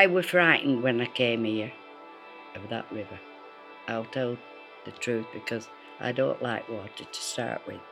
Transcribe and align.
I 0.00 0.06
was 0.06 0.24
frightened 0.24 0.82
when 0.82 0.98
I 1.02 1.04
came 1.04 1.44
here 1.44 1.70
of 2.54 2.70
that 2.70 2.90
river. 2.90 3.20
I'll 3.86 4.06
tell 4.06 4.38
the 4.86 4.92
truth 4.92 5.26
because 5.30 5.68
I 6.00 6.10
don't 6.10 6.42
like 6.42 6.66
water 6.70 7.04
to 7.04 7.20
start 7.20 7.60
with. 7.66 7.82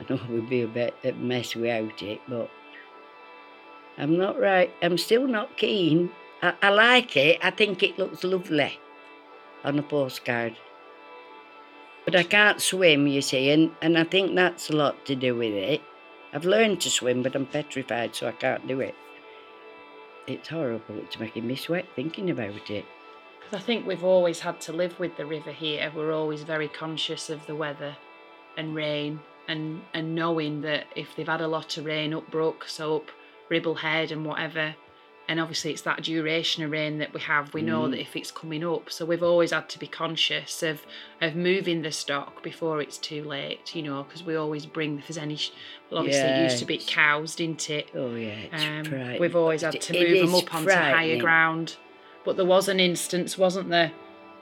I 0.00 0.06
know 0.08 0.18
it 0.18 0.30
would 0.30 0.48
be 0.48 0.62
a 0.62 0.66
bit 0.66 0.94
a 1.04 1.12
mess 1.12 1.54
without 1.54 2.02
it, 2.02 2.22
but 2.26 2.48
I'm 3.98 4.16
not 4.16 4.40
right. 4.40 4.72
I'm 4.80 4.96
still 4.96 5.26
not 5.26 5.58
keen. 5.58 6.10
I, 6.40 6.54
I 6.62 6.70
like 6.70 7.18
it. 7.18 7.38
I 7.42 7.50
think 7.50 7.82
it 7.82 7.98
looks 7.98 8.24
lovely 8.24 8.80
on 9.64 9.78
a 9.78 9.82
postcard. 9.82 10.56
But 12.06 12.16
I 12.16 12.22
can't 12.22 12.62
swim, 12.62 13.06
you 13.06 13.20
see, 13.20 13.50
and, 13.50 13.72
and 13.82 13.98
I 13.98 14.04
think 14.04 14.34
that's 14.34 14.70
a 14.70 14.76
lot 14.76 15.04
to 15.04 15.14
do 15.14 15.34
with 15.34 15.52
it. 15.52 15.82
I've 16.32 16.46
learned 16.46 16.80
to 16.80 16.90
swim, 16.90 17.22
but 17.22 17.36
I'm 17.36 17.44
petrified, 17.44 18.16
so 18.16 18.28
I 18.28 18.32
can't 18.32 18.66
do 18.66 18.80
it. 18.80 18.94
It's 20.28 20.48
horrible. 20.48 20.98
It's 20.98 21.18
making 21.18 21.46
me 21.46 21.56
sweat 21.56 21.86
thinking 21.96 22.28
about 22.28 22.70
it. 22.70 22.84
Because 23.40 23.62
I 23.62 23.64
think 23.64 23.86
we've 23.86 24.04
always 24.04 24.40
had 24.40 24.60
to 24.62 24.74
live 24.74 25.00
with 25.00 25.16
the 25.16 25.24
river 25.24 25.52
here. 25.52 25.90
We're 25.96 26.12
always 26.12 26.42
very 26.42 26.68
conscious 26.68 27.30
of 27.30 27.46
the 27.46 27.56
weather 27.56 27.96
and 28.58 28.74
rain 28.74 29.20
and, 29.48 29.80
and 29.94 30.14
knowing 30.14 30.60
that 30.60 30.84
if 30.94 31.16
they've 31.16 31.26
had 31.26 31.40
a 31.40 31.48
lot 31.48 31.78
of 31.78 31.86
rain 31.86 32.12
up 32.12 32.30
Brook, 32.30 32.66
so 32.68 32.96
up 32.96 33.10
Ribble 33.48 33.76
Head 33.76 34.12
and 34.12 34.26
whatever, 34.26 34.74
and 35.28 35.38
obviously 35.38 35.70
it's 35.72 35.82
that 35.82 36.02
duration 36.02 36.64
of 36.64 36.70
rain 36.70 36.98
that 36.98 37.12
we 37.12 37.20
have, 37.20 37.52
we 37.52 37.60
know 37.62 37.82
Mm. 37.82 37.90
that 37.90 38.00
if 38.00 38.16
it's 38.16 38.30
coming 38.30 38.64
up. 38.64 38.90
So 38.90 39.04
we've 39.04 39.22
always 39.22 39.50
had 39.50 39.68
to 39.68 39.78
be 39.78 39.86
conscious 39.86 40.62
of, 40.62 40.80
of 41.20 41.36
moving 41.36 41.82
the 41.82 41.92
stock 41.92 42.42
before 42.42 42.80
it's 42.80 42.96
too 42.96 43.22
late, 43.22 43.74
you 43.76 43.82
know, 43.82 44.04
because 44.04 44.22
we 44.24 44.34
always 44.36 44.64
bring, 44.64 44.98
if 44.98 45.06
there's 45.08 45.18
any, 45.18 45.38
well, 45.90 46.00
obviously 46.00 46.28
it 46.30 46.42
used 46.44 46.58
to 46.60 46.64
be 46.64 46.78
cows, 46.78 47.36
didn't 47.36 47.68
it? 47.68 47.90
Oh, 47.94 48.14
yeah, 48.14 48.36
Um, 48.52 49.18
we've 49.20 49.36
always 49.36 49.60
had 49.62 49.78
to 49.80 49.92
move 49.92 50.26
them 50.26 50.34
up 50.34 50.54
onto 50.54 50.70
higher 50.72 51.18
ground. 51.20 51.76
But 52.24 52.36
there 52.36 52.46
was 52.46 52.68
an 52.68 52.80
instance, 52.80 53.36
wasn't 53.38 53.68
there, 53.68 53.92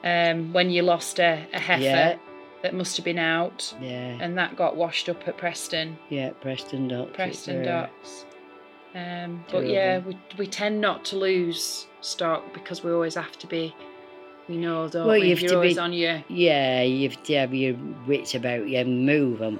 um, 0.03 0.53
when 0.53 0.69
you 0.69 0.83
lost 0.83 1.19
a, 1.19 1.45
a 1.53 1.59
heifer 1.59 1.83
Yeah. 1.83 2.17
that 2.61 2.73
must 2.73 2.95
have 2.97 3.03
been 3.03 3.19
out, 3.19 3.73
Yeah, 3.81 4.17
and 4.21 4.37
that 4.37 4.55
got 4.55 4.77
washed 4.77 5.09
up 5.09 5.27
at 5.27 5.37
Preston, 5.37 5.97
yeah, 6.09 6.29
Preston 6.41 6.87
Docks. 6.87 7.11
Preston 7.15 7.63
yeah. 7.63 7.81
Docks. 7.81 8.25
Um, 8.97 9.43
but 9.51 9.67
yeah, 9.67 9.99
we, 9.99 10.17
we 10.39 10.47
tend 10.47 10.81
not 10.81 11.05
to 11.05 11.17
lose 11.17 11.85
stock 12.01 12.51
because 12.53 12.83
we 12.83 12.91
always 12.91 13.13
have 13.13 13.37
to 13.39 13.47
be, 13.47 13.75
we 14.49 14.57
know, 14.57 14.87
don't 14.89 15.05
Well, 15.07 15.19
we? 15.19 15.25
you 15.25 15.29
have 15.35 15.39
You're 15.41 15.49
to 15.51 15.55
always 15.57 15.75
be- 15.75 15.79
on 15.79 15.93
your 15.93 16.23
Yeah, 16.29 16.81
you 16.81 17.09
have 17.09 17.21
to 17.23 17.33
have 17.35 17.53
your 17.53 17.75
wits 18.07 18.33
about 18.33 18.67
you 18.67 18.79
and 18.79 19.05
move 19.05 19.37
them. 19.39 19.59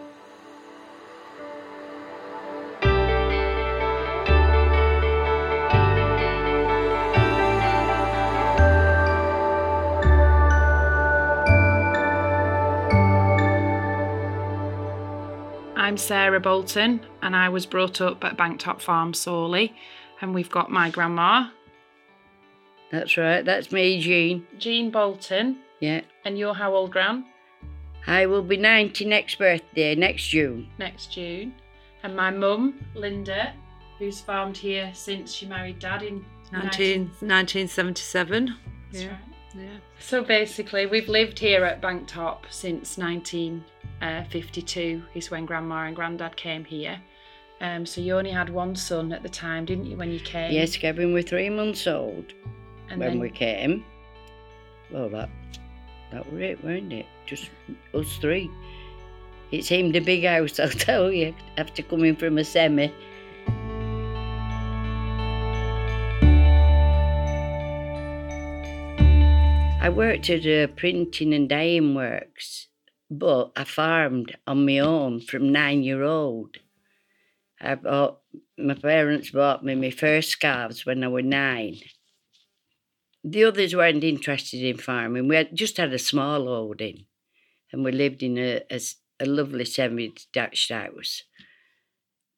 I'm 15.87 15.95
Sarah 15.95 16.41
Bolton, 16.41 16.99
and 17.21 17.33
I 17.33 17.47
was 17.47 17.65
brought 17.65 18.01
up 18.01 18.21
at 18.25 18.35
Banktop 18.35 18.81
Farm, 18.81 19.13
Sawley, 19.13 19.73
and 20.19 20.35
we've 20.35 20.49
got 20.49 20.69
my 20.69 20.89
grandma, 20.89 21.47
That's 22.91 23.15
right, 23.15 23.45
that's 23.45 23.71
me, 23.71 23.97
Jean. 24.01 24.45
Jean 24.57 24.91
Bolton, 24.91 25.59
Yeah. 25.79 26.01
and 26.25 26.37
you're 26.37 26.55
how 26.55 26.75
old, 26.75 26.91
Gran? 26.91 27.23
I 28.05 28.25
will 28.25 28.41
be 28.41 28.57
90 28.57 29.05
next 29.05 29.39
birthday, 29.39 29.95
next 29.95 30.27
June. 30.27 30.67
Next 30.77 31.13
June, 31.13 31.53
and 32.03 32.13
my 32.17 32.31
mum, 32.31 32.85
Linda, 32.93 33.53
who's 33.97 34.19
farmed 34.19 34.57
here 34.57 34.91
since 34.93 35.31
she 35.31 35.45
married 35.45 35.79
Dad 35.79 36.03
in 36.03 36.25
19, 36.51 37.11
1977. 37.21 38.57
That's 38.91 39.03
Yeah. 39.05 39.11
right. 39.11 39.19
Yeah. 39.57 39.77
So 39.99 40.23
basically, 40.23 40.85
we've 40.85 41.09
lived 41.09 41.39
here 41.39 41.65
at 41.65 41.81
Banktop 41.81 42.43
since 42.49 42.97
1952. 42.97 45.03
Is 45.15 45.31
when 45.31 45.45
Grandma 45.45 45.85
and 45.85 45.95
Grandad 45.95 46.35
came 46.35 46.63
here. 46.63 47.01
Um, 47.59 47.87
so 47.87 48.01
you 48.01 48.15
only 48.15 48.31
had 48.31 48.49
one 48.49 48.75
son 48.75 49.11
at 49.11 49.23
the 49.23 49.29
time, 49.29 49.65
didn't 49.65 49.85
you, 49.85 49.97
when 49.97 50.11
you 50.11 50.19
came? 50.19 50.51
Yes, 50.51 50.77
Kevin 50.77 51.11
was 51.11 51.25
three 51.25 51.49
months 51.49 51.87
old 51.87 52.35
And 52.89 52.99
when 52.99 53.13
then 53.13 53.19
we 53.19 53.31
came. 53.31 53.83
Well, 54.91 55.09
that 55.09 55.29
that 56.11 56.31
were 56.31 56.39
it, 56.39 56.63
weren't 56.63 56.93
it? 56.93 57.07
Just 57.25 57.49
us 57.93 58.17
three. 58.17 58.49
It 59.51 59.65
seemed 59.65 59.95
a 59.95 60.01
big 60.01 60.23
house, 60.23 60.59
I'll 60.59 60.69
tell 60.69 61.11
you, 61.11 61.33
after 61.57 61.81
coming 61.81 62.15
from 62.15 62.37
a 62.37 62.43
semi. 62.43 62.93
I 69.87 69.89
worked 69.89 70.29
at 70.29 70.45
a 70.45 70.67
printing 70.67 71.33
and 71.33 71.47
dyeing 71.47 71.95
works, 71.95 72.67
but 73.09 73.53
I 73.55 73.63
farmed 73.63 74.35
on 74.45 74.65
my 74.65 74.79
own 74.79 75.21
from 75.21 75.49
nine 75.49 75.81
year 75.81 76.03
old. 76.03 76.57
I 77.61 77.75
bought 77.75 78.19
my 78.57 78.73
parents 78.73 79.29
bought 79.29 79.63
me 79.63 79.75
my 79.75 79.91
first 79.91 80.31
scarves 80.31 80.85
when 80.85 81.05
I 81.05 81.07
was 81.07 81.23
nine. 81.23 81.77
The 83.23 83.45
others 83.45 83.77
weren't 83.77 84.03
interested 84.03 84.61
in 84.61 84.77
farming. 84.77 85.29
We 85.29 85.37
had, 85.37 85.55
just 85.55 85.77
had 85.77 85.93
a 85.93 85.99
small 85.99 86.47
holding, 86.47 87.05
and 87.71 87.85
we 87.85 87.93
lived 87.93 88.21
in 88.23 88.37
a 88.37 88.61
lovely 89.21 89.63
semi-detached 89.63 90.69
house. 90.69 91.23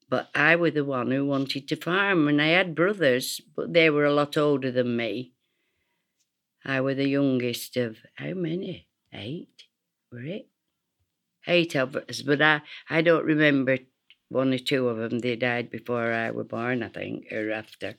But 0.07 0.29
I 0.35 0.55
was 0.55 0.75
the 0.75 0.85
one 0.85 1.09
who 1.09 1.25
wanted 1.25 1.67
to 1.69 1.75
farm, 1.77 2.27
and 2.27 2.39
I 2.39 2.49
had 2.49 2.75
brothers, 2.75 3.41
but 3.55 3.73
they 3.73 3.89
were 3.89 4.05
a 4.05 4.13
lot 4.13 4.37
older 4.37 4.71
than 4.71 4.95
me. 4.95 5.33
I 6.69 6.81
was 6.81 6.97
the 6.97 7.07
youngest 7.07 7.77
of 7.77 7.97
how 8.15 8.33
many? 8.33 8.87
Eight, 9.13 9.63
were 10.11 10.19
it? 10.23 10.47
Eight 11.47 11.75
of 11.75 11.95
us, 11.95 12.21
but 12.21 12.41
I, 12.41 12.61
I 12.89 13.01
don't 13.01 13.25
remember 13.25 13.77
one 14.29 14.53
or 14.53 14.59
two 14.59 14.87
of 14.89 14.97
them. 14.97 15.19
They 15.19 15.35
died 15.35 15.71
before 15.71 16.11
I 16.13 16.29
was 16.31 16.45
born, 16.47 16.83
I 16.83 16.89
think, 16.89 17.31
or 17.31 17.51
after. 17.51 17.95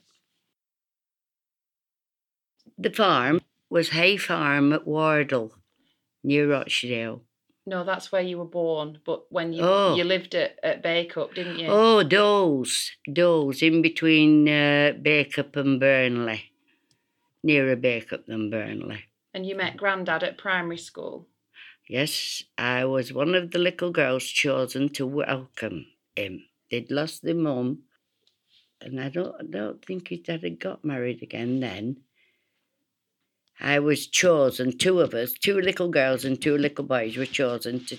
The 2.77 2.91
farm 2.91 3.41
was 3.69 3.89
Hay 3.89 4.17
Farm 4.17 4.73
at 4.73 4.87
Wardle, 4.87 5.53
near 6.23 6.49
Rochdale. 6.51 7.23
no, 7.65 7.83
that's 7.83 8.11
where 8.11 8.21
you 8.21 8.37
were 8.39 8.45
born. 8.45 8.99
But 9.05 9.31
when 9.31 9.53
you 9.53 9.63
Oh. 9.63 9.95
you 9.95 10.03
lived 10.03 10.33
at 10.35 10.57
at 10.63 10.81
Bacup, 10.83 11.35
didn't 11.35 11.59
you? 11.59 11.67
Oh, 11.67 12.03
Doles, 12.03 12.91
Doles, 13.07 13.61
in 13.61 13.81
between 13.81 14.47
uh, 14.47 14.93
Bacup 15.01 15.55
and 15.57 15.79
Burnley, 15.79 16.50
nearer 17.43 17.75
Bacup 17.75 18.25
than 18.25 18.49
Burnley. 18.49 19.05
And 19.33 19.45
you 19.45 19.55
met 19.55 19.77
Grandad 19.77 20.23
at 20.23 20.37
primary 20.37 20.77
school. 20.77 21.27
Yes, 21.87 22.43
I 22.57 22.85
was 22.85 23.11
one 23.11 23.35
of 23.35 23.51
the 23.51 23.59
little 23.59 23.91
girls 23.91 24.23
chosen 24.25 24.89
to 24.89 25.05
welcome 25.05 25.87
him. 26.15 26.45
They'd 26.69 26.91
lost 26.91 27.23
their 27.23 27.35
mum, 27.35 27.83
and 28.79 28.99
I 28.99 29.09
don't, 29.09 29.35
I 29.39 29.43
don't 29.43 29.83
think 29.83 30.07
his 30.07 30.21
dad 30.21 30.43
had 30.43 30.59
got 30.59 30.85
married 30.85 31.21
again 31.21 31.59
then. 31.59 31.97
I 33.59 33.79
was 33.79 34.07
chosen, 34.07 34.77
two 34.77 35.01
of 35.01 35.13
us, 35.13 35.33
two 35.33 35.59
little 35.59 35.89
girls 35.89 36.25
and 36.25 36.41
two 36.41 36.57
little 36.57 36.83
boys 36.85 37.15
were 37.15 37.25
chosen 37.25 37.85
to 37.85 37.97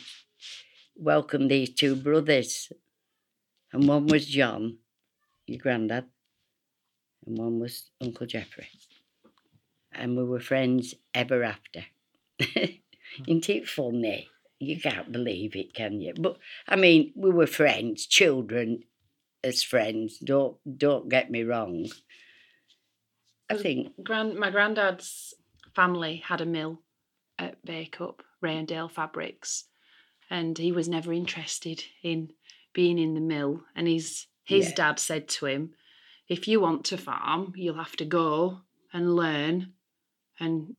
welcome 0.96 1.48
these 1.48 1.72
two 1.72 1.94
brothers. 1.94 2.72
And 3.72 3.86
one 3.86 4.06
was 4.06 4.26
John, 4.26 4.78
your 5.46 5.58
granddad, 5.58 6.06
and 7.26 7.38
one 7.38 7.60
was 7.60 7.90
Uncle 8.00 8.26
Geoffrey. 8.26 8.68
And 9.94 10.16
we 10.16 10.24
were 10.24 10.40
friends 10.40 10.94
ever 11.14 11.42
after. 11.42 11.84
Isn't 12.38 13.48
it 13.48 13.68
funny? 13.68 14.28
You 14.58 14.80
can't 14.80 15.12
believe 15.12 15.56
it, 15.56 15.74
can 15.74 16.00
you? 16.00 16.14
But 16.14 16.38
I 16.68 16.76
mean, 16.76 17.12
we 17.16 17.30
were 17.30 17.46
friends, 17.46 18.06
children 18.06 18.84
as 19.44 19.62
friends. 19.62 20.18
Don't 20.18 20.56
don't 20.78 21.08
get 21.08 21.30
me 21.30 21.42
wrong. 21.42 21.88
I 23.50 23.56
think 23.56 24.02
Grand 24.02 24.34
my 24.36 24.50
granddad's 24.50 25.34
family 25.74 26.16
had 26.16 26.40
a 26.40 26.46
mill 26.46 26.80
at 27.38 27.64
Bacup, 27.64 28.20
Rayondale 28.42 28.90
Fabrics, 28.90 29.64
and 30.30 30.56
he 30.56 30.72
was 30.72 30.88
never 30.88 31.12
interested 31.12 31.84
in 32.02 32.32
being 32.72 32.98
in 32.98 33.14
the 33.14 33.20
mill. 33.20 33.64
And 33.74 33.86
his 33.88 34.26
his 34.44 34.68
Yeah. 34.70 34.74
dad 34.74 34.98
said 34.98 35.28
to 35.30 35.46
him, 35.46 35.74
"If 36.28 36.48
you 36.48 36.60
want 36.60 36.84
to 36.86 36.96
farm, 36.98 37.52
you'll 37.56 37.74
have 37.84 37.96
to 37.96 38.04
go 38.04 38.62
and 38.92 39.16
learn, 39.16 39.74
and 40.40 40.76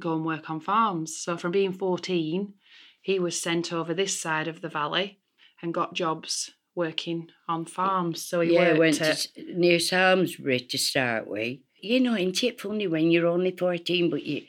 go 0.00 0.14
and 0.14 0.24
work 0.24 0.50
on 0.50 0.60
farms." 0.60 1.16
So 1.18 1.36
from 1.36 1.52
being 1.52 1.72
fourteen, 1.72 2.54
he 3.00 3.18
was 3.18 3.40
sent 3.40 3.72
over 3.72 3.94
this 3.94 4.18
side 4.18 4.48
of 4.48 4.60
the 4.60 4.68
valley 4.68 5.20
and 5.60 5.74
got 5.74 5.94
jobs 5.94 6.50
working 6.74 7.28
on 7.48 7.64
farms. 7.66 8.24
So 8.24 8.40
he 8.40 8.54
yeah, 8.54 8.78
went 8.78 8.96
to, 8.96 9.04
at 9.04 9.10
s- 9.10 9.28
near 9.36 9.78
Samlesbury 9.78 10.68
to 10.68 10.78
start 10.78 11.26
with. 11.26 11.58
You 11.80 12.00
know, 12.00 12.16
ain't 12.16 12.42
it 12.44 12.60
funny 12.60 12.86
when 12.86 13.10
you're 13.10 13.26
only 13.26 13.50
14, 13.50 14.08
but 14.08 14.22
you, 14.22 14.42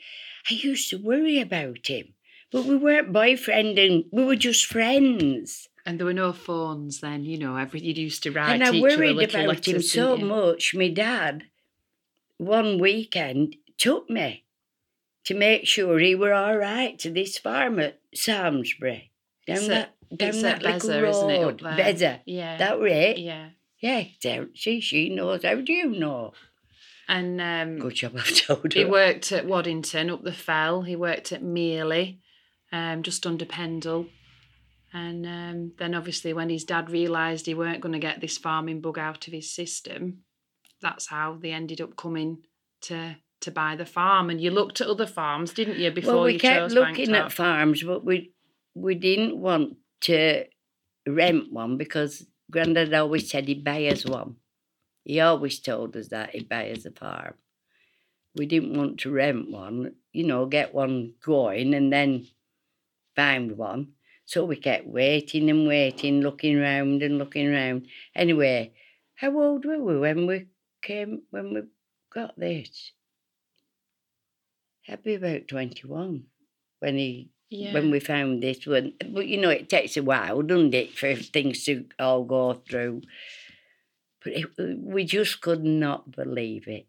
I 0.50 0.54
used 0.54 0.88
to 0.90 0.96
worry 0.98 1.40
about 1.40 1.86
him. 1.86 2.14
But 2.50 2.64
we 2.64 2.76
weren't 2.76 3.12
boyfriend 3.12 3.78
and 3.78 4.04
we 4.12 4.24
were 4.24 4.36
just 4.36 4.66
friends. 4.66 5.68
And 5.84 5.98
there 5.98 6.06
were 6.06 6.14
no 6.14 6.32
phones 6.32 7.00
then, 7.00 7.24
you 7.24 7.36
know, 7.36 7.56
every 7.56 7.80
you 7.80 7.92
used 7.92 8.22
to 8.22 8.30
write 8.30 8.54
and 8.54 8.64
I 8.64 8.70
worried 8.80 9.20
about 9.22 9.66
him 9.66 9.82
so 9.82 10.16
much. 10.16 10.74
My 10.74 10.88
dad 10.88 11.44
one 12.38 12.78
weekend 12.78 13.56
took 13.78 14.08
me 14.10 14.44
to 15.24 15.34
make 15.34 15.66
sure 15.66 15.98
he 15.98 16.14
were 16.14 16.32
all 16.34 16.56
right 16.56 16.98
to 16.98 17.10
this 17.10 17.38
farm 17.38 17.78
at 17.80 18.00
Samlesbury. 18.14 19.10
Down 19.46 19.68
that, 19.68 19.94
down 20.14 20.42
that 20.42 20.62
at 20.64 20.84
little 20.84 20.88
Beza, 20.90 21.02
road. 21.02 21.08
isn't 21.10 21.30
it, 21.30 21.42
up 21.44 21.60
there? 21.60 21.76
Beza. 21.76 22.20
Yeah. 22.26 22.56
That 22.58 22.80
it. 22.82 23.18
yeah. 23.18 23.48
Yeah, 23.80 24.04
there- 24.22 24.48
see, 24.54 24.80
she 24.80 25.10
knows. 25.10 25.42
How 25.44 25.56
do 25.56 25.72
you 25.72 25.90
know? 25.90 26.32
And 27.06 27.38
um, 27.40 27.78
Good 27.78 27.94
job 27.96 28.16
I've 28.16 28.34
told 28.46 28.72
her. 28.72 28.78
he 28.78 28.84
worked 28.86 29.30
at 29.32 29.44
Waddington 29.46 30.08
up 30.10 30.22
the 30.24 30.32
fell. 30.32 30.82
He 30.82 30.96
worked 30.96 31.32
at 31.32 31.42
Mearley, 31.42 32.18
um, 32.72 33.02
just 33.02 33.26
under 33.26 33.44
Pendle. 33.44 34.06
And 34.92 35.26
um, 35.26 35.72
then 35.78 35.94
obviously 35.94 36.32
when 36.32 36.48
his 36.48 36.64
dad 36.64 36.88
realised 36.88 37.44
he 37.46 37.54
weren't 37.54 37.80
going 37.82 37.92
to 37.94 37.98
get 37.98 38.20
this 38.20 38.38
farming 38.38 38.80
bug 38.80 38.98
out 38.98 39.26
of 39.26 39.32
his 39.34 39.52
system, 39.52 40.20
that's 40.80 41.08
how 41.08 41.36
they 41.38 41.50
ended 41.50 41.80
up 41.82 41.96
coming 41.96 42.38
to 42.82 43.16
to 43.44 43.50
buy 43.50 43.76
the 43.76 43.86
farm. 43.86 44.30
And 44.30 44.40
you 44.40 44.50
looked 44.50 44.80
at 44.80 44.88
other 44.88 45.06
farms, 45.06 45.52
didn't 45.52 45.78
you, 45.78 45.90
before 45.90 46.14
well, 46.14 46.24
we 46.24 46.34
you 46.34 46.38
kept 46.38 46.72
looking 46.72 47.14
at 47.14 47.32
farms, 47.32 47.82
but 47.82 48.04
we 48.04 48.32
we 48.74 48.94
didn't 48.94 49.38
want 49.38 49.76
to 50.02 50.44
rent 51.06 51.52
one 51.52 51.76
because 51.76 52.26
Grandad 52.50 52.92
always 52.92 53.30
said 53.30 53.48
he'd 53.48 53.64
buy 53.64 53.86
us 53.86 54.04
one. 54.04 54.36
He 55.04 55.20
always 55.20 55.60
told 55.60 55.96
us 55.96 56.08
that 56.08 56.30
he'd 56.30 56.48
buy 56.48 56.70
us 56.70 56.84
a 56.84 56.90
farm. 56.90 57.34
We 58.34 58.46
didn't 58.46 58.76
want 58.76 58.98
to 59.00 59.10
rent 59.10 59.50
one, 59.50 59.94
you 60.12 60.26
know, 60.26 60.46
get 60.46 60.74
one 60.74 61.14
going 61.24 61.74
and 61.74 61.92
then 61.92 62.26
find 63.14 63.56
one. 63.56 63.92
So 64.24 64.44
we 64.44 64.56
kept 64.56 64.86
waiting 64.86 65.50
and 65.50 65.68
waiting, 65.68 66.20
looking 66.20 66.58
round 66.58 67.02
and 67.02 67.18
looking 67.18 67.52
round. 67.52 67.86
Anyway, 68.14 68.72
how 69.16 69.38
old 69.40 69.64
were 69.64 69.78
we 69.78 69.98
when 69.98 70.26
we 70.26 70.46
came 70.82 71.22
when 71.30 71.54
we 71.54 71.62
got 72.12 72.38
this? 72.38 72.92
I'd 74.88 75.02
be 75.02 75.14
about 75.14 75.48
twenty 75.48 75.86
one 75.86 76.24
when 76.80 76.96
he 76.96 77.30
yeah. 77.50 77.72
when 77.72 77.90
we 77.90 78.00
found 78.00 78.42
this 78.42 78.66
one. 78.66 78.94
But 79.10 79.26
you 79.26 79.40
know, 79.40 79.50
it 79.50 79.68
takes 79.68 79.96
a 79.96 80.02
while, 80.02 80.42
doesn't 80.42 80.74
it, 80.74 80.96
for 80.96 81.14
things 81.14 81.64
to 81.64 81.86
all 81.98 82.24
go 82.24 82.54
through. 82.54 83.02
But 84.22 84.32
it, 84.32 84.46
we 84.58 85.04
just 85.04 85.40
could 85.40 85.64
not 85.64 86.10
believe 86.10 86.66
it. 86.66 86.86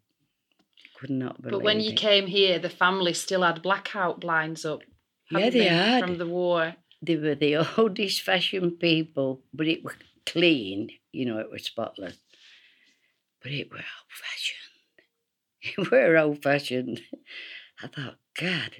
Could 0.99 1.09
not 1.09 1.41
believe 1.41 1.51
but 1.59 1.63
when 1.63 1.81
you 1.81 1.91
it. 1.91 1.97
came 1.97 2.27
here, 2.27 2.57
the 2.59 2.69
family 2.69 3.13
still 3.13 3.43
had 3.43 3.61
blackout 3.61 4.21
blinds 4.21 4.65
up. 4.65 4.81
Yeah, 5.29 5.39
hadn't 5.39 5.59
they 5.59 5.67
had. 5.67 6.03
From 6.03 6.17
the 6.17 6.27
war. 6.27 6.75
they 7.01 7.17
were 7.17 7.35
the 7.35 7.57
oldest 7.77 8.21
fashioned 8.21 8.79
people, 8.79 9.41
but 9.53 9.67
it 9.67 9.83
was 9.83 9.95
clean, 10.25 10.89
you 11.11 11.25
know, 11.25 11.39
it 11.39 11.51
was 11.51 11.63
spotless. 11.63 12.17
But 13.41 13.51
it 13.51 13.69
were 13.69 13.77
old 13.77 14.09
fashioned. 14.09 14.61
It 15.67 15.91
were 15.91 16.15
old 16.15 16.43
fashioned. 16.43 17.01
I 17.81 17.87
thought, 17.87 18.17
God, 18.39 18.71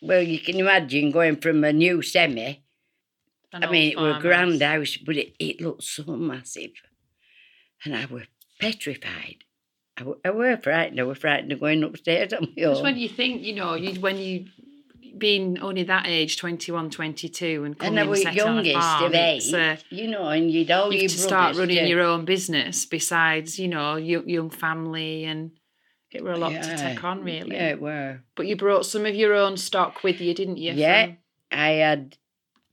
well, 0.00 0.22
you 0.22 0.38
can 0.38 0.56
imagine 0.58 1.10
going 1.10 1.36
from 1.36 1.64
a 1.64 1.72
new 1.72 2.02
semi. 2.02 2.62
an 3.52 3.64
I 3.64 3.70
mean, 3.70 3.92
it 3.92 3.98
was 3.98 4.16
a 4.16 4.20
grand 4.20 4.62
house, 4.62 4.96
but 4.96 5.16
it, 5.16 5.34
it 5.38 5.60
looked 5.60 5.84
so 5.84 6.04
massive. 6.16 6.72
And 7.84 7.96
I 7.96 8.06
were 8.06 8.24
petrified. 8.60 9.44
I, 9.98 10.04
I 10.24 10.30
were 10.30 10.56
frightened. 10.56 11.00
I 11.00 11.04
were 11.04 11.14
frightened 11.14 11.52
of 11.52 11.60
going 11.60 11.82
upstairs 11.82 12.32
on 12.32 12.48
my 12.56 12.62
own. 12.64 12.82
when 12.82 12.96
you 12.96 13.08
think, 13.08 13.42
you 13.42 13.54
know, 13.54 13.74
you 13.74 14.00
when 14.00 14.18
you 14.18 14.46
being 15.18 15.58
only 15.60 15.82
that 15.84 16.06
age, 16.06 16.38
21, 16.38 16.90
22, 16.90 17.64
and 17.64 17.66
and 17.66 17.78
coming 17.78 17.98
I 17.98 18.00
and 18.02 18.10
was 18.10 18.22
setting 18.22 18.40
on 18.40 18.48
a 18.48 18.54
youngest 18.62 18.74
farm, 18.74 19.04
of 19.04 19.14
eight, 19.14 19.54
uh, 19.54 19.76
you 19.90 20.08
know, 20.08 20.28
and 20.28 20.50
you'd 20.50 20.70
all 20.70 20.92
you 20.92 21.08
to 21.08 21.18
start 21.18 21.56
running 21.56 21.76
to- 21.76 21.88
your 21.88 22.00
own 22.00 22.24
business 22.24 22.86
besides, 22.86 23.58
you 23.58 23.68
know, 23.68 23.96
young, 23.96 24.28
young 24.28 24.50
family, 24.50 25.24
and 25.24 25.50
it 26.14 26.22
were 26.24 26.32
a 26.32 26.38
lot 26.38 26.52
to 26.52 26.76
take 26.76 27.02
on, 27.04 27.22
really. 27.24 27.56
Yeah, 27.56 27.70
it 27.70 27.80
were. 27.80 28.20
But 28.36 28.46
you 28.46 28.56
brought 28.56 28.86
some 28.86 29.06
of 29.06 29.14
your 29.14 29.34
own 29.34 29.56
stock 29.56 30.02
with 30.02 30.20
you, 30.20 30.34
didn't 30.34 30.58
you? 30.58 30.72
Yeah. 30.72 31.06
from- 31.06 31.16
I 31.52 31.68
had 31.72 32.16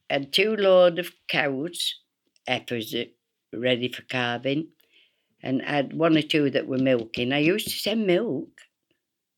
had 0.10 0.32
two 0.34 0.56
load 0.56 0.98
of 1.00 1.12
cows, 1.28 1.96
heifers 2.48 2.96
ready 3.54 3.92
for 3.92 4.02
calving, 4.04 4.70
and 5.44 5.62
I 5.62 5.72
had 5.78 5.94
one 5.94 6.18
or 6.18 6.22
two 6.22 6.50
that 6.52 6.68
were 6.68 6.78
milking. 6.78 7.32
I 7.34 7.40
used 7.40 7.68
to 7.68 7.74
send 7.78 8.08
milk. 8.08 8.50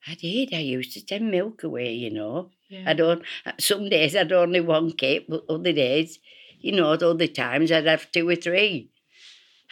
I 0.07 0.15
did. 0.15 0.53
I 0.53 0.59
used 0.59 0.93
to 0.93 1.01
send 1.07 1.29
milk 1.31 1.63
away, 1.63 1.93
you 1.93 2.09
know. 2.11 2.49
yeah. 2.69 2.83
I 2.87 2.93
don't. 2.93 3.23
Some 3.59 3.89
days 3.89 4.15
I'd 4.15 4.31
only 4.31 4.61
one 4.61 4.91
kit, 4.91 5.25
but 5.29 5.43
other 5.49 5.73
days, 5.73 6.19
you 6.59 6.71
know, 6.71 6.93
at 6.93 7.03
other 7.03 7.27
times 7.27 7.71
I'd 7.71 7.85
have 7.87 8.11
two 8.11 8.27
or 8.29 8.35
three. 8.35 8.89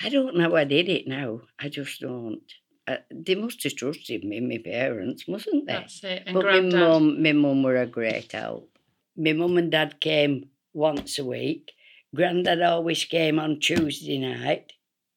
I 0.01 0.09
don't 0.09 0.35
know 0.37 0.49
how 0.49 0.55
I 0.55 0.63
did 0.65 0.87
it 0.89 1.07
now. 1.07 1.41
I 1.59 1.69
just 1.69 1.99
don't. 2.01 2.41
Uh, 2.89 2.97
they 3.11 3.35
must 3.35 3.61
have 3.63 3.75
trusted 3.75 4.23
me, 4.23 4.39
my 4.39 4.57
parents, 4.57 5.27
mustn't 5.27 5.67
they? 5.67 5.73
That's 5.73 6.03
it. 6.03 6.23
And 6.25 6.33
But 6.33 6.45
my 6.45 6.61
mum, 6.61 7.21
my 7.21 7.33
mum 7.33 7.61
were 7.61 7.75
a 7.75 7.85
great 7.85 8.31
help. 8.31 8.79
My 9.15 9.33
mum 9.33 9.57
and 9.57 9.71
dad 9.71 10.01
came 10.01 10.49
once 10.73 11.19
a 11.19 11.25
week. 11.25 11.73
Grandad 12.15 12.63
always 12.63 13.03
came 13.05 13.37
on 13.37 13.59
Tuesday 13.59 14.17
night, 14.17 14.73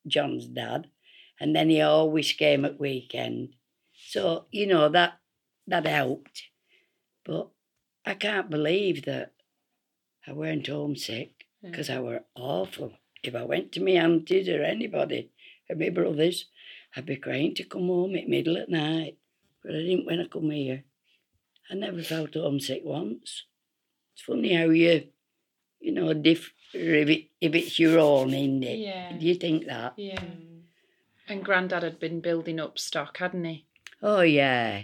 John's 0.07 0.47
dad, 0.49 0.89
and 1.41 1.57
then 1.57 1.71
he 1.71 1.81
always 1.81 2.31
came 2.33 2.67
at 2.67 2.79
weekend. 2.79 3.55
So 3.95 4.45
you 4.51 4.67
know 4.67 4.91
that 4.91 5.15
that 5.67 5.87
helped. 5.87 6.43
But 7.25 7.49
I 8.05 8.15
can't 8.15 8.51
believe 8.51 9.07
that 9.07 9.33
I 10.27 10.33
weren't 10.33 10.67
homesick 10.67 11.47
because 11.63 11.89
I 11.89 12.01
were 12.01 12.25
awful. 12.35 12.93
If 13.23 13.35
I 13.35 13.45
went 13.45 13.73
to 13.73 13.81
my 13.81 13.93
aunties 13.93 14.49
or 14.49 14.63
anybody, 14.63 15.31
or 15.71 15.77
my 15.77 15.89
brothers, 15.89 16.47
I'd 16.97 17.07
be 17.07 17.17
crying 17.17 17.55
to 17.55 17.65
come 17.65 17.87
home 17.89 18.15
at 18.17 18.29
middle 18.29 18.57
at 18.57 18.69
night. 18.69 19.17
But 19.63 19.75
I 19.75 19.79
didn't 19.79 20.07
when 20.07 20.21
I 20.21 20.27
come 20.27 20.51
here. 20.51 20.85
I 21.71 21.75
never 21.75 22.03
felt 22.03 22.35
homesick 22.35 22.83
once. 22.85 23.45
It's 24.15 24.23
funny 24.23 24.55
how 24.55 24.65
you, 24.71 25.09
you 25.81 25.93
know, 25.93 26.13
diff- 26.13 26.53
if, 26.75 27.09
it, 27.09 27.29
if 27.41 27.55
it's 27.55 27.79
your 27.79 27.99
own, 27.99 28.35
isn't 28.35 28.63
it? 28.63 28.79
Yeah. 28.79 29.13
Do 29.17 29.25
you 29.25 29.35
think 29.35 29.67
that? 29.67 29.95
Yeah. 29.97 30.23
And 31.29 31.45
granddad 31.45 31.83
had 31.83 32.01
been 32.01 32.21
building 32.21 32.59
up 32.61 32.79
stock, 32.79 33.19
hadn't 33.19 33.45
he? 33.45 33.67
Oh, 34.03 34.23
yeah. 34.23 34.83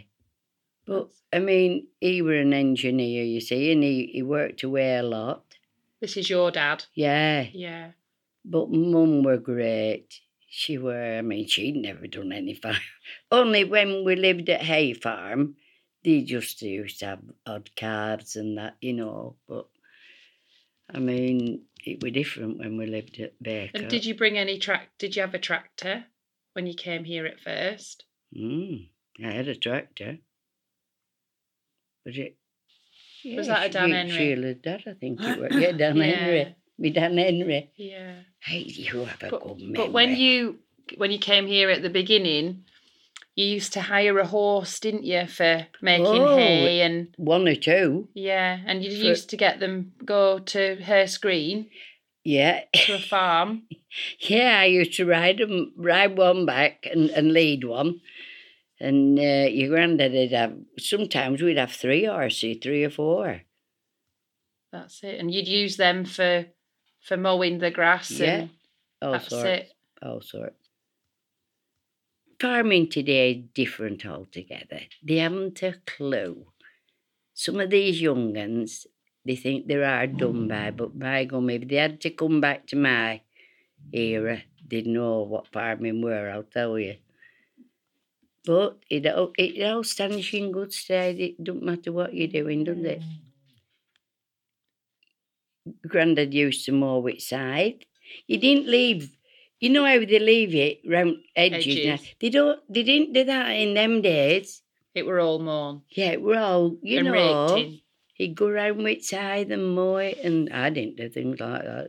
But, 0.87 1.09
I 1.33 1.41
mean, 1.41 1.89
he 2.01 2.23
were 2.23 2.37
an 2.37 2.55
engineer, 2.55 3.25
you 3.25 3.41
see, 3.41 3.73
and 3.73 3.83
he, 3.83 4.11
he 4.13 4.23
worked 4.23 4.63
away 4.63 4.97
a 4.97 5.03
lot. 5.03 5.45
This 6.01 6.17
is 6.17 6.31
your 6.31 6.51
dad. 6.51 6.85
Yeah. 6.95 7.47
Yeah. 7.53 7.91
But 8.45 8.71
mum 8.71 9.25
were 9.25 9.37
great. 9.37 10.21
She 10.51 10.79
were, 10.79 11.19
I 11.19 11.23
mean, 11.23 11.47
she'd 11.47 11.77
never 11.77 12.07
done 12.07 12.33
any 12.33 12.55
farm. 12.55 12.77
Only 13.31 13.65
when 13.65 14.05
we 14.05 14.17
lived 14.17 14.49
at 14.49 14.63
Hay 14.63 14.95
Farm, 14.95 15.57
they 16.05 16.23
just 16.23 16.63
used 16.63 17.01
to 17.01 17.07
have 17.07 17.21
odd 17.47 17.71
calves 17.77 18.35
and 18.37 18.57
that, 18.57 18.77
you 18.81 18.95
know. 18.95 19.37
But, 19.47 19.67
I 20.93 21.01
mean, 21.01 21.65
it 21.85 22.03
were 22.03 22.11
different 22.11 22.59
when 22.59 22.79
we 22.79 22.87
lived 22.87 23.21
at 23.21 23.35
Bacup. 23.43 23.71
And 23.75 23.89
did 23.89 24.07
you 24.07 24.15
bring 24.15 24.39
any 24.39 24.59
track? 24.59 24.89
Did 24.99 25.17
you 25.17 25.23
have 25.23 25.35
a 25.35 25.39
tractor 25.39 26.07
when 26.55 26.67
you 26.67 26.75
came 26.75 27.05
here 27.05 27.27
at 27.27 27.41
first? 27.41 28.05
Mm, 28.37 28.89
I 29.23 29.31
had 29.31 29.49
a 29.49 29.55
tractor. 29.55 30.19
But 32.05 32.17
it... 32.17 32.37
Was 33.37 33.49
that 33.49 33.67
a 33.67 33.69
Dan 33.69 33.89
She- 33.89 33.95
Henry? 33.95 34.13
Sheila's 34.17 34.57
dad, 34.63 34.85
I 34.87 34.93
think 34.95 35.21
it 35.21 35.39
was. 35.41 35.61
Yeah, 35.61 35.73
Dan 35.73 35.97
Yeah. 35.97 36.05
Henry. 36.05 36.57
Me 36.79 36.91
Dan 36.91 37.17
Henry. 37.19 37.71
Yeah. 37.77 38.15
Hey, 38.41 38.59
you 38.61 39.05
have 39.05 39.23
a 39.23 39.31
But, 39.31 39.43
good 39.43 39.59
memory. 39.59 39.73
but 39.77 39.93
when 39.93 40.17
you 40.17 40.59
when 40.97 41.11
you 41.11 41.19
came 41.19 41.47
here 41.47 41.69
at 41.71 41.83
the 41.83 41.91
beginning, 41.91 42.65
you 43.37 43.45
used 43.47 43.73
to 43.75 43.81
hire 43.83 44.19
a 44.19 44.27
horse, 44.27 44.79
didn't 44.81 45.05
you, 45.05 45.27
for 45.27 45.67
making 45.83 46.07
Oh, 46.07 46.37
hay 46.37 46.81
and 46.81 47.09
One 47.17 47.47
or 47.49 47.55
two. 47.57 48.09
yeah, 48.15 48.59
and 48.67 48.83
you 48.83 48.91
For- 48.93 49.05
used 49.11 49.29
to 49.31 49.37
get 49.37 49.61
them 49.61 49.93
go 50.05 50.39
to 50.39 50.77
Hurst 50.77 51.21
Green 51.21 51.69
Yeah. 52.25 52.63
to 52.75 52.95
a 52.95 52.99
farm. 52.99 53.65
Yeah, 54.21 54.61
I 54.61 54.67
used 54.67 54.93
to 54.99 55.07
ride 55.07 55.41
'em- 55.41 55.73
ride 55.77 56.17
one 56.19 56.45
back 56.47 56.87
and, 56.93 57.09
and 57.11 57.33
lead 57.33 57.65
one. 57.65 58.01
And 58.79 59.19
uh, 59.19 59.49
your 59.51 59.71
granddad 59.71 60.13
would 60.13 60.31
have, 60.33 60.55
sometimes 60.79 61.41
we'd 61.43 61.57
have 61.57 61.73
three 61.73 62.05
horses, 62.05 62.59
three 62.63 62.85
or 62.85 62.91
four. 62.91 63.43
That's 64.71 65.03
it. 65.03 65.19
And 65.19 65.33
you'd 65.33 65.49
use 65.49 65.77
them 65.79 66.05
for 66.05 66.47
for 67.01 67.17
mowing 67.17 67.59
the 67.59 67.71
grass 67.71 68.11
Yeah, 68.11 68.27
and 68.27 68.51
All 69.03 69.13
that's 69.13 69.29
sorts. 69.29 69.45
it. 69.45 69.73
All 70.03 70.21
sorts. 70.21 70.69
Farming 72.41 72.89
today 72.89 73.33
is 73.33 73.45
different 73.53 74.07
altogether. 74.07 74.81
They 75.03 75.17
haven't 75.17 75.63
a 75.63 75.75
clue. 75.87 76.47
Some 77.35 77.59
of 77.61 77.71
these 77.71 78.01
young 78.01 78.37
uns, 78.37 78.87
they 79.25 79.37
think 79.37 79.67
they're 79.67 79.85
hard 79.85 80.19
done 80.19 80.49
by, 80.49 80.71
mm. 80.71 80.77
but 80.77 80.99
by 80.99 81.25
gum, 81.25 81.51
if 81.51 81.67
they 81.69 81.77
had 81.77 82.01
to 82.03 82.11
come 82.11 82.41
back 82.41 82.67
to 82.69 82.77
my 82.77 83.23
era, 83.93 84.43
they'd 84.69 84.87
know 84.87 85.23
what 85.23 85.49
farming 85.49 86.03
were, 86.03 86.31
I'll 86.31 86.43
tell 86.45 86.79
you. 86.79 86.97
But 88.45 88.79
it 88.89 89.07
all, 89.07 89.33
it 89.37 89.63
all 89.63 89.85
stands 89.85 90.33
you 90.33 90.47
in 90.47 90.53
good 90.53 90.73
stead. 90.73 91.19
It 91.19 91.43
don't 91.43 91.63
matter 91.63 91.93
what 91.93 92.15
you're 92.15 92.29
doing, 92.29 92.65
does 92.65 92.79
it? 92.79 93.01
Mm. 93.01 93.28
Grandad 95.87 96.35
used 96.35 96.65
to 96.67 96.73
mow 96.73 96.99
with 96.99 97.21
scythe. 97.21 97.83
You 98.27 98.39
didn't 98.39 98.67
leave 98.69 99.11
You 99.61 99.71
know 99.71 99.85
how 99.85 99.99
they 99.99 100.19
leave 100.19 100.55
it 100.55 100.81
round 100.87 101.17
edges, 101.35 101.85
now? 101.87 101.99
They 102.21 102.31
don't. 102.31 102.61
They 102.73 102.83
didn't 102.85 103.13
do 103.13 103.25
that 103.25 103.51
in 103.51 103.75
them 103.75 104.03
days. 104.03 104.63
It 104.95 105.07
were 105.07 105.21
all 105.21 105.39
mown 105.39 105.83
Yeah, 105.91 106.13
it 106.13 106.23
were 106.23 106.39
all 106.39 106.77
you 106.83 106.99
and 106.99 107.09
know. 107.09 107.73
He'd 108.15 108.35
go 108.35 108.51
round 108.51 108.83
with 108.83 109.05
side 109.05 109.53
and 109.53 109.75
mow 109.75 109.97
it, 109.99 110.19
and 110.25 110.53
I 110.53 110.71
didn't 110.71 110.97
do 110.97 111.09
things 111.09 111.39
like 111.39 111.63
that. 111.63 111.89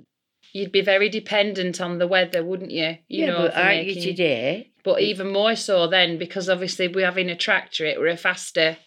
You'd 0.54 0.72
be 0.72 0.82
very 0.82 1.10
dependent 1.10 1.80
on 1.80 1.98
the 1.98 2.08
weather, 2.08 2.44
wouldn't 2.44 2.72
you? 2.72 2.98
You 3.08 3.26
yeah, 3.26 3.26
know, 3.28 3.38
but 3.38 3.56
aren't 3.58 3.86
you 3.86 4.02
today? 4.02 4.72
But 4.84 5.02
even 5.02 5.32
more 5.32 5.56
so 5.56 5.88
then, 5.88 6.18
because 6.18 6.50
obviously 6.50 6.88
we're 6.88 7.06
having 7.06 7.30
a 7.30 7.36
tractor, 7.36 7.86
it 7.86 8.00
were 8.00 8.08
a 8.08 8.18
faster. 8.18 8.78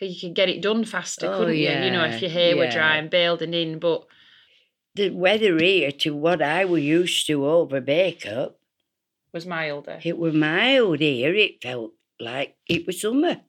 You 0.00 0.18
could 0.18 0.34
get 0.34 0.48
it 0.48 0.62
done 0.62 0.84
faster, 0.84 1.26
Oh, 1.26 1.38
couldn't 1.38 1.56
you? 1.56 1.68
You 1.70 1.90
know, 1.90 2.04
if 2.04 2.14
yeah, 2.14 2.28
your 2.28 2.30
hair 2.30 2.56
were 2.56 2.70
dry 2.70 2.94
yeah. 2.94 3.00
and 3.00 3.10
baled 3.10 3.42
and 3.42 3.54
in. 3.54 3.78
But 3.78 4.06
The 4.94 5.10
weather 5.10 5.56
here 5.58 5.92
to 5.92 6.14
what 6.14 6.42
I 6.42 6.64
were 6.64 6.78
used 6.78 7.26
to 7.28 7.46
over 7.46 7.80
Bacup, 7.80 8.54
was 9.32 9.46
milder. 9.46 10.00
it 10.02 10.18
were 10.18 10.32
mild 10.32 11.00
here. 11.00 11.34
It 11.34 11.62
felt 11.62 11.92
like 12.18 12.56
it 12.68 12.86
was 12.86 13.00
summer. 13.00 13.42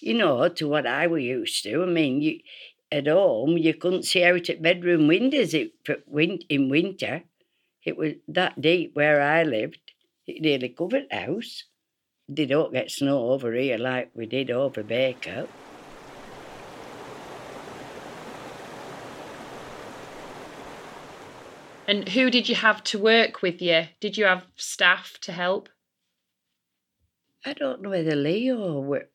You 0.00 0.14
know, 0.14 0.48
to 0.48 0.68
what 0.68 0.86
I 0.86 1.06
were 1.06 1.18
used 1.18 1.62
to. 1.62 1.82
I 1.82 1.86
mean, 1.86 2.20
you 2.20 2.40
at 2.90 3.06
home 3.06 3.56
you 3.56 3.74
couldn't 3.74 4.04
see 4.04 4.24
out 4.24 4.48
at 4.50 4.62
bedroom 4.62 5.06
windows 5.06 5.54
it, 5.54 5.72
for 5.84 5.96
win, 6.06 6.40
in 6.48 6.68
winter. 6.68 7.22
It 7.84 7.96
was 7.96 8.14
that 8.28 8.60
deep 8.60 8.94
where 8.94 9.22
I 9.22 9.44
lived. 9.44 9.78
It 10.26 10.42
nearly 10.42 10.68
covered 10.68 11.06
the 11.10 11.16
house. 11.16 11.64
They 12.28 12.44
don't 12.44 12.72
get 12.72 12.90
snow 12.90 13.30
over 13.30 13.54
here 13.54 13.78
like 13.78 14.10
we 14.14 14.26
did 14.26 14.50
over 14.50 14.82
Bacup. 14.82 15.48
And 21.88 22.10
who 22.10 22.30
did 22.30 22.50
you 22.50 22.54
have 22.54 22.84
to 22.84 22.98
work 22.98 23.40
with 23.40 23.62
you? 23.62 23.86
Did 23.98 24.18
you 24.18 24.26
have 24.26 24.44
staff 24.56 25.14
to 25.22 25.32
help? 25.32 25.70
I 27.46 27.54
don't 27.54 27.80
know 27.80 27.88
whether 27.88 28.14
Leo 28.14 28.78
were 28.80 29.08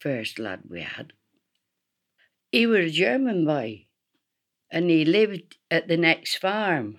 first 0.00 0.40
lad 0.40 0.62
we 0.68 0.82
had. 0.82 1.12
He 2.50 2.66
was 2.66 2.86
a 2.86 2.90
German 2.90 3.44
boy, 3.46 3.86
and 4.72 4.90
he 4.90 5.04
lived 5.04 5.58
at 5.70 5.86
the 5.86 5.96
next 5.96 6.38
farm. 6.38 6.98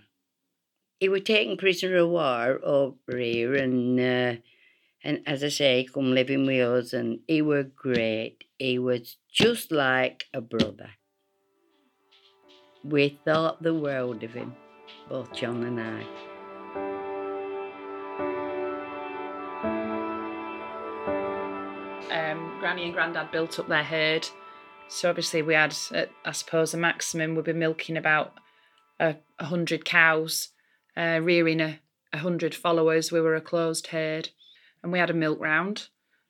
He 1.02 1.10
was 1.10 1.24
taken 1.24 1.58
prisoner 1.58 1.98
of 1.98 2.10
war 2.10 2.60
over 2.64 3.18
here, 3.18 3.54
and 3.56 4.00
uh, 4.00 4.42
and 5.04 5.22
as 5.26 5.44
I 5.44 5.50
say, 5.50 5.88
come 5.94 6.14
living 6.14 6.46
with 6.46 6.62
us, 6.62 6.94
and 6.94 7.20
he 7.28 7.42
were 7.42 7.64
great. 7.64 8.46
He 8.58 8.80
was 8.80 9.18
just 9.30 9.74
like 9.74 10.28
a 10.34 10.40
brother. 10.40 10.92
We 12.84 13.20
thought 13.26 13.62
the 13.62 13.74
world 13.74 14.24
of 14.24 14.32
him, 14.32 14.56
both 15.10 15.34
John 15.34 15.64
and 15.64 15.80
I. 15.80 16.06
um, 22.12 22.58
Granny 22.60 22.86
and 22.86 22.94
Grandad 22.94 23.32
built 23.32 23.60
up 23.60 23.68
their 23.68 23.84
herd. 23.84 24.28
So 24.88 25.10
obviously 25.10 25.42
we 25.42 25.54
had, 25.54 25.76
uh, 25.94 26.06
I 26.26 26.32
suppose, 26.32 26.74
a 26.74 26.78
maximum. 26.78 27.36
We'd 27.36 27.46
be 27.46 27.54
milking 27.54 27.98
about 27.98 28.34
a, 29.00 29.16
a 29.40 29.46
hundred 29.46 29.86
cows, 29.86 30.50
uh, 30.96 31.20
rearing 31.22 31.62
a 31.62 31.80
hundred 32.14 32.56
followers. 32.56 33.12
We 33.12 33.22
were 33.22 33.36
a 33.36 33.42
closed 33.42 33.88
herd, 33.88 34.30
and 34.82 34.92
we 34.92 35.00
had 35.00 35.10
a 35.10 35.14
milk 35.14 35.40
round. 35.40 35.88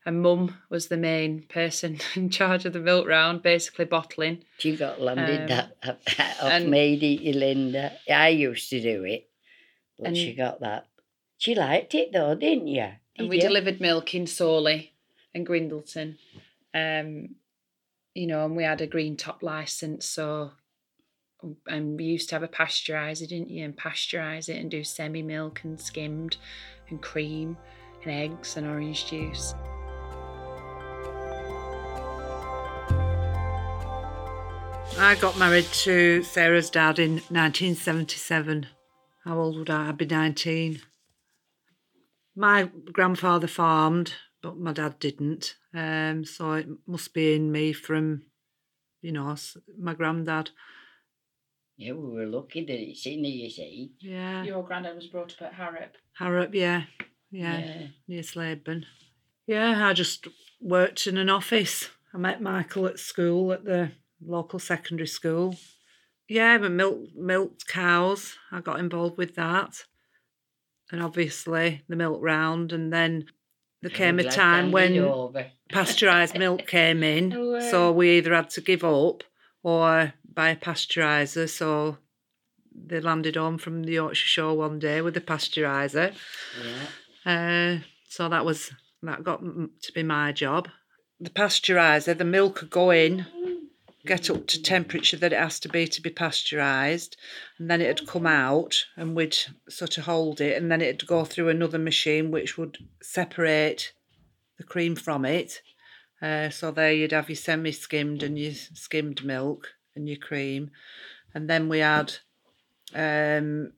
And 0.07 0.21
Mum 0.21 0.55
was 0.69 0.87
the 0.87 0.95
main 0.95 1.43
person 1.49 1.99
in 2.15 2.29
charge 2.29 2.63
of 2.63 2.71
the 2.71 2.79
milk 2.79 3.05
round, 3.07 3.41
basically 3.43 3.83
bottling. 3.83 4.45
She 4.57 4.77
got 4.77 5.01
landed 5.01 5.41
Um, 5.41 5.47
that 5.47 5.77
off 6.41 6.49
and- 6.49 6.67
Mady 6.73 7.35
Linda. 7.35 7.91
I 8.09 8.29
used 8.29 8.69
to 8.69 8.81
do 8.81 9.03
it, 9.03 9.29
but 9.99 10.07
And- 10.07 10.17
she 10.17 10.33
got 10.33 10.61
that. 10.61 10.87
She 11.37 11.53
liked 11.55 11.93
it 11.93 12.13
though, 12.13 12.33
didn't 12.35 12.67
you? 12.67 12.87
and 13.17 13.27
we 13.29 13.35
you? 13.35 13.41
delivered 13.41 13.81
milk 13.81 14.15
in 14.15 14.27
Sawley 14.27 14.93
and 15.35 15.45
Grindleton. 15.45 16.17
Um, 16.73 17.35
you 18.15 18.27
know, 18.27 18.45
and 18.45 18.55
we 18.55 18.63
had 18.63 18.79
a 18.79 18.87
green 18.87 19.17
top 19.17 19.43
license, 19.43 20.05
so 20.07 20.51
and 21.67 21.97
we 21.97 22.05
used 22.05 22.29
to 22.29 22.35
have 22.35 22.43
a 22.43 22.47
pasteurizer, 22.47 23.27
didn't 23.27 23.49
you? 23.51 23.65
And 23.65 23.75
pasteurize 23.75 24.47
it 24.49 24.57
and 24.57 24.71
do 24.71 24.83
semi 24.85 25.21
milk 25.21 25.61
and 25.65 25.79
skimmed 25.81 26.37
and 26.89 27.01
cream 27.01 27.57
and 28.03 28.11
eggs 28.11 28.55
and 28.55 28.65
orange 28.65 29.05
juice. 29.07 29.53
I 34.99 35.15
got 35.15 35.37
married 35.37 35.65
to 35.65 36.23
Sarah's 36.23 36.71
dad 36.71 36.97
in 36.97 37.13
1977. 37.29 38.65
How 39.23 39.37
old 39.39 39.57
would 39.57 39.69
I? 39.69 39.89
I'd 39.89 39.97
be 39.97 40.07
19. 40.07 40.81
My 42.35 42.69
grandfather 42.91 43.47
farmed, 43.47 44.13
but 44.41 44.57
my 44.57 44.73
dad 44.73 44.97
didn't. 44.99 45.55
Um, 45.73 46.25
so 46.25 46.53
it 46.53 46.67
must 46.87 47.13
be 47.13 47.35
in 47.35 47.51
me 47.51 47.73
from, 47.73 48.23
you 49.01 49.11
know, 49.11 49.35
my 49.79 49.93
granddad. 49.93 50.49
Yeah, 51.77 51.93
we 51.93 52.15
were 52.15 52.25
lucky 52.25 52.65
that 52.65 52.73
it's 52.73 53.05
in 53.05 53.23
here, 53.23 53.45
you 53.45 53.49
see. 53.51 53.91
Yeah. 53.99 54.43
Your 54.43 54.63
granddad 54.63 54.95
was 54.95 55.07
brought 55.07 55.33
up 55.33 55.43
at 55.43 55.53
Harrop. 55.53 55.91
Harrop, 56.17 56.55
yeah. 56.55 56.83
Yeah. 57.29 57.87
Near 58.07 58.23
Slaidburn. 58.23 58.85
Yeah, 59.45 59.87
I 59.87 59.93
just 59.93 60.27
worked 60.59 61.05
in 61.05 61.17
an 61.17 61.29
office. 61.29 61.89
I 62.13 62.17
met 62.17 62.41
Michael 62.41 62.87
at 62.87 62.97
school 62.97 63.53
at 63.53 63.63
the 63.63 63.91
local 64.25 64.59
secondary 64.59 65.07
school. 65.07 65.55
Yeah, 66.27 66.57
but 66.57 66.71
milk 66.71 67.15
milked 67.15 67.67
cows. 67.67 68.35
I 68.51 68.61
got 68.61 68.79
involved 68.79 69.17
with 69.17 69.35
that. 69.35 69.83
And 70.91 71.01
obviously 71.03 71.83
the 71.87 71.95
milk 71.95 72.19
round 72.21 72.71
and 72.71 72.91
then 72.91 73.25
there 73.81 73.91
came 73.91 74.19
a 74.19 74.23
time 74.23 74.71
when 74.71 74.93
pasteurised 75.71 76.37
milk 76.37 76.67
came 76.67 77.03
in. 77.03 77.33
Oh. 77.37 77.59
So 77.71 77.91
we 77.91 78.17
either 78.17 78.33
had 78.33 78.49
to 78.51 78.61
give 78.61 78.83
up 78.83 79.23
or 79.63 80.13
buy 80.33 80.49
a 80.49 80.55
pasteuriser. 80.55 81.49
So 81.49 81.97
they 82.73 82.99
landed 82.99 83.35
home 83.35 83.57
from 83.57 83.83
the 83.83 83.93
Yorkshire 83.93 84.27
Show 84.27 84.53
one 84.53 84.79
day 84.79 85.01
with 85.01 85.17
a 85.17 85.21
pasteuriser. 85.21 86.13
Yeah. 87.25 87.79
Uh, 87.79 87.83
so 88.09 88.29
that 88.29 88.45
was 88.45 88.71
that 89.03 89.23
got 89.23 89.41
to 89.41 89.91
be 89.93 90.03
my 90.03 90.31
job. 90.31 90.69
The 91.19 91.29
pasteuriser, 91.29 92.17
the 92.17 92.23
milk 92.23 92.61
would 92.61 92.69
go 92.69 92.91
in, 92.91 93.25
get 94.07 94.29
up 94.29 94.47
to 94.47 94.61
temperature 94.61 95.17
that 95.17 95.33
it 95.33 95.39
has 95.39 95.59
to 95.61 95.69
be 95.69 95.87
to 95.87 96.01
be 96.01 96.09
pasteurised, 96.09 97.15
and 97.57 97.69
then 97.69 97.81
it'd 97.81 98.07
come 98.07 98.25
out, 98.25 98.85
and 98.95 99.15
we'd 99.15 99.37
sort 99.69 99.97
of 99.97 100.05
hold 100.05 100.41
it, 100.41 100.57
and 100.57 100.71
then 100.71 100.81
it'd 100.81 101.07
go 101.07 101.25
through 101.25 101.49
another 101.49 101.77
machine 101.77 102.31
which 102.31 102.57
would 102.57 102.77
separate 103.01 103.93
the 104.57 104.63
cream 104.63 104.95
from 104.95 105.25
it. 105.25 105.61
Uh, 106.21 106.49
so 106.49 106.71
there 106.71 106.93
you'd 106.93 107.11
have 107.11 107.29
your 107.29 107.35
semi-skimmed 107.35 108.23
and 108.23 108.39
your 108.39 108.53
skimmed 108.53 109.23
milk 109.23 109.67
and 109.95 110.07
your 110.07 110.17
cream, 110.17 110.71
and 111.33 111.49
then 111.49 111.69
we 111.69 111.79
had 111.79 112.13
um, 112.95 113.73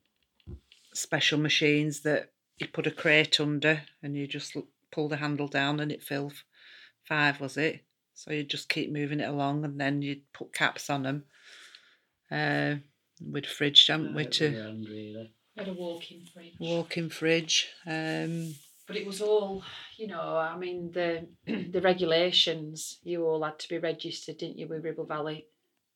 special 0.93 1.39
machines 1.39 2.01
that 2.01 2.31
you 2.57 2.67
put 2.67 2.87
a 2.87 2.91
crate 2.91 3.39
under 3.39 3.81
and 4.03 4.15
you 4.15 4.27
just 4.27 4.55
pull 4.91 5.07
the 5.07 5.17
handle 5.17 5.47
down 5.47 5.79
and 5.79 5.91
it 5.91 6.03
filled 6.03 6.43
five 7.07 7.39
was 7.39 7.57
it 7.57 7.83
so 8.19 8.33
you 8.33 8.43
just 8.43 8.67
keep 8.67 8.91
moving 8.91 9.21
it 9.21 9.29
along 9.29 9.63
and 9.63 9.79
then 9.79 10.01
you'd 10.01 10.29
put 10.33 10.53
caps 10.53 10.89
on 10.89 11.03
them 11.03 11.23
uh, 12.31 12.75
with 13.25 13.45
fridge 13.45 13.87
hadn't 13.87 14.13
we 14.13 14.25
to 14.25 14.49
really. 14.49 15.33
We 15.55 15.65
had 15.65 15.69
a 15.69 15.73
walk-in 15.73 16.25
fridge. 16.25 16.53
walk-in 16.59 17.09
fridge 17.09 17.69
um, 17.87 18.53
But 18.87 18.97
it 18.97 19.07
was 19.07 19.21
all, 19.21 19.63
you 19.97 20.07
know, 20.07 20.35
I 20.35 20.57
mean, 20.57 20.91
the 20.91 21.27
the 21.71 21.79
regulations, 21.79 22.99
you 23.03 23.25
all 23.25 23.41
had 23.41 23.57
to 23.59 23.69
be 23.69 23.77
registered, 23.77 24.37
didn't 24.37 24.59
you, 24.59 24.67
with 24.67 24.83
Ribble 24.83 25.05
Valley 25.05 25.47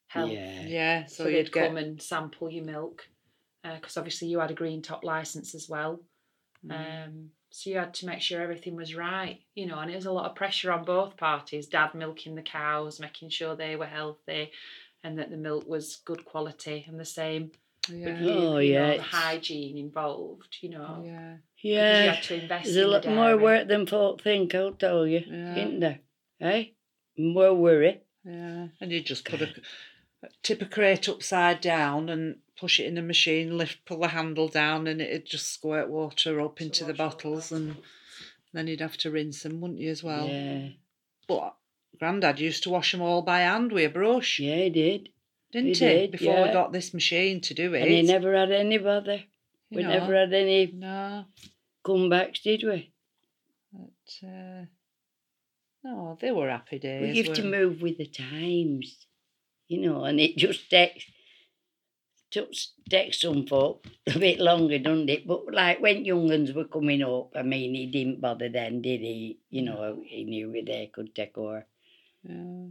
Health? 0.07 0.31
Yeah. 0.31 0.61
yeah 0.61 1.05
so, 1.07 1.23
So, 1.23 1.29
you'd 1.29 1.47
they'd 1.47 1.51
get 1.51 1.67
come 1.67 1.77
and 1.77 2.01
sample 2.01 2.49
your 2.49 2.63
milk, 2.63 3.05
because 3.63 3.97
obviously 3.97 4.29
you 4.29 4.39
had 4.39 4.51
a 4.51 4.55
green 4.55 4.81
top 4.81 5.03
license 5.03 5.55
as 5.55 5.67
well. 5.67 5.99
Mm. 6.65 7.07
Um, 7.07 7.29
so 7.55 7.69
you 7.69 7.77
had 7.77 7.93
to 7.93 8.07
make 8.07 8.19
sure 8.19 8.41
everything 8.41 8.75
was 8.75 8.95
right, 8.95 9.39
you 9.53 9.67
know, 9.67 9.77
and 9.77 9.91
it 9.91 9.95
was 9.95 10.07
a 10.07 10.11
lot 10.11 10.27
of 10.27 10.35
pressure 10.35 10.71
on 10.71 10.83
both 10.83 11.15
parties. 11.17 11.67
Dad 11.67 11.93
milking 11.93 12.33
the 12.33 12.41
cows, 12.41 12.99
making 12.99 13.29
sure 13.29 13.55
they 13.55 13.75
were 13.75 13.85
healthy, 13.85 14.51
and 15.03 15.19
that 15.19 15.29
the 15.29 15.37
milk 15.37 15.67
was 15.67 15.97
good 16.03 16.25
quality, 16.25 16.83
and 16.87 16.99
the 16.99 17.05
same 17.05 17.51
yeah 17.89 18.05
with 18.07 18.21
you, 18.21 18.33
Oh, 18.33 18.57
you 18.57 18.73
know, 18.73 18.87
yeah, 18.89 18.97
the 18.97 19.03
hygiene 19.03 19.77
involved, 19.77 20.57
you 20.61 20.69
know. 20.69 21.03
yeah 21.05 21.35
Because 21.61 21.99
you 21.99 22.05
Yeah. 22.05 22.13
had 22.13 22.23
to 22.23 22.41
invest 22.41 22.63
There's 22.65 22.77
in 22.77 22.83
a 22.83 22.85
the 22.87 22.91
lot 22.93 23.05
more 23.07 23.37
work 23.37 23.67
than 23.67 23.85
folk 23.85 24.21
think, 24.21 24.55
I'll 24.55 24.71
tell 24.73 25.05
you. 25.05 25.21
Yeah. 25.27 25.55
Isn't 25.57 25.79
there? 25.79 25.99
Eh? 26.41 26.63
More 27.17 27.53
worry. 27.53 28.01
yeah 28.25 28.67
and 28.81 28.91
you 28.91 29.01
just 29.01 29.25
put 29.25 29.41
a 29.41 29.49
tip 30.41 30.61
a 30.61 30.65
crate 30.65 31.07
upside 31.09 31.59
down 31.61 32.09
and 32.09 32.37
push 32.63 32.79
it 32.79 32.85
in 32.85 32.95
the 32.95 33.01
machine 33.01 33.57
lift 33.57 33.77
pull 33.85 33.99
the 33.99 34.07
handle 34.07 34.47
down 34.47 34.87
and 34.87 35.01
it'd 35.01 35.25
just 35.25 35.51
squirt 35.53 35.89
water 35.89 36.39
up 36.39 36.61
into 36.61 36.85
the 36.85 36.93
bottles 36.93 37.51
and 37.51 37.75
then 38.53 38.67
you'd 38.67 38.79
have 38.79 38.95
to 38.95 39.11
rinse 39.11 39.43
them 39.43 39.59
wouldn't 39.59 39.81
you 39.81 39.91
as 39.91 40.01
well 40.01 40.27
Yeah. 40.27 40.69
But 41.27 41.55
Grandad 41.99 42.39
used 42.39 42.63
to 42.63 42.69
wash 42.69 42.91
them 42.93 43.01
all 43.01 43.21
by 43.21 43.39
hand 43.41 43.71
with 43.73 43.85
a 43.91 43.93
brush, 43.93 44.39
Yeah, 44.39 44.55
he 44.63 44.69
did. 44.69 45.09
didn't 45.51 45.67
he? 45.77 45.85
he 45.85 45.93
did, 45.93 46.11
Before 46.11 46.41
we 46.43 46.51
got 46.51 46.71
this 46.71 46.93
machine 46.93 47.41
to 47.41 47.53
do 47.53 47.73
it. 47.73 47.81
And 47.81 47.91
he 47.91 48.01
never 48.01 48.35
had 48.35 48.51
any 48.51 48.77
bother. 48.77 49.19
You 49.69 49.77
we 49.77 49.83
know, 49.83 49.89
never 49.89 50.13
had 50.15 50.33
any 50.33 50.71
No, 50.73 51.25
comebacks, 51.85 52.41
did 52.41 52.63
we? 52.63 52.91
but, 53.73 54.27
uh, 54.27 54.65
no, 55.83 56.17
they 56.21 56.31
were 56.31 56.49
happy 56.49 56.79
days. 56.79 57.01
we 57.15 57.23
have 57.23 57.35
to 57.35 57.43
move 57.43 57.81
with 57.81 57.97
the 57.97 58.05
times, 58.07 59.05
you 59.67 59.79
know, 59.81 60.03
and 60.05 60.19
it 60.19 60.37
just 60.37 60.69
takes 60.69 61.05
took 62.33 62.51
takes 62.89 63.21
some 63.21 63.45
folk 63.45 63.85
a 64.07 64.19
bit 64.19 64.39
longer, 64.39 64.79
doesn't 64.79 65.09
it? 65.09 65.27
But 65.27 65.53
like 65.53 65.79
when 65.79 66.03
young 66.03 66.31
uns 66.31 66.51
were 66.51 66.65
coming 66.65 67.03
up, 67.03 67.31
I 67.35 67.43
mean, 67.43 67.75
he 67.75 67.85
didn't 67.85 68.21
bother 68.21 68.49
then, 68.49 68.81
did 68.81 69.01
he? 69.01 69.37
You 69.49 69.61
know, 69.61 70.01
he 70.05 70.23
knew 70.23 70.51
they 70.51 70.89
could 70.93 71.15
take 71.15 71.37
over. 71.37 71.65
Yeah. 72.23 72.65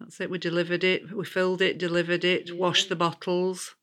That's 0.00 0.20
it. 0.20 0.28
We 0.28 0.38
delivered 0.38 0.84
it. 0.84 1.12
We 1.16 1.24
filled 1.24 1.62
it, 1.62 1.78
delivered 1.78 2.24
it, 2.24 2.54
washed 2.56 2.88
the 2.88 2.96
bottles. 2.96 3.76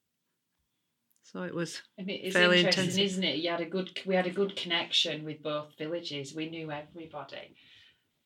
So 1.23 1.43
it 1.43 1.55
was. 1.55 1.81
I 1.97 2.03
mean, 2.03 2.19
it's 2.23 2.35
Fairly 2.35 2.59
interesting, 2.59 2.83
intensive. 2.83 3.05
isn't 3.05 3.23
it? 3.23 3.37
You 3.37 3.51
had 3.51 3.61
a 3.61 3.65
good, 3.65 3.99
we 4.05 4.15
had 4.15 4.27
a 4.27 4.31
good 4.31 4.55
connection 4.57 5.23
with 5.23 5.41
both 5.41 5.69
villages. 5.77 6.35
We 6.35 6.49
knew 6.49 6.69
everybody. 6.69 7.55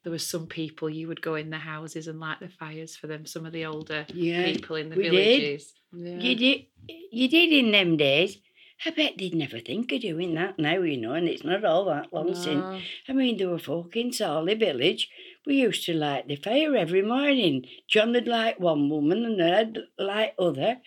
There 0.06 0.12
was 0.12 0.26
some 0.26 0.46
people 0.46 0.88
you 0.88 1.08
would 1.08 1.22
go 1.24 1.34
in 1.34 1.50
the 1.50 1.58
houses 1.58 2.08
and 2.08 2.20
light 2.20 2.40
the 2.40 2.48
fires 2.48 2.96
for 2.96 3.08
them. 3.08 3.26
Some 3.26 3.44
of 3.44 3.52
the 3.54 3.66
older 3.66 4.06
Yeah, 4.14 4.46
people 4.46 4.76
in 4.76 4.90
the 4.92 4.96
we 4.98 5.10
did. 5.10 5.12
villages. 5.12 5.74
Yeah. 5.92 6.18
you 6.20 6.36
did. 6.36 6.66
You 7.12 7.28
did 7.28 7.52
in 7.52 7.72
them 7.72 7.98
days. 7.98 8.38
I 8.86 8.92
bet 8.92 9.14
they'd 9.18 9.34
never 9.34 9.60
think 9.60 9.92
of 9.94 10.02
doing 10.02 10.36
that 10.36 10.60
now, 10.60 10.80
you 10.82 10.98
know, 10.98 11.14
and 11.14 11.28
it's 11.28 11.44
not 11.44 11.66
all 11.66 11.86
that 11.86 12.14
long 12.14 12.36
since. 12.36 12.84
I 13.10 13.14
mean, 13.14 13.38
there 13.38 13.50
were 13.50 13.58
folk 13.58 13.96
in 13.96 14.12
Sawley 14.14 14.54
village. 14.54 15.10
We 15.48 15.56
used 15.62 15.86
to 15.88 15.94
light 15.96 16.28
the 16.28 16.36
fire 16.36 16.76
every 16.76 17.02
morning. 17.02 17.66
John 17.88 18.12
would 18.12 18.28
light 18.28 18.60
one 18.60 18.90
woman 18.90 19.26
and 19.26 19.42
I'd 19.42 19.78
light 19.98 20.34
other. 20.38 20.82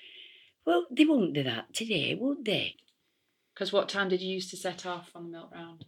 Well, 0.65 0.87
they 0.93 1.07
wouldn't 1.07 1.33
do 1.35 1.43
that 1.43 1.75
today, 1.75 2.15
would 2.15 2.45
they? 2.45 2.77
Because 3.53 3.73
what 3.73 3.89
time 3.89 4.11
did 4.11 4.21
you 4.21 4.35
used 4.35 4.51
to 4.51 4.57
set 4.57 4.87
off 4.87 5.11
on 5.17 5.25
the 5.25 5.31
milk 5.31 5.51
round? 5.53 5.85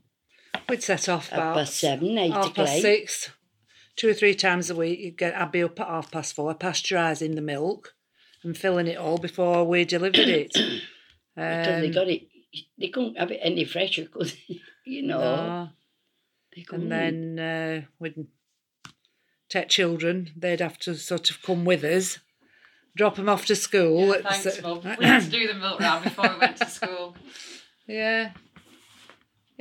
We'd 0.70 0.82
set 0.82 1.08
off 1.08 1.28
Half 1.28 1.38
about 1.38 1.56
past 1.56 1.76
seven, 1.76 2.16
eight 2.18 2.32
half 2.32 2.46
o'clock. 2.50 2.66
past 2.68 2.80
six, 2.82 3.30
two 3.96 4.08
or 4.08 4.14
three 4.14 4.34
times 4.34 4.70
a 4.70 4.74
week. 4.74 5.00
You'd 5.00 5.18
get, 5.18 5.34
I'd 5.34 5.52
be 5.52 5.62
up 5.62 5.78
at 5.80 5.86
half 5.88 6.10
past 6.10 6.34
four, 6.34 6.54
pasteurising 6.54 7.34
the 7.34 7.40
milk 7.40 7.94
and 8.42 8.56
filling 8.56 8.86
it 8.86 8.96
all 8.96 9.18
before 9.18 9.64
we 9.64 9.84
delivered 9.84 10.16
it. 10.28 10.52
Because 10.52 10.80
they 11.36 11.86
Um, 11.86 11.92
got 11.92 12.08
it, 12.08 12.22
they 12.78 12.88
couldn't 12.88 13.18
have 13.18 13.30
it 13.30 13.40
any 13.42 13.64
fresher, 13.64 14.02
because 14.04 14.34
you 14.86 15.02
know. 15.02 15.18
no. 15.20 15.68
And 16.72 16.90
then 16.90 17.38
uh, 17.38 17.86
we'd 17.98 18.26
take 19.48 19.68
children. 19.68 20.30
They'd 20.36 20.60
have 20.60 20.78
to 20.80 20.94
sort 20.96 21.30
of 21.30 21.42
come 21.42 21.64
with 21.64 21.84
us, 21.84 22.18
drop 22.96 23.16
them 23.16 23.28
off 23.28 23.46
to 23.46 23.56
school. 23.56 24.12
at 24.14 24.22
thanks, 24.22 24.46
s- 24.46 24.62
Mum. 24.62 24.80
We 24.98 25.04
had 25.04 25.22
to 25.24 25.30
do 25.30 25.46
the 25.46 25.54
milk 25.54 25.80
round 25.80 26.04
before 26.04 26.28
we 26.32 26.38
went 26.38 26.56
to 26.58 26.66
school. 26.68 27.16
yeah, 27.86 28.32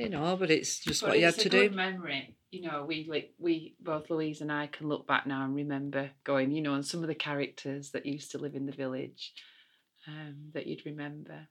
you 0.00 0.08
know, 0.08 0.36
but 0.36 0.50
it's 0.50 0.80
just 0.80 1.00
But 1.02 1.10
what 1.10 1.18
you 1.18 1.24
had 1.26 1.34
it's 1.34 1.42
to 1.44 1.48
a 1.48 1.52
good 1.52 1.70
do. 1.70 1.76
memory. 1.76 2.36
You 2.50 2.62
know, 2.62 2.84
we 2.86 3.06
like 3.08 3.32
we 3.38 3.74
both 3.80 4.10
Louise 4.10 4.40
and 4.40 4.50
I 4.50 4.66
can 4.66 4.88
look 4.88 5.06
back 5.06 5.26
now 5.26 5.44
and 5.44 5.54
remember 5.54 6.10
going, 6.24 6.50
you 6.50 6.62
know, 6.62 6.74
and 6.74 6.84
some 6.84 7.02
of 7.02 7.08
the 7.08 7.14
characters 7.14 7.90
that 7.92 8.06
used 8.06 8.32
to 8.32 8.38
live 8.38 8.54
in 8.56 8.66
the 8.66 8.72
village 8.72 9.32
um, 10.08 10.50
that 10.54 10.66
you'd 10.66 10.84
remember. 10.84 11.48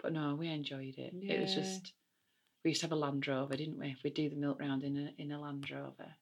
But 0.00 0.12
no, 0.12 0.36
we 0.38 0.48
enjoyed 0.48 0.94
it. 0.98 1.14
It 1.22 1.40
was 1.40 1.54
just 1.54 1.92
we 2.64 2.70
used 2.70 2.82
to 2.82 2.86
have 2.86 2.92
a 2.92 2.96
Land 2.96 3.26
Rover, 3.26 3.56
didn't 3.56 3.78
we? 3.78 3.96
We'd 4.04 4.14
do 4.14 4.28
the 4.30 4.36
milk 4.36 4.60
round 4.60 4.84
in 4.84 4.96
a 4.96 5.20
in 5.22 5.32
a 5.32 5.40
Land 5.40 5.68
Rover. 5.70 6.14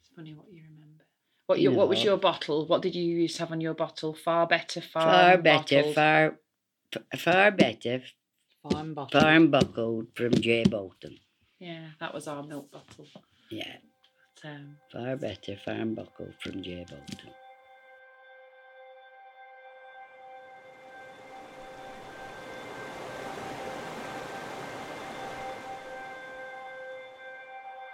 It's 0.00 0.10
funny 0.16 0.32
what 0.34 0.46
you 0.50 0.62
remember. 0.62 1.04
What 1.46 1.60
your 1.60 1.72
what 1.72 1.88
was 1.88 2.04
your 2.04 2.16
bottle? 2.18 2.66
What 2.66 2.82
did 2.82 2.94
you 2.94 3.04
used 3.04 3.36
to 3.36 3.42
have 3.42 3.52
on 3.52 3.60
your 3.60 3.74
bottle? 3.74 4.14
Far 4.14 4.46
better, 4.46 4.80
far 4.80 5.02
far 5.02 5.38
better, 5.38 5.76
bottled. 5.82 5.94
far, 5.94 6.38
far 7.16 7.50
better, 7.50 8.02
Farm 8.62 9.50
buckled 9.50 10.08
from 10.14 10.32
J. 10.32 10.64
Bolton. 10.64 11.18
Yeah, 11.58 11.88
that 12.00 12.12
was 12.12 12.26
our 12.26 12.42
milk 12.42 12.70
bottle. 12.70 13.06
Yeah, 13.50 13.76
But, 14.42 14.48
um, 14.48 14.76
far 14.92 15.16
better, 15.16 15.56
farm 15.64 15.94
buckled 15.94 16.34
from 16.42 16.62
J. 16.62 16.84
Bolton. 16.88 17.30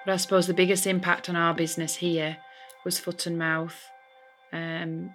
But 0.04 0.12
I 0.12 0.16
suppose 0.16 0.46
the 0.46 0.54
biggest 0.54 0.86
impact 0.86 1.28
on 1.30 1.36
our 1.36 1.54
business 1.54 1.96
here 1.96 2.36
was 2.84 2.98
foot 2.98 3.24
and 3.26 3.38
mouth 3.38 3.88
um, 4.52 5.14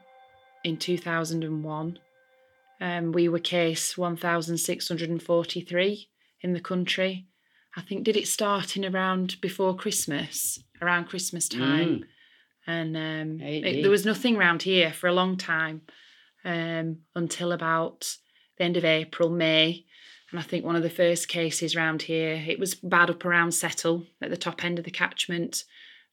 in 0.63 0.77
2001. 0.77 1.99
Um, 2.81 3.11
we 3.11 3.27
were 3.27 3.39
case 3.39 3.97
1,643 3.97 6.09
in 6.41 6.53
the 6.53 6.61
country. 6.61 7.25
I 7.75 7.81
think, 7.81 8.03
did 8.03 8.17
it 8.17 8.27
start 8.27 8.77
in 8.77 8.85
around 8.85 9.39
before 9.41 9.75
Christmas, 9.75 10.59
around 10.81 11.05
Christmas 11.05 11.47
time? 11.47 11.87
Mm. 11.87 12.03
And 12.65 12.97
um, 12.97 13.41
It 13.41 13.81
there 13.81 13.91
was 13.91 14.05
nothing 14.05 14.37
around 14.37 14.63
here 14.63 14.91
for 14.91 15.07
a 15.07 15.13
long 15.13 15.37
time 15.37 15.81
um, 16.45 16.99
until 17.15 17.51
about 17.51 18.15
the 18.57 18.63
end 18.63 18.77
of 18.77 18.85
April, 18.85 19.29
May. 19.29 19.85
And 20.31 20.39
I 20.39 20.43
think 20.43 20.63
one 20.63 20.75
of 20.75 20.83
the 20.83 20.89
first 20.89 21.27
cases 21.27 21.75
round 21.75 22.03
here, 22.03 22.43
it 22.47 22.59
was 22.59 22.75
bad 22.75 23.09
up 23.09 23.25
around 23.25 23.53
Settle 23.53 24.05
at 24.21 24.29
the 24.29 24.37
top 24.37 24.63
end 24.63 24.77
of 24.77 24.85
the 24.85 24.91
catchment. 24.91 25.63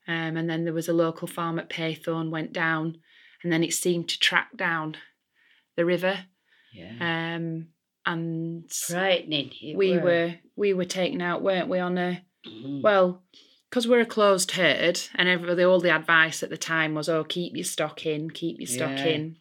Um, 0.09 0.37
and 0.37 0.48
then 0.48 0.64
there 0.64 0.72
was 0.72 0.88
a 0.88 0.94
local 0.94 1.29
farm 1.29 1.59
at 1.59 1.68
Paythorne 1.68 2.31
went 2.31 2.52
down, 2.52 2.98
and 3.42 3.52
then 3.52 3.64
it 3.64 3.74
seemed 3.74 4.09
to 4.09 4.18
track 4.18 4.57
down 4.57 4.96
the 5.76 5.85
river. 5.85 6.26
Yeah. 6.76 7.34
Um, 7.36 7.68
and 8.04 8.70
Frightening. 8.70 9.50
we 9.76 9.92
were. 9.98 10.00
were 10.02 10.34
we 10.56 10.74
were 10.74 10.84
taken 10.84 11.20
out, 11.20 11.42
weren't 11.42 11.68
we, 11.68 11.78
on 11.78 11.98
a 11.98 12.22
Mm. 12.46 12.80
well, 12.80 13.24
because 13.68 13.88
we're 13.88 14.00
a 14.02 14.06
closed 14.06 14.52
herd, 14.52 15.00
and 15.16 15.28
everybody, 15.28 15.64
all 15.64 15.80
the 15.80 15.90
advice 15.94 16.44
at 16.44 16.50
the 16.50 16.56
time 16.56 16.94
was, 16.94 17.08
"Oh, 17.08 17.24
keep 17.24 17.56
your 17.56 17.64
stock 17.64 18.06
in, 18.06 18.30
keep 18.30 18.60
your 18.60 18.68
stock 18.68 18.98
Yeah. 18.98 19.06
in." 19.06 19.36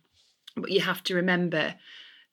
But 0.58 0.72
you 0.72 0.82
have 0.82 1.04
to 1.04 1.14
remember 1.16 1.76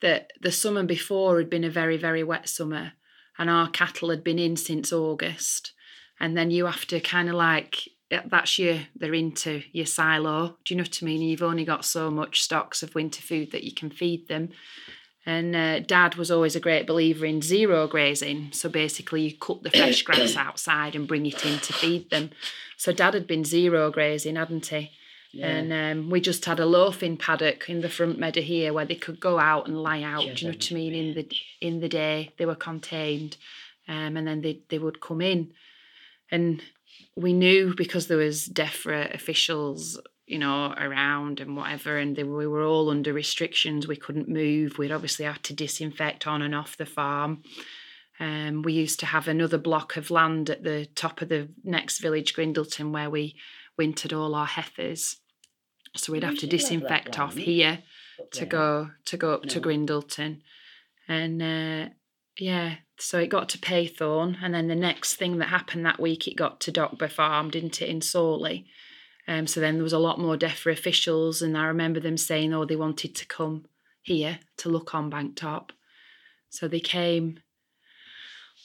that 0.00 0.32
the 0.40 0.50
summer 0.50 0.82
before 0.84 1.36
had 1.38 1.50
been 1.50 1.64
a 1.64 1.70
very, 1.70 1.98
very 1.98 2.22
wet 2.24 2.48
summer, 2.48 2.94
and 3.36 3.50
our 3.50 3.68
cattle 3.70 4.08
had 4.08 4.24
been 4.24 4.38
in 4.38 4.56
since 4.56 4.92
August, 4.94 5.72
and 6.18 6.36
then 6.38 6.50
you 6.50 6.64
have 6.66 6.86
to 6.86 7.00
kind 7.00 7.28
of 7.28 7.34
like 7.34 7.88
that's 8.26 8.58
your 8.58 8.80
they're 8.94 9.14
into 9.14 9.62
your 9.72 9.86
silo. 9.86 10.56
Do 10.64 10.74
you 10.74 10.78
know 10.78 10.84
what 10.84 10.98
I 11.02 11.04
mean? 11.04 11.22
You've 11.22 11.42
only 11.42 11.64
got 11.64 11.84
so 11.84 12.10
much 12.10 12.42
stocks 12.42 12.82
of 12.82 12.94
winter 12.94 13.22
food 13.22 13.52
that 13.52 13.64
you 13.64 13.72
can 13.72 13.90
feed 13.90 14.28
them. 14.28 14.50
And 15.24 15.54
uh, 15.54 15.78
Dad 15.80 16.16
was 16.16 16.30
always 16.30 16.56
a 16.56 16.60
great 16.60 16.86
believer 16.86 17.24
in 17.24 17.42
zero 17.42 17.86
grazing. 17.86 18.50
So 18.52 18.68
basically, 18.68 19.22
you 19.22 19.36
cut 19.36 19.62
the 19.62 19.70
fresh 19.70 20.02
grass 20.08 20.36
outside 20.36 20.96
and 20.96 21.06
bring 21.06 21.26
it 21.26 21.44
in 21.46 21.60
to 21.60 21.72
feed 21.72 22.10
them. 22.10 22.30
So 22.76 22.92
Dad 22.92 23.14
had 23.14 23.26
been 23.26 23.44
zero 23.44 23.90
grazing, 23.90 24.36
hadn't 24.36 24.66
he? 24.66 24.90
Yeah. 25.32 25.46
And 25.46 25.72
um, 25.72 26.10
we 26.10 26.20
just 26.20 26.44
had 26.44 26.60
a 26.60 26.66
loafing 26.66 27.16
paddock 27.16 27.68
in 27.70 27.80
the 27.80 27.88
front 27.88 28.18
meadow 28.18 28.42
here 28.42 28.72
where 28.72 28.84
they 28.84 28.96
could 28.96 29.18
go 29.20 29.38
out 29.38 29.66
and 29.66 29.82
lie 29.82 30.02
out. 30.02 30.22
Do 30.22 30.32
you 30.44 30.50
know 30.50 30.56
what 30.56 30.68
I 30.70 30.74
mean? 30.74 30.94
In 30.94 31.14
the 31.14 31.28
in 31.60 31.80
the 31.80 31.88
day, 31.88 32.32
they 32.36 32.44
were 32.44 32.54
contained, 32.54 33.36
um, 33.88 34.16
and 34.16 34.26
then 34.26 34.42
they 34.42 34.60
they 34.68 34.78
would 34.78 35.00
come 35.00 35.22
in, 35.22 35.52
and 36.30 36.62
we 37.16 37.32
knew 37.32 37.74
because 37.76 38.06
there 38.06 38.18
was 38.18 38.48
DEFRA 38.48 39.14
officials, 39.14 40.00
you 40.26 40.38
know, 40.38 40.72
around 40.76 41.40
and 41.40 41.56
whatever, 41.56 41.98
and 41.98 42.16
they, 42.16 42.24
we 42.24 42.46
were 42.46 42.64
all 42.64 42.90
under 42.90 43.12
restrictions. 43.12 43.86
We 43.86 43.96
couldn't 43.96 44.28
move. 44.28 44.78
We'd 44.78 44.92
obviously 44.92 45.24
had 45.24 45.42
to 45.44 45.54
disinfect 45.54 46.26
on 46.26 46.42
and 46.42 46.54
off 46.54 46.76
the 46.76 46.86
farm. 46.86 47.42
Um, 48.20 48.62
we 48.62 48.72
used 48.72 49.00
to 49.00 49.06
have 49.06 49.26
another 49.26 49.58
block 49.58 49.96
of 49.96 50.10
land 50.10 50.48
at 50.48 50.62
the 50.62 50.86
top 50.94 51.22
of 51.22 51.28
the 51.28 51.48
next 51.64 51.98
village, 51.98 52.34
Grindleton, 52.34 52.92
where 52.92 53.10
we 53.10 53.36
wintered 53.76 54.12
all 54.12 54.34
our 54.34 54.46
heifers. 54.46 55.16
So 55.96 56.12
we'd 56.12 56.24
have 56.24 56.38
to 56.38 56.46
still 56.46 56.50
have 56.50 56.60
that 56.60 56.66
disinfect 56.68 57.18
off 57.18 57.34
here 57.34 57.82
to 58.32 58.46
go 58.46 58.90
to 59.06 59.16
go 59.16 59.34
up 59.34 59.42
to 59.44 59.60
Grindleton, 59.60 60.40
and 61.08 61.42
uh, 61.42 61.88
yeah, 62.38 62.76
so 62.98 63.18
it 63.18 63.28
got 63.28 63.48
to 63.50 63.58
Paythorne, 63.58 64.36
and 64.42 64.54
then 64.54 64.68
the 64.68 64.74
next 64.74 65.16
thing 65.16 65.38
that 65.38 65.48
happened 65.48 65.84
that 65.84 66.00
week, 66.00 66.26
it 66.26 66.36
got 66.36 66.60
to 66.60 66.72
Dockber 66.72 67.10
Farm, 67.10 67.50
didn't 67.50 67.82
it, 67.82 67.88
in 67.88 68.00
Sawley. 68.00 68.66
Um, 69.28 69.46
so 69.46 69.60
then 69.60 69.74
there 69.74 69.82
was 69.82 69.92
a 69.92 69.98
lot 69.98 70.18
more 70.18 70.36
DEFRA 70.36 70.72
officials, 70.72 71.42
and 71.42 71.56
I 71.56 71.66
remember 71.66 72.00
them 72.00 72.16
saying, 72.16 72.52
oh, 72.52 72.64
they 72.64 72.76
wanted 72.76 73.14
to 73.14 73.26
come 73.26 73.66
here 74.02 74.40
to 74.58 74.68
look 74.68 74.94
on 74.94 75.10
Banktop. 75.10 75.70
So 76.48 76.68
they 76.68 76.80
came 76.80 77.40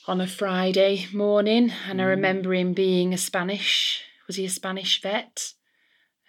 on 0.08 0.22
a 0.22 0.28
Friday 0.28 1.08
morning, 1.14 1.72
and 1.88 2.02
I 2.02 2.06
Mm. 2.06 2.10
remember 2.10 2.54
him 2.54 2.74
being 2.74 3.14
a 3.14 3.18
Spanish, 3.18 4.02
was 4.26 4.38
he 4.38 4.46
a 4.46 4.50
Spanish 4.50 5.02
vet? 5.02 5.54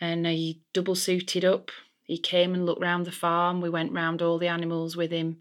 And 0.01 0.27
he 0.27 0.63
double 0.73 0.95
suited 0.95 1.45
up. 1.45 1.71
He 2.05 2.19
came 2.19 2.55
and 2.55 2.65
looked 2.65 2.81
round 2.81 3.07
the 3.07 3.13
farm. 3.13 3.61
We 3.61 3.69
went 3.69 3.93
round 3.93 4.23
all 4.23 4.39
the 4.39 4.49
animals 4.49 4.97
with 4.97 5.11
him, 5.11 5.39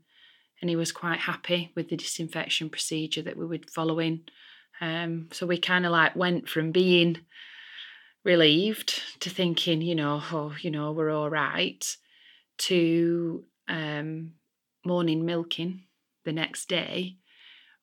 and 0.62 0.70
he 0.70 0.76
was 0.76 0.92
quite 0.92 1.20
happy 1.20 1.72
with 1.76 1.90
the 1.90 1.98
disinfection 1.98 2.70
procedure 2.70 3.22
that 3.22 3.38
we 3.38 3.46
were 3.46 3.60
following. 3.70 4.22
Um, 4.82 5.30
so 5.32 5.46
we 5.46 5.58
kind 5.58 5.86
of 5.86 5.92
like 5.92 6.16
went 6.16 6.50
from 6.50 6.72
being 6.72 7.20
relieved 8.24 9.02
to 9.22 9.30
thinking, 9.30 9.82
you 9.82 9.96
know, 9.96 10.22
oh, 10.32 10.56
you 10.62 10.72
know, 10.72 10.92
we're 10.92 11.12
all 11.12 11.30
right, 11.30 11.96
to 12.58 13.46
um, 13.68 14.34
morning 14.86 15.26
milking 15.26 15.84
the 16.26 16.34
next 16.34 16.68
day, 16.68 17.18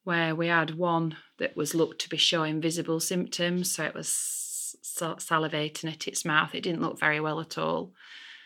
where 0.04 0.34
we 0.34 0.48
had 0.48 0.76
one 0.76 1.16
that 1.38 1.56
was 1.56 1.74
looked 1.74 2.00
to 2.02 2.08
be 2.08 2.16
showing 2.16 2.60
visible 2.60 3.00
symptoms. 3.00 3.74
So 3.74 3.84
it 3.84 3.94
was 3.94 4.10
salivating 4.82 5.90
at 5.92 6.06
its 6.06 6.24
mouth. 6.24 6.54
It 6.54 6.62
didn't 6.62 6.82
look 6.82 7.00
very 7.00 7.20
well 7.20 7.40
at 7.40 7.56
all. 7.56 7.92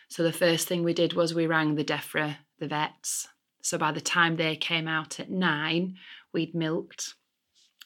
So 0.09 0.23
the 0.23 0.33
first 0.33 0.69
thing 0.69 0.85
we 0.85 0.95
did 0.95 1.12
was 1.12 1.35
we 1.35 1.47
rang 1.47 1.75
the 1.75 1.85
DEFRA, 1.85 2.37
the 2.59 2.69
vets. 2.69 3.29
So 3.69 3.77
by 3.77 3.93
the 3.93 4.01
time 4.01 4.37
they 4.37 4.57
came 4.57 4.89
out 4.89 5.21
at 5.21 5.31
nine, 5.31 5.97
we'd 6.33 6.55
milked 6.55 7.15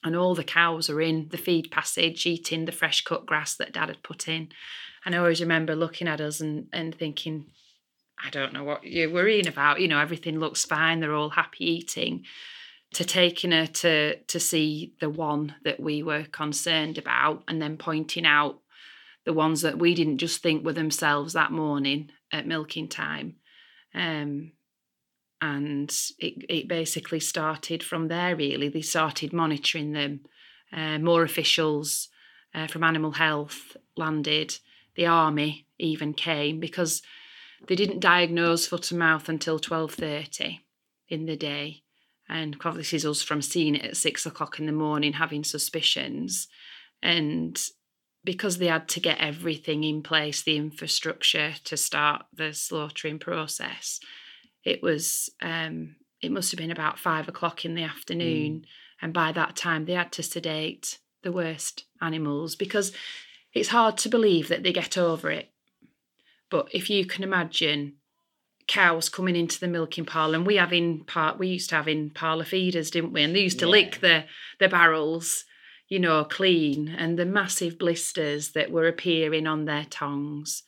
and 0.05 0.17
all 0.17 0.35
the 0.35 0.45
cows 0.45 0.89
are 0.91 1.01
in 1.01 1.29
the 1.31 1.37
feed 1.37 1.71
passage 1.71 2.27
eating 2.27 2.65
the 2.65 2.73
fresh 2.73 3.03
cut 3.03 3.27
grass 3.27 3.57
that 3.57 3.73
dad 3.73 3.89
had 3.89 4.03
put 4.03 4.29
in. 4.29 4.49
And 5.05 5.15
I 5.15 5.19
always 5.19 5.41
remember 5.41 5.75
looking 5.75 6.09
at 6.09 6.21
us 6.21 6.41
and, 6.41 6.67
and 6.73 6.95
thinking, 6.95 7.47
I 8.25 8.31
don't 8.31 8.53
know 8.53 8.65
what 8.65 8.85
you're 8.85 9.13
worrying 9.13 9.49
about. 9.49 9.81
You 9.81 9.89
know, 9.89 9.99
everything 9.99 10.39
looks 10.39 10.65
fine. 10.65 11.01
They're 11.01 11.15
all 11.15 11.31
happy 11.31 11.65
eating. 11.65 12.25
To 12.95 13.07
taking 13.07 13.53
her 13.53 13.67
to 13.67 14.19
to 14.19 14.39
see 14.39 14.93
the 15.01 15.09
one 15.09 15.55
that 15.65 15.81
we 15.81 16.03
were 16.03 16.25
concerned 16.25 16.99
about, 16.99 17.43
and 17.49 17.61
then 17.61 17.79
pointing 17.79 18.27
out 18.27 18.61
the 19.25 19.33
ones 19.33 19.63
that 19.63 19.79
we 19.79 19.95
didn't 19.95 20.19
just 20.19 20.43
think 20.43 20.63
were 20.63 20.75
themselves 20.75 21.33
that 21.33 21.53
morning 21.53 22.11
at 22.31 22.47
milking 22.47 22.89
time. 22.89 23.37
Um, 23.95 24.53
and 25.43 25.91
it, 26.21 26.47
it 26.49 26.69
basically 26.69 27.19
started 27.19 27.83
from 27.83 28.07
there, 28.07 28.37
really. 28.37 28.69
They 28.69 28.81
started 28.81 29.33
monitoring 29.33 29.91
them. 29.93 30.21
Uh, 30.73 30.99
more 30.99 31.25
officials 31.25 32.09
uh, 32.55 32.69
from 32.69 32.85
Animal 32.85 33.11
Health 33.11 33.77
landed. 33.97 34.57
The 34.95 35.07
army 35.07 35.67
even 35.79 36.15
came 36.15 36.61
because 36.61 37.03
they 37.67 37.75
didn't 37.75 37.99
diagnose 37.99 38.69
foot 38.69 38.91
and 38.93 39.01
mouth 39.01 39.29
until 39.29 39.59
12.30 39.59 40.61
in 41.09 41.27
the 41.27 41.37
day. 41.37 41.83
And 42.29 42.57
this 42.75 42.93
is 42.93 43.05
us 43.05 43.21
from 43.21 43.43
seeing 43.43 43.75
it 43.75 43.85
at 43.85 43.97
six 43.97 44.25
o'clock 44.25 44.61
in 44.61 44.67
the 44.67 44.73
morning, 44.73 45.15
having 45.15 45.43
suspicions. 45.43 46.47
And 47.03 47.61
because 48.25 48.59
they 48.59 48.69
had 48.69 48.89
to 48.91 49.01
get 49.01 49.19
everything 49.19 49.83
in 49.83 50.05
place, 50.05 50.41
the 50.41 50.57
infrastructure 50.57 51.55
to 51.65 51.77
start 51.77 52.27
the 52.33 52.55
slaughtering 52.55 53.19
process, 53.19 53.99
it 54.65 54.83
was 54.83 55.31
um, 55.41 55.97
it 56.21 56.31
must 56.31 56.51
have 56.51 56.59
been 56.59 56.71
about 56.71 56.99
five 56.99 57.29
o'clock 57.29 57.65
in 57.65 57.75
the 57.75 57.83
afternoon, 57.83 58.61
mm. 58.61 58.65
and 59.01 59.13
by 59.13 59.33
that 59.33 59.57
time 59.57 59.85
they 59.85 59.95
had 59.95 60.13
to 60.13 60.23
sedate 60.23 60.99
the 61.23 61.33
worst 61.33 61.85
animals 62.01 62.57
because 62.57 62.93
it's 63.53 63.69
hard 63.69 63.97
to 63.99 64.09
believe 64.09 64.49
that 64.49 64.63
they 64.63 64.73
get 64.73 64.99
over 64.99 65.31
it. 65.31 65.51
But 66.51 66.69
if 66.73 66.91
you 66.91 67.07
can 67.07 67.23
imagine 67.23 67.95
cows 68.67 69.09
coming 69.09 69.37
into 69.37 69.59
the 69.59 69.69
milking 69.69 70.05
parlour, 70.05 70.37
and 70.37 70.47
we 70.47 70.57
have 70.57 70.73
in 70.73 71.05
part 71.05 71.39
we 71.39 71.49
used 71.49 71.71
to 71.71 71.77
have 71.77 71.89
in 71.89 72.11
parlour 72.11 72.45
feeders, 72.45 72.91
didn't 72.91 73.13
we? 73.13 73.23
And 73.23 73.35
they 73.35 73.41
used 73.41 73.59
to 73.61 73.67
yeah. 73.67 73.71
lick 73.71 74.01
the 74.01 74.25
the 74.59 74.69
barrels 74.69 75.45
you 75.93 75.99
know, 75.99 76.25
clean 76.25 76.89
and 76.89 77.19
the 77.19 77.27
massive 77.27 77.79
blisters 77.79 78.53
that 78.53 78.71
were 78.71 78.89
appearing 78.89 79.47
on 79.47 79.67
their 79.67 79.85
tongues, 79.91 80.63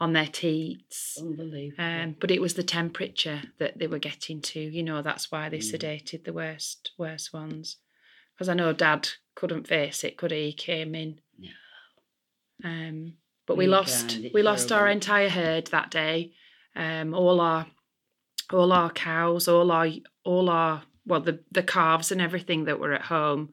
on 0.00 0.12
their 0.12 0.26
teats. 0.26 1.18
Unbelievable. 1.20 1.82
Um, 1.82 2.16
but 2.18 2.30
it 2.30 2.40
was 2.40 2.54
the 2.54 2.62
temperature 2.62 3.42
that 3.58 3.78
they 3.78 3.86
were 3.86 3.98
getting 3.98 4.40
to, 4.40 4.60
you 4.60 4.82
know, 4.82 5.02
that's 5.02 5.30
why 5.30 5.48
they 5.48 5.58
mm. 5.58 5.72
sedated 5.72 6.24
the 6.24 6.32
worst, 6.32 6.92
worst 6.98 7.32
ones. 7.32 7.76
Because 8.34 8.48
I 8.48 8.54
know 8.54 8.72
Dad 8.72 9.08
couldn't 9.34 9.66
face 9.66 10.02
it, 10.02 10.16
could 10.16 10.30
he? 10.30 10.46
He 10.46 10.52
came 10.52 10.94
in. 10.94 11.20
No. 11.38 11.50
Um, 12.64 13.14
but 13.46 13.56
we, 13.56 13.66
we 13.66 13.70
lost 13.70 14.18
we 14.32 14.42
lost 14.42 14.70
our 14.70 14.86
entire 14.88 15.28
herd 15.28 15.66
that 15.68 15.90
day. 15.90 16.32
Um, 16.76 17.14
all 17.14 17.40
our 17.40 17.66
all 18.52 18.72
our 18.72 18.90
cows, 18.90 19.48
all 19.48 19.70
our 19.72 19.88
all 20.24 20.48
our 20.48 20.82
well 21.04 21.20
the 21.20 21.40
the 21.50 21.62
calves 21.62 22.12
and 22.12 22.20
everything 22.20 22.64
that 22.64 22.78
were 22.78 22.92
at 22.92 23.02
home 23.02 23.50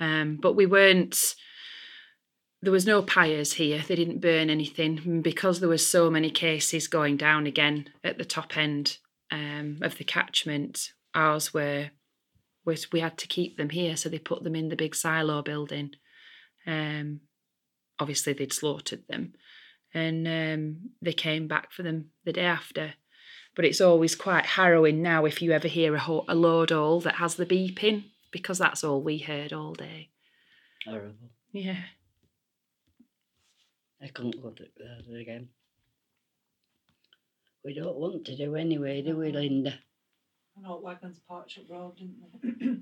um, 0.00 0.38
but 0.40 0.54
we 0.54 0.66
weren't, 0.66 1.34
there 2.64 2.72
was 2.72 2.86
no 2.86 3.02
pyres 3.02 3.54
here. 3.54 3.82
They 3.86 3.94
didn't 3.94 4.20
burn 4.20 4.48
anything 4.48 5.20
because 5.22 5.60
there 5.60 5.68
was 5.68 5.86
so 5.86 6.10
many 6.10 6.30
cases 6.30 6.88
going 6.88 7.18
down 7.18 7.46
again 7.46 7.90
at 8.02 8.16
the 8.16 8.24
top 8.24 8.56
end 8.56 8.98
um, 9.30 9.78
of 9.82 9.98
the 9.98 10.04
catchment. 10.04 10.92
Ours 11.14 11.52
were, 11.52 11.90
was 12.64 12.90
we 12.90 13.00
had 13.00 13.18
to 13.18 13.28
keep 13.28 13.56
them 13.56 13.68
here, 13.68 13.96
so 13.96 14.08
they 14.08 14.18
put 14.18 14.42
them 14.42 14.56
in 14.56 14.70
the 14.70 14.76
big 14.76 14.94
silo 14.94 15.42
building. 15.42 15.90
Um, 16.66 17.20
obviously, 17.98 18.32
they'd 18.32 18.52
slaughtered 18.52 19.06
them, 19.08 19.34
and 19.92 20.26
um, 20.26 20.90
they 21.02 21.12
came 21.12 21.46
back 21.46 21.70
for 21.70 21.82
them 21.82 22.10
the 22.24 22.32
day 22.32 22.46
after. 22.46 22.94
But 23.54 23.66
it's 23.66 23.80
always 23.80 24.16
quite 24.16 24.46
harrowing 24.46 25.02
now 25.02 25.26
if 25.26 25.42
you 25.42 25.52
ever 25.52 25.68
hear 25.68 25.94
a, 25.94 26.00
ho- 26.00 26.24
a 26.28 26.34
load 26.34 26.72
all 26.72 27.00
that 27.02 27.16
has 27.16 27.36
the 27.36 27.46
beeping 27.46 28.04
because 28.32 28.58
that's 28.58 28.82
all 28.82 29.02
we 29.02 29.18
heard 29.18 29.52
all 29.52 29.74
day. 29.74 30.08
Horrible. 30.86 31.30
Yeah. 31.52 31.76
I 34.04 34.08
couldn't 34.08 34.42
go 34.42 34.50
to 34.50 34.64
that 34.76 35.18
again. 35.18 35.48
We 37.64 37.72
don't 37.72 37.96
want 37.96 38.26
to 38.26 38.36
do 38.36 38.54
anyway, 38.54 39.00
do 39.00 39.16
we, 39.16 39.32
Linda? 39.32 39.72
I 40.56 40.60
know 40.60 40.78
wagons 40.84 41.20
parked 41.26 41.58
up 41.58 41.70
road, 41.70 41.96
didn't 41.96 42.60
they? 42.60 42.76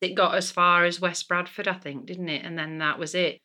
it 0.08 0.14
got 0.14 0.34
as 0.34 0.50
far 0.50 0.86
as 0.86 1.00
West 1.00 1.28
Bradford, 1.28 1.68
I 1.68 1.74
think, 1.74 2.06
didn't 2.06 2.30
it? 2.30 2.42
And 2.42 2.58
then 2.58 2.78
that 2.78 2.98
was 2.98 3.14
it. 3.14 3.38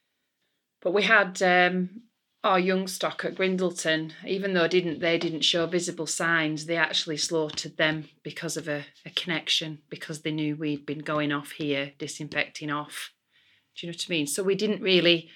But 0.81 0.93
we 0.93 1.03
had 1.03 1.41
um, 1.43 2.03
our 2.45 2.59
young 2.59 2.87
stock 2.87 3.25
at 3.25 3.35
Grindleton, 3.35 4.13
even 4.25 4.53
though 4.53 4.69
didn't 4.69 4.99
they 4.99 5.17
didn't 5.17 5.41
show 5.41 5.65
visible 5.65 6.07
signs, 6.07 6.65
they 6.65 6.77
actually 6.77 7.17
slaughtered 7.17 7.75
them 7.75 8.05
because 8.23 8.55
of 8.55 8.69
a, 8.69 8.85
a 9.05 9.09
connection, 9.09 9.79
because 9.89 10.21
they 10.21 10.31
knew 10.31 10.55
we'd 10.55 10.85
been 10.85 10.99
going 10.99 11.33
off 11.33 11.51
here, 11.51 11.91
disinfecting 11.97 12.71
off. 12.71 13.11
Do 13.75 13.85
you 13.85 13.91
know 13.91 13.95
what 13.95 14.05
I 14.07 14.11
mean? 14.11 14.27
So 14.27 14.43
we 14.43 14.55
didn't 14.55 14.81
really 14.81 15.29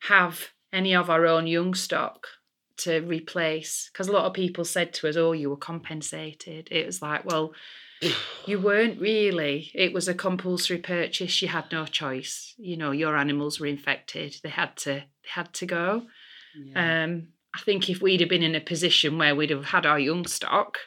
have 0.00 0.48
any 0.72 0.94
of 0.94 1.10
our 1.10 1.26
own 1.26 1.46
young 1.46 1.74
stock 1.74 2.26
to 2.78 3.00
replace 3.00 3.88
because 3.92 4.08
a 4.08 4.12
lot 4.12 4.26
of 4.26 4.34
people 4.34 4.64
said 4.64 4.92
to 4.94 5.08
us, 5.08 5.16
Oh, 5.16 5.32
you 5.32 5.50
were 5.50 5.56
compensated. 5.56 6.68
It 6.70 6.86
was 6.86 7.00
like, 7.00 7.24
well, 7.24 7.52
you 8.46 8.60
weren't 8.60 9.00
really. 9.00 9.70
It 9.74 9.92
was 9.92 10.08
a 10.08 10.14
compulsory 10.14 10.78
purchase. 10.78 11.40
You 11.40 11.48
had 11.48 11.72
no 11.72 11.86
choice. 11.86 12.54
You 12.58 12.76
know, 12.76 12.90
your 12.90 13.16
animals 13.16 13.60
were 13.60 13.66
infected. 13.66 14.36
They 14.42 14.50
had 14.50 14.76
to 14.78 14.92
they 14.92 15.30
had 15.30 15.52
to 15.54 15.66
go. 15.66 16.06
Yeah. 16.56 17.04
Um, 17.04 17.28
I 17.54 17.60
think 17.60 17.88
if 17.88 18.02
we'd 18.02 18.20
have 18.20 18.28
been 18.28 18.42
in 18.42 18.54
a 18.54 18.60
position 18.60 19.18
where 19.18 19.34
we'd 19.34 19.50
have 19.50 19.66
had 19.66 19.86
our 19.86 19.98
young 19.98 20.26
stock, 20.26 20.78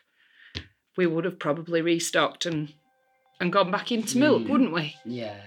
we 0.97 1.07
would 1.07 1.25
have 1.25 1.39
probably 1.39 1.81
restocked 1.81 2.45
and 2.45 2.73
and 3.39 3.53
gone 3.53 3.71
back 3.71 3.91
into 3.91 4.17
milk, 4.17 4.43
mm. 4.43 4.49
wouldn't 4.49 4.73
we? 4.73 4.95
Yeah. 5.05 5.37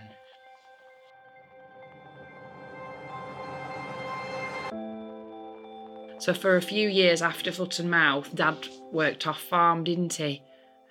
So 6.22 6.32
for 6.32 6.54
a 6.54 6.62
few 6.62 6.88
years 6.88 7.20
after 7.20 7.50
Foot 7.50 7.80
and 7.80 7.90
Mouth, 7.90 8.32
Dad 8.32 8.68
worked 8.92 9.26
off 9.26 9.40
farm, 9.40 9.82
didn't 9.82 10.12
he? 10.12 10.40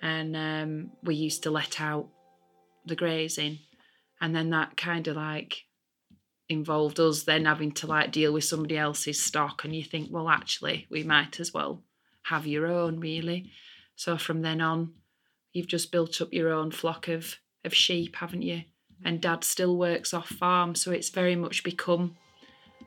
And 0.02 0.36
um, 0.36 0.90
we 1.02 1.14
used 1.14 1.44
to 1.44 1.50
let 1.50 1.80
out 1.80 2.10
the 2.84 2.96
grazing, 2.96 3.60
and 4.20 4.36
then 4.36 4.50
that 4.50 4.76
kind 4.76 5.08
of 5.08 5.16
like 5.16 5.62
involved 6.50 7.00
us 7.00 7.22
then 7.22 7.46
having 7.46 7.72
to 7.72 7.86
like 7.86 8.12
deal 8.12 8.34
with 8.34 8.44
somebody 8.44 8.76
else's 8.76 9.22
stock. 9.22 9.64
And 9.64 9.74
you 9.74 9.82
think 9.82 10.08
well 10.10 10.28
actually 10.28 10.86
we 10.90 11.02
might 11.02 11.40
as 11.40 11.54
well 11.54 11.82
have 12.24 12.46
your 12.46 12.66
own 12.66 13.00
really. 13.00 13.52
So 13.96 14.18
from 14.18 14.42
then 14.42 14.60
on 14.60 14.92
you've 15.54 15.66
just 15.66 15.90
built 15.90 16.20
up 16.20 16.34
your 16.34 16.52
own 16.52 16.72
flock 16.72 17.08
of 17.08 17.36
of 17.64 17.72
sheep 17.72 18.16
haven't 18.16 18.42
you? 18.42 18.64
And 19.02 19.18
dad 19.18 19.44
still 19.44 19.78
works 19.78 20.12
off 20.12 20.28
farm 20.28 20.74
so 20.74 20.90
it's 20.90 21.08
very 21.08 21.36
much 21.36 21.64
become 21.64 22.16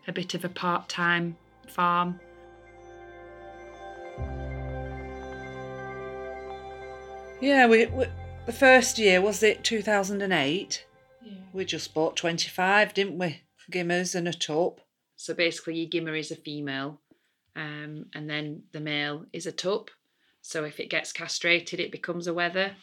a 0.08 0.12
bit 0.12 0.36
of 0.36 0.46
a 0.46 0.50
part-time 0.50 1.38
farm 1.68 2.20
yeah 7.42 7.68
we, 7.68 7.86
we 7.88 8.06
the 8.46 8.54
first 8.54 8.98
year 8.98 9.22
was 9.22 9.42
it 9.44 9.64
2008 9.64 10.86
yeah. 11.24 11.34
we 11.54 11.66
just 11.66 11.94
bought 11.94 12.16
25 12.16 12.94
didn't 12.94 13.18
we 13.18 13.42
gimmers 13.72 14.16
and 14.16 14.28
a 14.28 14.34
tup. 14.34 14.82
So 15.16 15.34
basically, 15.34 15.76
your 15.76 15.90
gimmer 15.90 16.18
is 16.18 16.32
a 16.32 16.36
female, 16.36 17.02
um, 17.56 18.06
and 18.14 18.30
then 18.30 18.64
the 18.72 18.80
male 18.80 19.26
is 19.34 19.46
a 19.46 19.52
tup. 19.52 19.90
So 20.42 20.66
if 20.66 20.80
it 20.80 20.90
gets 20.90 21.12
castrated, 21.12 21.80
it 21.80 21.92
becomes 21.92 22.28
a 22.28 22.34
wether. 22.34 22.76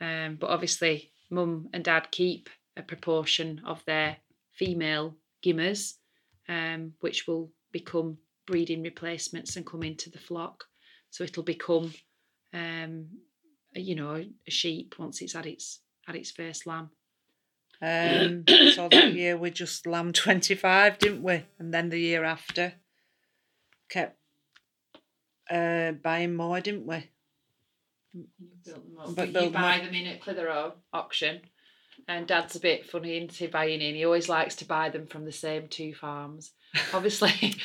Um, 0.00 0.36
but 0.36 0.50
obviously, 0.50 1.10
mum 1.30 1.68
and 1.72 1.84
dad 1.84 2.10
keep 2.10 2.48
a 2.76 2.82
proportion 2.82 3.62
of 3.66 3.84
their 3.84 4.18
female 4.52 5.16
gimmers, 5.44 5.94
um, 6.48 6.94
which 7.00 7.26
will 7.26 7.50
become 7.72 8.18
breeding 8.46 8.82
replacements 8.82 9.56
and 9.56 9.66
come 9.66 9.82
into 9.82 10.10
the 10.10 10.18
flock. 10.18 10.64
So 11.10 11.24
it'll 11.24 11.42
become, 11.42 11.92
um, 12.54 13.06
you 13.74 13.94
know, 13.94 14.24
a 14.46 14.50
sheep 14.50 14.94
once 14.98 15.20
it's 15.20 15.34
had 15.34 15.46
its 15.46 15.80
had 16.06 16.16
its 16.16 16.30
first 16.30 16.66
lamb. 16.66 16.90
Um, 17.82 18.44
so 18.74 18.88
that 18.88 19.12
year 19.14 19.36
we 19.36 19.50
just 19.50 19.86
lamb 19.86 20.12
25, 20.12 20.98
didn't 20.98 21.22
we? 21.22 21.44
And 21.58 21.72
then 21.72 21.88
the 21.88 21.98
year 21.98 22.24
after 22.24 22.74
kept 23.88 24.18
uh, 25.50 25.92
buying 25.92 26.34
more, 26.34 26.60
didn't 26.60 26.86
we? 26.86 27.08
Built 28.64 28.84
them 28.84 28.98
up. 28.98 29.06
But 29.06 29.16
But 29.16 29.26
you 29.28 29.32
build 29.32 29.52
buy 29.52 29.78
them 29.78 29.94
in 29.94 30.06
at 30.06 30.22
Clitheroe 30.22 30.74
auction. 30.92 31.40
And 32.08 32.26
Dad's 32.26 32.56
a 32.56 32.60
bit 32.60 32.86
funny 32.86 33.16
into 33.18 33.48
buying 33.48 33.80
in. 33.80 33.94
He 33.94 34.04
always 34.04 34.28
likes 34.28 34.56
to 34.56 34.64
buy 34.64 34.88
them 34.88 35.06
from 35.06 35.24
the 35.24 35.32
same 35.32 35.68
two 35.68 35.94
farms. 35.94 36.52
Obviously, 36.94 37.56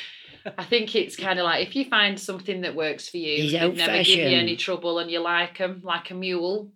I 0.57 0.63
think 0.63 0.95
it's 0.95 1.15
kind 1.15 1.39
of 1.39 1.45
like 1.45 1.67
if 1.67 1.75
you 1.75 1.85
find 1.85 2.19
something 2.19 2.61
that 2.61 2.75
works 2.75 3.09
for 3.09 3.17
you, 3.17 3.43
He's 3.43 3.51
they've 3.53 3.75
never 3.75 4.03
give 4.03 4.31
you 4.31 4.37
any 4.37 4.55
trouble, 4.55 4.99
and 4.99 5.09
you 5.09 5.19
like 5.19 5.57
them, 5.57 5.81
like 5.83 6.11
a 6.11 6.13
mule, 6.13 6.71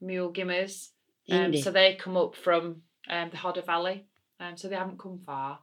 mule 0.00 0.32
gimmers. 0.32 0.88
Um, 1.30 1.56
so 1.56 1.70
they 1.70 1.94
come 1.94 2.16
up 2.16 2.34
from 2.34 2.82
um, 3.08 3.30
the 3.30 3.36
Hodder 3.36 3.62
Valley, 3.62 4.06
um, 4.40 4.56
so 4.56 4.68
they 4.68 4.76
haven't 4.76 4.98
come 4.98 5.20
far. 5.24 5.58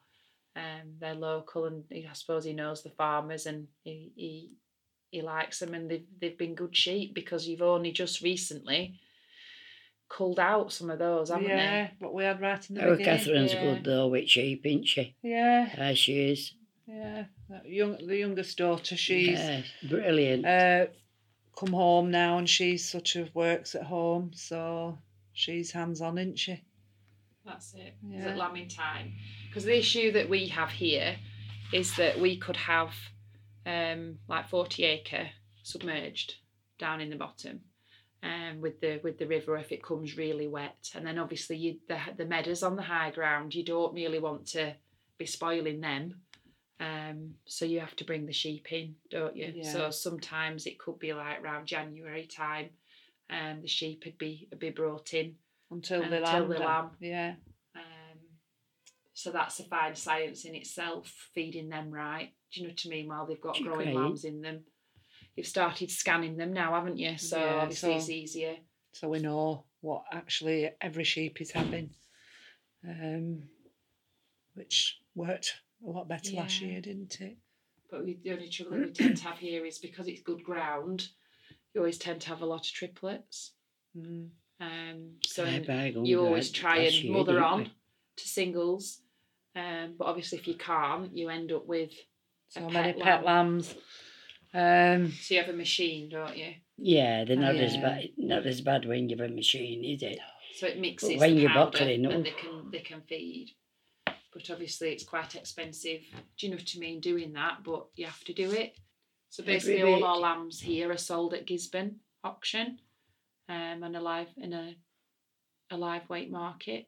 Um, 0.56 0.96
they're 1.00 1.16
local, 1.16 1.66
and 1.66 1.84
I 1.92 2.14
suppose 2.14 2.46
he 2.46 2.54
knows 2.54 2.84
the 2.84 2.90
farmers, 2.92 3.46
and 3.46 3.68
he 3.84 4.12
he, 4.16 4.50
he 5.12 5.22
likes 5.22 5.60
them, 5.60 5.74
and 5.74 5.90
they've 5.90 6.06
they've 6.20 6.38
been 6.38 6.56
good 6.56 6.76
sheep 6.76 7.14
because 7.14 7.48
you've 7.48 7.62
only 7.62 7.92
just 7.92 8.22
recently 8.22 9.00
culled 10.10 10.40
out 10.40 10.72
some 10.72 10.90
of 10.90 11.00
those, 11.00 11.30
haven't 11.30 11.48
yeah, 11.48 11.90
what 12.00 12.14
we 12.14 12.24
had 12.24 12.42
right 12.42 12.68
in 12.70 12.76
the 12.76 12.84
Our 12.84 12.96
beginning. 12.96 13.20
Catherine's 13.20 13.54
yeah. 13.54 13.64
good 13.64 13.84
though 13.84 14.08
with 14.08 14.28
sheep, 14.28 14.66
isn't 14.66 14.88
she? 14.88 15.16
Yeah, 15.22 15.70
Ah, 15.78 15.94
she 15.94 16.32
is. 16.32 16.54
Yeah. 16.90 17.26
That 17.50 17.66
young, 17.68 17.98
the 18.06 18.18
youngest 18.18 18.58
daughter, 18.58 18.98
she's 18.98 19.40
Yeah, 19.40 19.62
brilliant. 19.88 20.46
uh, 20.46 20.88
come 21.58 21.74
home 21.74 22.12
now, 22.12 22.38
and 22.38 22.50
she 22.50 22.78
sort 22.78 23.16
of 23.16 23.34
works 23.36 23.76
at 23.76 23.84
home, 23.84 24.32
so 24.34 24.98
she's 25.34 25.72
hands 25.72 26.02
on, 26.02 26.18
isn't 26.18 26.40
she? 26.40 26.64
That's 27.46 27.74
it. 27.74 27.96
Is 28.14 28.24
Yeah. 28.26 28.30
it 28.30 28.38
lambing 28.38 28.68
time? 28.70 29.14
Because 29.48 29.66
the 29.66 29.78
issue 29.78 30.12
that 30.12 30.30
we 30.30 30.48
have 30.48 30.70
here 30.72 31.18
is 31.74 31.96
that 31.98 32.20
we 32.20 32.38
could 32.38 32.58
have 32.58 32.94
um, 33.66 34.18
like 34.28 34.50
40 34.50 34.84
acre 34.84 35.30
submerged 35.64 36.36
down 36.78 37.02
in 37.02 37.10
the 37.10 37.16
bottom 37.16 37.62
um, 38.24 38.62
with 38.62 38.80
the 38.82 39.00
with 39.04 39.18
the 39.20 39.28
river 39.28 39.58
if 39.58 39.72
it 39.72 39.84
comes 39.84 40.18
really 40.18 40.48
wet. 40.48 40.92
And 40.96 41.06
then 41.06 41.18
obviously 41.20 41.58
you, 41.58 41.80
the, 41.88 42.00
the 42.18 42.26
meadows 42.26 42.64
on 42.64 42.76
the 42.76 42.82
high 42.84 43.12
ground, 43.12 43.54
you 43.56 43.64
don't 43.64 43.94
really 43.94 44.20
want 44.20 44.48
to 44.48 44.76
be 45.18 45.26
spoiling 45.26 45.82
them. 45.82 46.22
Um, 46.80 47.36
so 47.46 47.66
you 47.66 47.82
have 47.82 47.96
to 47.98 48.06
bring 48.06 48.26
the 48.26 48.34
sheep 48.34 48.72
in, 48.72 48.96
don't 49.12 49.36
you? 49.36 49.52
Yeah. 49.56 49.72
So 49.72 49.92
sometimes 49.92 50.66
it 50.66 50.80
could 50.80 50.98
be 50.98 51.14
like 51.14 51.42
around 51.44 51.66
January 51.66 52.26
time, 52.26 52.70
and 53.30 53.62
the 53.62 53.68
sheep 53.68 54.04
would 54.06 54.18
be 54.18 54.48
would 54.50 54.60
be 54.60 54.70
brought 54.70 55.14
in 55.14 55.36
Until 55.72 56.10
they 56.10 56.18
Until 56.18 56.48
they 56.48 56.60
lamb. 56.60 56.92
Yeah. 57.00 57.36
um, 57.76 58.20
so 59.14 59.32
that's 59.32 59.60
a 59.60 59.64
fine 59.64 59.96
science 59.96 60.46
in 60.46 60.56
itself, 60.56 61.14
feeding 61.34 61.68
them 61.70 61.92
right. 61.92 62.32
Do 62.54 62.62
you 62.62 62.68
know 62.68 62.72
what 62.72 62.82
I 62.86 62.90
mean? 62.90 63.08
While 63.10 63.26
they've 63.26 63.42
got 63.42 63.62
growing 63.62 63.94
great. 63.94 63.96
lambs 63.96 64.24
in 64.24 64.42
them. 64.42 64.62
You've 65.36 65.48
started 65.48 65.92
scanning 65.92 66.38
them 66.38 66.54
now, 66.54 66.74
haven't 66.74 66.98
you? 66.98 67.18
So 67.18 67.38
Yeah, 67.38 67.56
obviously 67.62 67.94
it's 67.96 68.10
easier. 68.10 68.56
So 68.94 69.08
we 69.08 69.20
know 69.20 69.66
what 69.82 70.04
actually 70.12 70.70
every 70.82 71.04
sheep 71.04 71.40
is 71.42 71.52
having. 71.52 71.92
Um, 72.88 73.44
which 74.54 74.98
worked 75.16 75.54
a 75.86 75.90
lot 75.90 76.08
better 76.08 76.36
last 76.36 76.62
year, 76.62 76.82
didn't 76.82 77.20
it? 77.22 77.38
But 77.90 78.06
we, 78.06 78.18
the 78.24 78.32
only 78.34 78.50
trouble 78.50 78.78
that 78.78 78.86
we 78.88 78.92
tend 78.94 79.18
to 79.18 79.24
have 79.24 79.38
here 79.38 79.66
is 79.66 79.80
because 79.80 80.08
it's 80.08 80.22
good 80.22 80.44
ground, 80.44 81.08
you 81.74 81.82
always 81.82 81.98
tend 81.98 82.22
to 82.22 82.30
have 82.30 82.42
a 82.42 82.46
lot 82.46 82.66
of 82.66 82.72
triplets. 82.72 83.52
Mm. 83.98 84.30
Um, 84.62 85.12
so 85.26 85.46
I 85.46 85.60
buy 85.60 85.92
them 85.92 86.06
you 86.06 86.20
always 86.26 86.52
try 86.52 86.78
and 86.78 86.94
year, 86.94 87.14
mother 87.14 87.42
on 87.42 87.60
we? 87.60 87.72
to 88.18 88.28
singles. 88.28 89.00
Um, 89.56 89.96
but 89.98 90.06
obviously 90.06 90.38
if 90.38 90.48
you 90.48 90.56
can't, 90.56 91.16
you 91.16 91.30
end 91.30 91.52
up 91.52 91.66
with 91.66 91.92
So 92.50 92.70
many 92.70 92.94
pet 92.94 93.00
pet 93.02 93.26
lamb. 93.26 93.64
lambs. 93.64 93.76
Um, 94.54 95.12
So 95.12 95.36
you 95.36 95.42
have 95.42 95.50
a 95.50 95.58
machine, 95.58 96.10
don't 96.10 96.38
you? 96.38 96.54
Yeah, 96.78 97.24
they're 97.24 97.36
not 97.36 97.56
as 97.56 97.76
Yeah. 97.76 97.82
bad. 97.82 98.10
Not 98.18 98.46
as 98.46 98.62
bad 98.62 98.86
when 98.86 99.10
you 99.10 99.18
have 99.18 99.30
a 99.32 99.34
machine, 99.34 99.84
is 99.84 100.04
it? 100.04 100.20
So 100.56 100.68
it 100.68 100.80
mixes 100.80 101.20
when 101.20 101.36
the 101.36 101.42
you're 101.42 101.50
powder 101.50 101.72
bottling, 101.72 102.06
and 102.06 102.14
oh. 102.16 102.24
they 102.24 102.32
can 102.32 102.72
they 102.72 102.80
can 102.80 103.02
feed. 103.02 103.56
But 104.40 104.50
obviously 104.52 104.92
it's 104.94 105.04
quite 105.04 105.36
expensive. 105.36 106.02
Do 106.38 106.46
you 106.48 106.52
know 106.52 106.58
what 106.58 106.74
I 106.76 106.80
mean? 106.80 107.02
Doing 107.02 107.34
that, 107.34 107.58
but 107.64 107.88
you 107.96 108.06
have 108.06 108.24
to 108.24 108.34
do 108.34 108.52
it. 108.52 108.78
So 109.30 109.44
basically, 109.44 109.84
all 109.84 110.04
our 110.06 110.18
lambs 110.18 110.62
here 110.62 110.90
are 110.92 110.98
sold 110.98 111.34
at 111.34 111.46
Gisburn 111.46 111.96
auction, 112.24 112.80
um, 113.50 113.84
and 113.84 113.96
a 113.98 114.00
live 114.02 114.30
in 114.38 114.54
a 114.54 114.76
a 115.72 115.78
live 115.78 116.10
weight 116.10 116.32
market. 116.32 116.88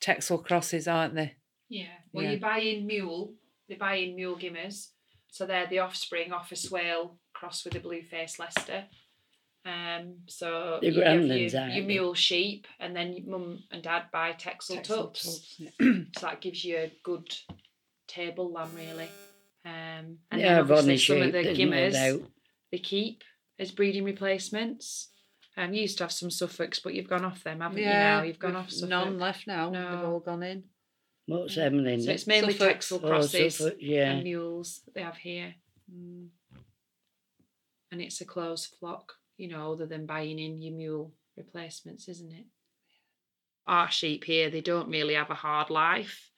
Texel 0.00 0.38
crosses, 0.38 0.86
aren't 0.88 1.14
they? 1.14 1.34
Yeah. 1.68 1.86
Well, 2.12 2.24
Yeah. 2.24 2.30
you 2.32 2.38
buy 2.38 2.58
in 2.60 2.86
mule. 2.86 3.34
They 3.68 3.74
buy 3.74 3.96
in 3.96 4.14
mule 4.14 4.36
gimmers, 4.36 4.92
so 5.30 5.44
they're 5.44 5.66
the 5.66 5.80
offspring 5.80 6.32
off 6.32 6.52
a 6.52 6.56
swale 6.56 7.18
cross 7.34 7.64
with 7.64 7.74
a 7.74 7.80
blue 7.80 8.02
faced 8.02 8.38
Leicester. 8.38 8.86
Um, 9.68 10.14
so 10.26 10.78
The 10.80 10.90
you 10.90 11.02
have 11.02 11.20
Gremlins, 11.20 11.52
your, 11.52 11.60
aren't 11.60 11.74
your 11.74 11.82
they? 11.82 11.86
mule 11.94 12.14
sheep, 12.14 12.66
and 12.80 12.96
then 12.96 13.22
mum 13.26 13.62
and 13.70 13.82
dad 13.82 14.04
buy 14.10 14.32
Texel, 14.32 14.76
Texel 14.76 14.96
tups. 15.08 15.22
tubs, 15.24 15.54
yeah. 15.80 15.94
So 16.16 16.26
that 16.26 16.40
gives 16.40 16.64
you 16.64 16.76
a 16.78 16.92
good 17.02 17.28
table 18.06 18.50
lamb, 18.52 18.70
really. 18.74 19.08
Um, 19.66 20.18
and 20.30 20.40
yeah, 20.40 20.54
then 20.54 20.66
bonny 20.68 20.78
obviously 20.80 20.98
some 20.98 21.16
sheep. 21.16 21.26
of 21.26 21.32
the 21.32 21.42
there's 21.42 21.58
no 21.58 21.64
gimmers 22.18 22.22
they 22.72 22.78
keep 22.78 23.22
as 23.58 23.70
breeding 23.70 24.04
replacements. 24.04 25.08
Um, 25.56 25.74
you 25.74 25.82
used 25.82 25.98
to 25.98 26.04
have 26.04 26.12
some 26.12 26.30
Suffolks, 26.30 26.78
but 26.78 26.94
you've 26.94 27.08
gone 27.08 27.24
off 27.24 27.42
them, 27.44 27.60
haven't 27.60 27.78
you? 27.78 27.84
Now 27.84 28.22
you've 28.22 28.38
gone 28.38 28.56
off 28.56 28.70
Suffolk. 28.70 28.88
None 28.90 29.18
left 29.18 29.46
now. 29.46 29.68
No. 29.70 29.90
They've 29.96 30.08
all 30.08 30.20
gone 30.20 30.42
in. 30.44 30.64
What's 31.26 31.56
them 31.56 31.84
then? 31.84 32.00
So 32.00 32.12
it's 32.12 32.26
mainly 32.26 32.52
Suffolks. 32.54 32.72
Texel 32.88 33.00
Oh, 33.02 33.08
crosses 33.08 33.56
Suffolk, 33.56 33.76
yeah. 33.80 34.12
and 34.12 34.22
mules 34.22 34.80
that 34.86 34.94
they 34.94 35.02
have 35.02 35.16
here, 35.18 35.54
Mm. 35.92 36.28
and 37.90 38.00
it's 38.00 38.20
a 38.20 38.24
closed 38.24 38.74
flock. 38.78 39.14
You 39.38 39.48
know, 39.48 39.72
other 39.72 39.86
than 39.86 40.04
buying 40.04 40.38
in 40.38 40.60
your 40.60 40.74
mule 40.74 41.14
replacements, 41.36 42.08
isn't 42.08 42.32
it? 42.32 42.44
Our 43.66 43.90
sheep 43.90 44.24
here, 44.24 44.50
they 44.50 44.60
don't 44.60 44.90
really 44.90 45.14
have 45.14 45.30
a 45.30 45.34
hard 45.34 45.70
life, 45.70 46.30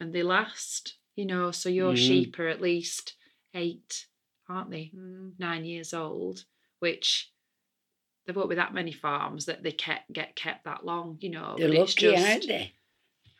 and 0.00 0.12
they 0.12 0.22
last. 0.22 0.96
You 1.14 1.26
know, 1.26 1.50
so 1.50 1.68
your 1.68 1.94
Mhm. 1.94 1.96
sheep 2.06 2.38
are 2.38 2.46
at 2.48 2.60
least 2.60 3.14
eight, 3.54 4.06
aren't 4.48 4.70
they? 4.70 4.90
Mm. 4.94 5.38
Nine 5.38 5.64
years 5.64 5.92
old, 5.92 6.44
which 6.78 7.32
there 8.24 8.34
won't 8.34 8.50
be 8.50 8.54
that 8.56 8.72
many 8.74 8.92
farms 8.92 9.46
that 9.46 9.62
they 9.62 9.72
kept 9.72 10.12
get 10.12 10.36
kept 10.36 10.64
that 10.64 10.84
long. 10.86 11.18
You 11.20 11.30
know, 11.30 11.56
They're 11.58 11.68
but 11.68 11.76
it's 11.76 11.96
lucky, 12.02 12.12
just 12.16 12.26
aren't 12.28 12.46
they? 12.46 12.72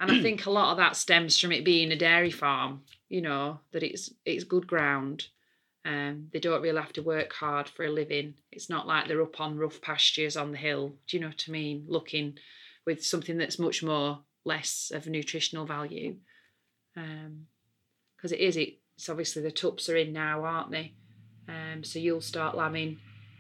and 0.00 0.10
I 0.10 0.20
think 0.20 0.44
a 0.46 0.50
lot 0.50 0.72
of 0.72 0.76
that 0.78 0.96
stems 0.96 1.38
from 1.38 1.52
it 1.52 1.64
being 1.64 1.92
a 1.92 1.96
dairy 1.96 2.30
farm. 2.32 2.84
You 3.08 3.20
know 3.22 3.60
that 3.70 3.82
it's 3.84 4.12
it's 4.24 4.44
good 4.44 4.66
ground. 4.66 5.28
Um, 5.84 6.28
they 6.32 6.40
don't 6.40 6.60
really 6.62 6.80
have 6.80 6.92
to 6.94 7.02
work 7.02 7.32
hard 7.32 7.68
for 7.68 7.84
a 7.84 7.90
living. 7.90 8.34
It's 8.52 8.68
not 8.68 8.86
like 8.86 9.08
they're 9.08 9.22
up 9.22 9.40
on 9.40 9.56
rough 9.56 9.80
pastures 9.80 10.36
on 10.36 10.52
the 10.52 10.58
hill. 10.58 10.94
Do 11.06 11.16
you 11.16 11.20
know 11.22 11.28
what 11.28 11.44
I 11.48 11.50
mean? 11.50 11.84
Looking 11.88 12.38
with 12.84 13.04
something 13.04 13.38
that's 13.38 13.58
much 13.58 13.82
more 13.82 14.20
less 14.44 14.90
of 14.94 15.06
nutritional 15.06 15.64
value. 15.66 16.16
Because 16.94 18.32
it 18.32 18.40
is. 18.40 18.56
It's 18.56 19.08
obviously 19.08 19.42
the 19.42 19.50
tups 19.52 19.88
are 19.88 19.96
in 19.96 20.12
now, 20.12 20.44
aren't 20.44 20.72
they? 20.72 20.94
Um, 21.48 21.84
so 21.84 21.98
you'll 21.98 22.20
start 22.20 22.56
lambing 22.56 22.98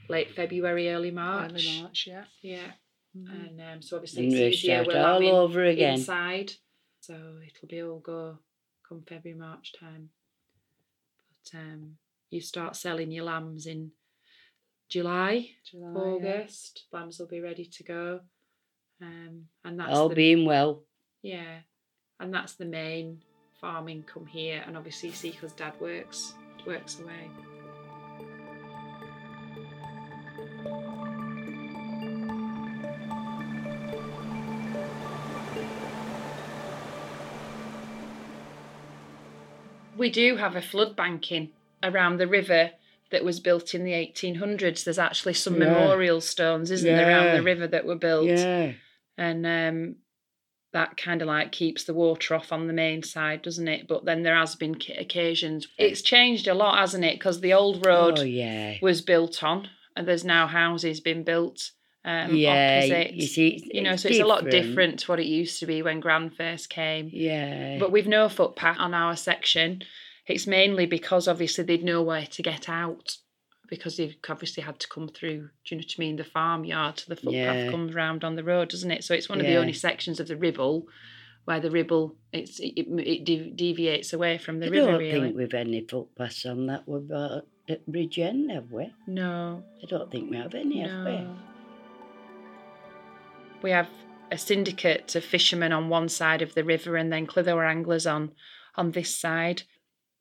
late 0.08 0.34
February, 0.34 0.90
early 0.90 1.10
March. 1.10 1.50
Early 1.52 1.80
March, 1.82 2.06
yeah. 2.06 2.24
Yeah. 2.40 2.70
Mm. 3.16 3.48
And 3.48 3.60
um, 3.60 3.82
so 3.82 3.96
obviously 3.96 4.24
And 4.26 4.34
it's 4.34 4.58
easier. 4.58 4.84
start 4.84 5.20
We're 5.20 5.30
all 5.32 5.36
over 5.40 5.64
again. 5.64 5.94
inside, 5.94 6.52
so 7.00 7.14
it'll 7.14 7.68
be 7.68 7.82
all 7.82 7.98
go 7.98 8.38
come 8.88 9.02
February 9.06 9.38
March 9.38 9.72
time. 9.78 10.10
But 11.52 11.58
um, 11.58 11.96
you 12.30 12.40
start 12.40 12.76
selling 12.76 13.10
your 13.10 13.24
lambs 13.24 13.66
in 13.66 13.90
July, 14.88 15.50
July, 15.64 15.92
yeah. 15.94 16.00
August. 16.00 16.84
Lambs 16.92 17.18
will 17.18 17.26
be 17.26 17.40
ready 17.40 17.64
to 17.66 17.82
go, 17.84 18.20
um, 19.02 19.44
and 19.64 19.78
that's 19.78 19.90
All 19.96 20.08
the, 20.08 20.14
being 20.14 20.46
well. 20.46 20.84
yeah, 21.22 21.58
and 22.20 22.32
that's 22.32 22.54
the 22.54 22.64
main 22.64 23.22
farm 23.60 23.88
income 23.88 24.26
here. 24.26 24.62
And 24.66 24.76
obviously, 24.76 25.10
Seeker's 25.10 25.52
dad 25.52 25.74
works 25.80 26.34
works 26.66 26.98
away. 27.00 27.30
We 39.96 40.10
do 40.10 40.36
have 40.36 40.54
a 40.54 40.62
flood 40.62 40.94
banking 40.94 41.50
around 41.82 42.16
the 42.18 42.26
river 42.26 42.70
that 43.10 43.24
was 43.24 43.40
built 43.40 43.74
in 43.74 43.84
the 43.84 43.92
1800s. 43.92 44.84
There's 44.84 44.98
actually 44.98 45.34
some 45.34 45.54
Yeah. 45.60 45.70
memorial 45.72 46.20
stones, 46.20 46.70
isn't 46.70 46.86
there, 46.86 47.08
around 47.08 47.36
the 47.36 47.42
river 47.42 47.66
that 47.66 47.86
were 47.86 47.94
built 47.96 48.28
Yeah. 48.28 48.72
and 49.16 49.46
um, 49.46 49.96
that 50.74 50.98
kind 50.98 51.22
of 51.22 51.28
like 51.28 51.50
keeps 51.50 51.84
the 51.84 51.94
water 51.94 52.34
off 52.34 52.52
on 52.52 52.66
the 52.66 52.74
main 52.74 53.02
side, 53.02 53.40
doesn't 53.42 53.68
it? 53.68 53.88
But 53.88 54.04
then 54.04 54.22
there 54.22 54.36
has 54.36 54.54
been 54.56 54.76
occasions. 54.98 55.66
It's 55.78 56.02
changed 56.02 56.46
a 56.48 56.54
lot, 56.54 56.78
hasn't 56.78 57.04
it? 57.04 57.14
Because 57.18 57.40
the 57.40 57.54
old 57.54 57.86
road 57.86 58.18
Oh 58.18 58.22
yeah. 58.22 58.76
was 58.82 59.00
built 59.00 59.42
on, 59.42 59.70
and 59.96 60.06
there's 60.06 60.24
now 60.24 60.46
houses 60.46 61.00
being 61.00 61.24
built 61.24 61.70
um, 62.04 62.34
yeah. 62.34 62.80
opposite. 62.82 63.14
You 63.14 63.26
see, 63.26 63.70
You 63.72 63.82
know, 63.82 63.96
so 63.96 64.08
it's 64.08 64.20
a 64.20 64.24
lot 64.24 64.48
different 64.50 65.00
to 65.00 65.06
what 65.10 65.18
it 65.20 65.26
used 65.26 65.58
to 65.60 65.66
be 65.66 65.82
when 65.82 66.00
Gran 66.00 66.30
first 66.30 66.68
came. 66.70 67.10
Yeah. 67.12 67.76
But 67.78 67.90
we've 67.90 68.06
no 68.06 68.28
footpath 68.28 68.76
on 68.78 68.94
our 68.94 69.16
section. 69.16 69.82
It's 70.28 70.46
mainly 70.46 70.86
because 70.86 71.26
obviously 71.26 71.64
they'd 71.64 71.82
nowhere 71.84 72.26
to 72.26 72.42
get 72.42 72.68
out 72.68 73.16
because 73.68 73.96
they've 73.96 74.16
obviously 74.28 74.62
had 74.62 74.78
to 74.80 74.88
come 74.88 75.08
through. 75.08 75.48
Do 75.64 75.74
you 75.74 75.76
know 75.76 75.82
what 75.82 75.94
I 75.98 76.00
mean? 76.00 76.16
The 76.16 76.24
farmyard 76.24 76.96
to 76.98 77.08
the 77.08 77.16
footpath 77.16 77.32
Yeah. 77.34 77.70
comes 77.70 77.94
round 77.94 78.24
on 78.24 78.36
the 78.36 78.44
road, 78.44 78.68
doesn't 78.70 78.90
it? 78.90 79.04
So 79.04 79.14
it's 79.14 79.28
one 79.28 79.40
of 79.40 79.46
the 79.46 79.56
only 79.56 79.72
sections 79.72 80.20
of 80.20 80.28
the 80.28 80.36
Ribble 80.36 80.86
where 81.44 81.60
the 81.60 81.70
Ribble 81.70 82.14
it's 82.32 82.60
it, 82.60 82.86
it 82.88 83.56
deviates 83.56 84.12
away 84.12 84.36
from 84.38 84.60
the 84.60 84.70
river. 84.70 84.90
I 84.90 84.92
river. 84.92 84.92
don't 84.92 85.00
really, 85.00 85.20
think 85.28 85.36
we've 85.36 85.54
any 85.54 85.80
footpaths 85.86 86.44
on 86.46 86.66
that 86.66 86.86
we've 86.86 87.08
got 87.08 87.30
uh, 87.32 87.40
at 87.70 87.86
Bridge 87.86 88.18
End, 88.18 88.50
have 88.50 88.70
we? 88.70 88.92
no, 89.06 89.62
I 89.82 89.86
don't 89.86 90.10
think 90.10 90.30
we 90.30 90.36
have 90.36 90.54
any, 90.54 90.80
have 90.80 91.04
we? 91.06 91.10
no. 91.12 91.36
We 93.62 93.70
have 93.70 93.88
a 94.30 94.38
syndicate 94.38 95.14
of 95.16 95.24
fishermen 95.24 95.72
on 95.72 95.88
one 95.88 96.08
side 96.08 96.42
of 96.42 96.54
the 96.54 96.64
river, 96.64 96.96
and 96.96 97.12
then 97.12 97.26
Clitheroe 97.26 97.66
anglers 97.68 98.06
on 98.06 98.32
on 98.76 98.92
this 98.92 99.14
side. 99.16 99.62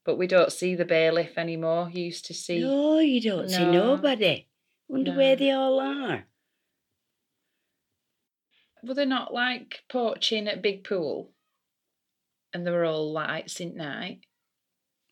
But 0.07 0.17
we 0.17 0.25
don't 0.25 0.53
see 0.53 0.73
the 0.73 0.85
bailiff 0.85 1.37
anymore. 1.37 1.89
You 1.91 2.05
used 2.05 2.25
to 2.27 2.33
see. 2.33 2.61
No, 2.61 2.99
you 2.99 3.19
don't 3.19 3.49
see 3.49 3.65
nobody. 3.65 4.47
Wonder 4.87 5.11
where 5.11 5.35
they 5.35 5.51
all 5.51 5.81
are. 5.81 6.23
Were 8.81 8.93
they 8.93 9.03
not 9.03 9.33
like 9.33 9.81
poaching 9.89 10.47
at 10.47 10.61
Big 10.61 10.85
Pool? 10.85 11.31
And 12.53 12.65
they 12.65 12.71
were 12.71 12.85
all 12.85 13.11
lights 13.11 13.55
St 13.55 13.75
Night. 13.75 14.21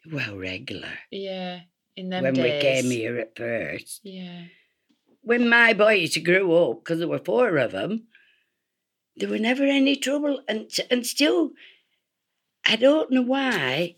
Well, 0.09 0.37
regular. 0.37 0.93
Yeah, 1.11 1.59
in 1.97 2.09
them 2.09 2.23
when 2.23 2.35
days. 2.35 2.53
we 2.53 2.61
came 2.61 2.89
here 2.89 3.17
at 3.17 3.35
first. 3.35 3.99
Yeah. 4.01 4.43
When 5.23 5.49
my 5.49 5.73
boys 5.73 6.15
grew 6.19 6.55
up, 6.55 6.85
because 6.85 6.99
there 6.99 7.09
were 7.09 7.19
four 7.19 7.57
of 7.57 7.73
them, 7.73 8.03
there 9.17 9.27
were 9.27 9.39
never 9.39 9.65
any 9.65 9.97
trouble. 9.97 10.39
And, 10.47 10.71
and 10.89 11.05
still, 11.05 11.51
I 12.65 12.77
don't 12.77 13.11
know 13.11 13.23
why, 13.23 13.97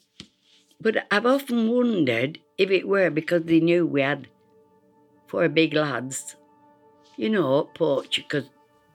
but 0.79 1.07
I've 1.09 1.25
often 1.25 1.69
wondered 1.69 2.39
if 2.57 2.69
it 2.69 2.87
were 2.87 3.09
because 3.09 3.43
they 3.43 3.59
knew 3.59 3.85
we 3.85 4.01
had 4.01 4.27
four 5.27 5.49
big 5.49 5.73
lads, 5.73 6.35
you 7.15 7.29
know, 7.29 7.63
poacher, 7.73 8.21
because 8.21 8.49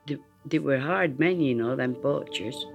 they, 0.07 0.17
they 0.45 0.59
were 0.59 0.79
hard 0.79 1.19
men, 1.19 1.41
you 1.41 1.55
know, 1.55 1.75
them 1.75 1.95
poachers. 1.95 2.65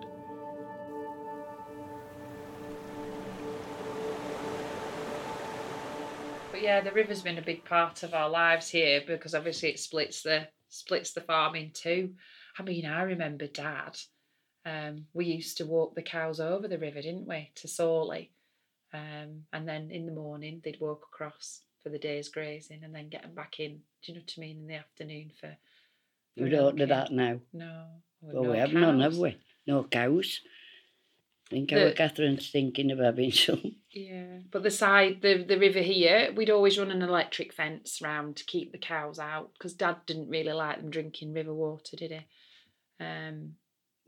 But 6.51 6.63
yeah, 6.63 6.81
the 6.81 6.93
river's 6.93 7.23
been 7.23 7.39
a 7.39 7.43
big 7.43 7.65
part 7.65 8.03
of 8.03 8.15
our 8.15 8.29
lives 8.29 8.69
here 8.69 9.03
because 9.07 9.35
obviously 9.35 9.71
it 9.71 9.79
splits 9.79 10.23
the 10.23 10.49
splits 10.69 11.13
the 11.13 11.23
farm 11.23 11.55
in 11.55 11.71
two. 11.73 12.15
I 12.59 12.63
mean, 12.63 12.85
I 12.85 13.03
remember 13.03 13.47
Dad. 13.47 13.97
Um, 14.67 15.07
we 15.15 15.25
used 15.25 15.57
to 15.59 15.67
walk 15.67 15.95
the 15.95 16.03
cows 16.03 16.41
over 16.41 16.69
the 16.69 16.79
river, 16.79 17.01
didn't 17.01 17.27
we, 17.27 17.53
to 17.55 17.69
Sawley, 17.69 18.33
um, 18.93 19.45
and 19.53 19.69
then 19.69 19.91
in 19.91 20.07
the 20.07 20.13
morning 20.13 20.61
they'd 20.65 20.81
walk 20.81 21.03
across 21.13 21.63
for 21.83 21.91
the 21.91 21.99
day's 21.99 22.29
grazing, 22.29 22.83
and 22.85 22.95
then 22.95 23.09
get 23.09 23.23
them 23.23 23.35
back 23.35 23.61
in. 23.61 23.81
Do 24.03 24.13
you 24.13 24.15
know 24.15 24.21
what 24.21 24.35
I 24.37 24.41
mean? 24.41 24.59
In 24.59 24.67
the 24.67 24.75
afternoon 24.75 25.33
for. 25.41 25.57
for 26.37 26.45
We 26.45 26.51
don't 26.51 26.77
do 26.77 26.87
that 26.87 27.13
now. 27.13 27.41
No. 27.53 27.85
Well, 28.21 28.45
no 28.45 28.51
we 28.51 28.59
have 28.59 28.73
none, 28.73 29.01
have 29.01 29.17
we? 29.17 29.37
No 29.67 29.85
cows. 29.85 30.41
I 31.47 31.51
think 31.51 31.71
The- 31.71 31.87
our 31.87 31.93
Catherine's 31.93 32.51
thinking 32.51 32.91
of 32.91 32.99
having 32.99 33.33
some. 33.47 33.77
Yeah, 33.91 34.41
but 34.51 34.63
the 34.63 34.71
side, 34.71 35.23
the 35.23 35.45
the 35.45 35.59
river 35.59 35.81
here, 35.81 36.33
we'd 36.35 36.51
always 36.51 36.79
run 36.79 36.91
an 36.91 37.03
electric 37.03 37.53
fence 37.53 38.01
round 38.03 38.37
to 38.37 38.45
keep 38.45 38.71
the 38.73 38.79
cows 38.79 39.19
out 39.19 39.53
because 39.55 39.73
Dad 39.73 39.97
didn't 40.07 40.29
really 40.29 40.53
like 40.53 40.81
them 40.81 40.91
drinking 40.91 41.33
river 41.33 41.55
water, 41.55 41.97
did 41.97 42.11
he? 42.11 43.05
Um, 43.05 43.55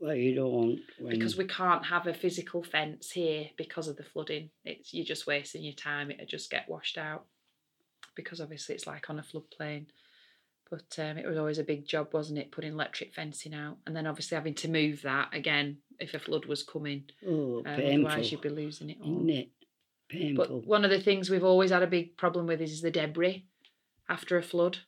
Well, 0.01 0.15
you 0.15 0.33
don't 0.33 0.51
want 0.51 0.79
when 0.99 1.11
because 1.13 1.37
we 1.37 1.45
can't 1.45 1.85
have 1.85 2.07
a 2.07 2.13
physical 2.13 2.63
fence 2.63 3.11
here 3.11 3.49
because 3.55 3.87
of 3.87 3.97
the 3.97 4.03
flooding. 4.03 4.49
It's 4.65 4.93
you're 4.93 5.05
just 5.05 5.27
wasting 5.27 5.63
your 5.63 5.75
time. 5.75 6.09
It'll 6.09 6.25
just 6.25 6.49
get 6.49 6.67
washed 6.67 6.97
out 6.97 7.25
because 8.15 8.41
obviously 8.41 8.73
it's 8.73 8.87
like 8.87 9.09
on 9.11 9.19
a 9.19 9.23
floodplain. 9.23 9.85
But 10.71 10.97
um, 10.99 11.17
it 11.17 11.27
was 11.27 11.37
always 11.37 11.59
a 11.59 11.63
big 11.65 11.85
job, 11.85 12.13
wasn't 12.13 12.39
it, 12.39 12.51
putting 12.51 12.71
electric 12.71 13.13
fencing 13.13 13.53
out, 13.53 13.77
and 13.85 13.95
then 13.95 14.07
obviously 14.07 14.35
having 14.35 14.53
to 14.55 14.69
move 14.69 15.01
that 15.03 15.27
again 15.33 15.77
if 15.99 16.13
a 16.13 16.19
flood 16.19 16.45
was 16.45 16.63
coming. 16.63 17.03
oh 17.27 17.57
Um, 17.57 17.75
painful, 17.75 18.07
otherwise, 18.07 18.31
you'd 18.31 18.41
be 18.41 18.49
losing 18.49 18.89
it 18.89 18.97
all. 19.03 19.17
isn't 19.17 19.29
it? 19.29 19.49
Painful. 20.09 20.45
But 20.45 20.67
one 20.67 20.83
of 20.85 20.89
the 20.89 20.99
things 21.01 21.29
we've 21.29 21.43
always 21.43 21.71
had 21.71 21.83
a 21.83 21.87
big 21.87 22.17
problem 22.17 22.47
with 22.47 22.61
is 22.61 22.81
the 22.81 22.89
debris 22.89 23.45
after 24.09 24.37
a 24.37 24.41
flood. 24.41 24.79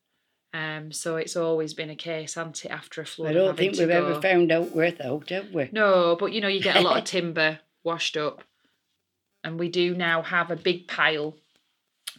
Um, 0.54 0.92
so 0.92 1.16
it's 1.16 1.36
always 1.36 1.74
been 1.74 1.90
a 1.90 1.96
case, 1.96 2.36
hasn't 2.36 2.64
it, 2.66 2.70
after 2.72 3.02
a 3.02 3.06
flood? 3.06 3.32
I 3.32 3.34
don't 3.34 3.58
think 3.58 3.78
we've 3.78 3.90
ever 3.90 4.22
found 4.22 4.52
out 4.52 4.72
worth 4.76 5.02
out, 5.02 5.30
have 5.30 5.52
we? 5.52 5.70
No, 5.72 6.16
but 6.20 6.32
you 6.32 6.42
know, 6.42 6.48
you 6.48 6.62
get 6.62 6.76
a 6.76 6.82
lot 6.82 6.98
of 7.00 7.04
timber 7.06 7.60
washed 7.84 8.16
up. 8.18 8.44
And 9.44 9.60
we 9.60 9.68
do 9.70 9.96
now 9.96 10.22
have 10.22 10.52
a 10.52 10.56
big 10.56 10.88
pile 10.88 11.36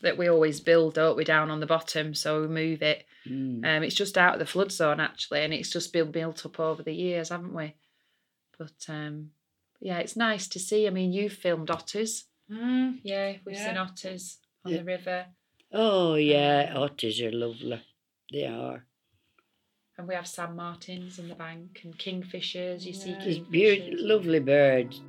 that 0.03 0.19
we 0.19 0.29
always 0.29 0.61
build, 0.61 0.95
don't 0.95 1.17
we, 1.17 1.25
down 1.25 1.51
on 1.51 1.61
the 1.61 1.67
bottom. 1.67 2.13
So 2.15 2.43
we 2.43 2.49
move 2.49 2.83
it. 2.83 3.07
Mm. 3.27 3.65
Um, 3.65 3.83
it's 3.83 3.95
just 3.95 4.19
out 4.19 4.35
of 4.35 4.39
the 4.41 4.47
flood 4.47 4.71
zone 4.73 5.01
actually, 5.01 5.43
and 5.45 5.55
it's 5.55 5.71
just 5.71 5.93
been 5.93 6.11
built 6.11 6.45
up 6.45 6.61
over 6.61 6.83
the 6.83 6.93
years, 6.93 7.31
haven't 7.31 7.55
we? 7.55 7.75
But 8.59 8.75
um, 8.89 9.31
yeah, 9.81 9.99
it's 9.99 10.17
nice 10.17 10.47
to 10.49 10.59
see. 10.59 10.87
I 10.87 10.91
mean, 10.91 11.13
you've 11.13 11.33
filmed 11.33 11.71
otters. 11.71 12.25
Mm. 12.51 12.99
Yeah, 13.03 13.35
we've 13.47 13.57
seen 13.57 13.79
otters 13.79 14.39
on 14.65 14.73
Yeah. 14.73 14.79
the 14.79 14.85
river. 14.85 15.27
Oh 15.73 16.17
yeah, 16.17 16.73
Um, 16.75 16.83
otters 16.83 17.21
are 17.23 17.33
lovely. 17.33 17.81
They 18.35 18.47
are. 18.47 18.85
And 19.97 20.09
we 20.09 20.15
have 20.17 20.27
Sand 20.27 20.57
Martins 20.57 21.21
in 21.21 21.29
the 21.29 21.37
bank 21.37 21.83
and 21.85 21.97
kingfishers. 21.97 22.83
You 22.85 22.93
see 22.93 23.11
Yeah. 23.11 23.19
There's 23.21 23.39
kingfishers. 23.39 23.51
beautiful, 23.51 24.09
lovely 24.09 24.41
birds. 24.41 25.01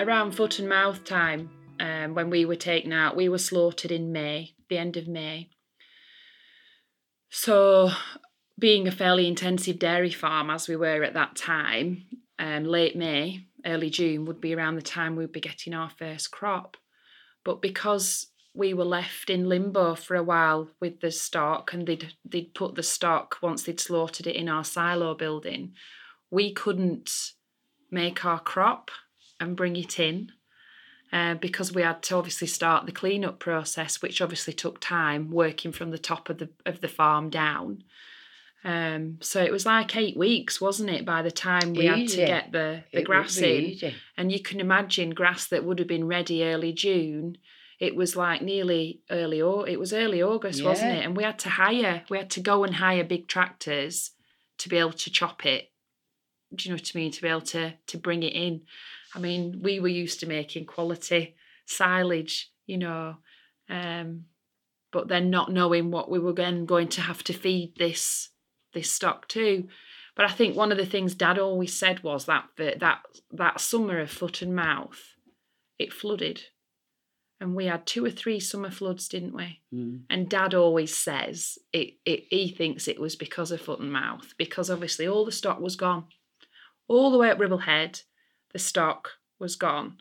Around 0.00 0.32
foot 0.32 0.58
and 0.58 0.68
mouth 0.68 1.04
time, 1.04 1.50
um, 1.78 2.14
when 2.14 2.28
we 2.28 2.44
were 2.44 2.56
taken 2.56 2.92
out, 2.92 3.14
we 3.14 3.28
were 3.28 3.38
slaughtered 3.38 3.92
in 3.92 4.10
May, 4.10 4.54
the 4.68 4.78
end 4.78 4.96
of 4.96 5.06
May. 5.06 5.50
So, 7.30 7.90
being 8.58 8.88
a 8.88 8.92
fairly 8.92 9.28
intensive 9.28 9.78
dairy 9.78 10.10
farm 10.10 10.50
as 10.50 10.66
we 10.66 10.74
were 10.74 11.04
at 11.04 11.14
that 11.14 11.36
time, 11.36 12.06
um, 12.38 12.64
late 12.64 12.96
May, 12.96 13.47
early 13.64 13.90
June 13.90 14.24
would 14.24 14.40
be 14.40 14.54
around 14.54 14.76
the 14.76 14.82
time 14.82 15.16
we'd 15.16 15.32
be 15.32 15.40
getting 15.40 15.74
our 15.74 15.90
first 15.90 16.30
crop. 16.30 16.76
But 17.44 17.62
because 17.62 18.28
we 18.54 18.74
were 18.74 18.84
left 18.84 19.30
in 19.30 19.48
limbo 19.48 19.94
for 19.94 20.16
a 20.16 20.22
while 20.22 20.70
with 20.80 21.00
the 21.00 21.10
stock, 21.10 21.72
and 21.72 21.86
they'd 21.86 22.12
they'd 22.24 22.54
put 22.54 22.74
the 22.74 22.82
stock 22.82 23.36
once 23.42 23.62
they'd 23.62 23.80
slaughtered 23.80 24.26
it 24.26 24.36
in 24.36 24.48
our 24.48 24.64
silo 24.64 25.14
building, 25.14 25.72
we 26.30 26.52
couldn't 26.52 27.32
make 27.90 28.24
our 28.24 28.40
crop 28.40 28.90
and 29.40 29.56
bring 29.56 29.76
it 29.76 29.98
in 29.98 30.32
uh, 31.12 31.34
because 31.34 31.72
we 31.72 31.82
had 31.82 32.02
to 32.02 32.16
obviously 32.16 32.46
start 32.46 32.86
the 32.86 32.92
cleanup 32.92 33.38
process, 33.38 34.02
which 34.02 34.20
obviously 34.20 34.52
took 34.52 34.80
time 34.80 35.30
working 35.30 35.72
from 35.72 35.90
the 35.90 35.98
top 35.98 36.28
of 36.28 36.38
the 36.38 36.50
of 36.66 36.80
the 36.80 36.88
farm 36.88 37.30
down. 37.30 37.82
Um, 38.64 39.18
so 39.20 39.42
it 39.42 39.52
was 39.52 39.64
like 39.64 39.96
eight 39.96 40.16
weeks, 40.16 40.60
wasn't 40.60 40.90
it, 40.90 41.04
by 41.04 41.22
the 41.22 41.30
time 41.30 41.74
we 41.74 41.86
had 41.86 42.08
to 42.08 42.16
get 42.16 42.52
the, 42.52 42.82
the 42.92 43.00
It 43.00 43.04
grass 43.04 43.36
in? 43.38 43.64
easy. 43.64 43.94
And 44.16 44.32
you 44.32 44.40
can 44.40 44.60
imagine 44.60 45.10
grass 45.10 45.46
that 45.48 45.64
would 45.64 45.78
have 45.78 45.88
been 45.88 46.06
ready 46.06 46.44
early 46.44 46.72
June. 46.72 47.38
It 47.78 47.94
was 47.94 48.16
like 48.16 48.42
nearly 48.42 49.02
early 49.10 49.40
or 49.40 49.68
it 49.68 49.78
was 49.78 49.92
early 49.92 50.20
August, 50.20 50.64
wasn't 50.64 50.98
it? 50.98 51.04
And 51.04 51.16
we 51.16 51.22
had 51.22 51.38
to 51.40 51.48
hire, 51.48 52.02
we 52.10 52.18
had 52.18 52.30
to 52.30 52.40
go 52.40 52.64
and 52.64 52.74
hire 52.74 53.04
big 53.04 53.28
tractors 53.28 54.10
to 54.58 54.68
be 54.68 54.76
able 54.76 54.92
to 54.92 55.10
chop 55.10 55.46
it. 55.46 55.70
Do 56.52 56.68
you 56.68 56.74
know 56.74 56.80
what 56.80 56.90
I 56.92 56.98
mean? 56.98 57.12
To 57.12 57.22
be 57.22 57.28
able 57.28 57.40
to 57.42 57.74
to 57.86 57.98
bring 57.98 58.22
it 58.24 58.32
in. 58.32 58.62
I 59.14 59.20
mean, 59.20 59.60
we 59.62 59.78
were 59.80 59.88
used 59.88 60.20
to 60.20 60.26
making 60.26 60.66
quality 60.66 61.36
silage, 61.66 62.50
you 62.66 62.78
know, 62.78 63.16
um, 63.68 64.24
but 64.90 65.08
then 65.08 65.30
not 65.30 65.52
knowing 65.52 65.90
what 65.90 66.10
we 66.10 66.18
were 66.18 66.32
then 66.32 66.66
going 66.66 66.88
to 66.88 67.02
have 67.02 67.22
to 67.24 67.32
feed 67.32 67.74
this 67.78 68.30
this 68.72 68.90
stock 68.90 69.28
too. 69.28 69.68
But 70.14 70.26
I 70.26 70.32
think 70.32 70.56
one 70.56 70.72
of 70.72 70.78
the 70.78 70.86
things 70.86 71.14
Dad 71.14 71.38
always 71.38 71.72
said 71.76 72.02
was 72.02 72.26
that 72.26 72.44
that 72.56 73.04
that, 73.32 73.60
summer 73.60 74.00
of 74.00 74.10
foot 74.10 74.42
and 74.42 74.54
mouth, 74.54 75.14
it 75.78 75.92
flooded, 75.92 76.42
and 77.40 77.54
we 77.54 77.66
had 77.66 77.86
two 77.86 78.04
or 78.04 78.10
three 78.10 78.40
summer 78.40 78.70
floods, 78.70 79.08
didn't 79.08 79.34
we? 79.34 79.60
Mm. 79.72 80.02
And 80.10 80.28
Dad 80.28 80.54
always 80.54 80.96
says 80.96 81.58
it, 81.72 81.94
it. 82.04 82.24
He 82.30 82.48
thinks 82.48 82.88
it 82.88 83.00
was 83.00 83.14
because 83.14 83.52
of 83.52 83.60
foot 83.60 83.78
and 83.78 83.92
mouth, 83.92 84.34
because 84.36 84.70
obviously 84.70 85.06
all 85.06 85.24
the 85.24 85.32
stock 85.32 85.60
was 85.60 85.76
gone, 85.76 86.06
all 86.88 87.12
the 87.12 87.18
way 87.18 87.30
up 87.30 87.38
Ribblehead, 87.38 88.02
the 88.52 88.58
stock 88.58 89.10
was 89.38 89.54
gone, 89.54 89.98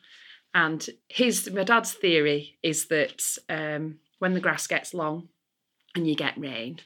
and 0.54 0.90
his 1.10 1.50
my 1.52 1.64
dad's 1.64 1.94
theory 1.94 2.58
is 2.64 2.88
that 2.88 3.22
um, 3.50 4.00
when 4.18 4.34
the 4.34 4.40
grass 4.40 4.66
gets 4.66 4.96
long, 4.96 5.30
and 5.98 6.08
you 6.08 6.16
get 6.16 6.38
rain, 6.38 6.80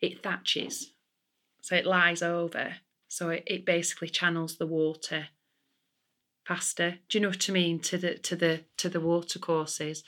it 0.00 0.22
thatches, 0.22 0.92
so 1.60 1.76
it 1.76 1.86
lies 1.86 2.22
over, 2.22 2.74
so 3.08 3.30
it, 3.30 3.44
it 3.46 3.64
basically 3.66 4.08
channels 4.08 4.56
the 4.56 4.66
water 4.66 5.28
faster. 6.46 6.98
Do 7.08 7.18
you 7.18 7.22
know 7.22 7.28
what 7.28 7.48
I 7.48 7.52
mean? 7.52 7.78
To 7.80 7.98
the 7.98 8.18
to 8.18 8.36
the 8.36 8.64
to 8.78 8.88
the 8.88 9.00
water 9.00 9.38
courses. 9.38 10.02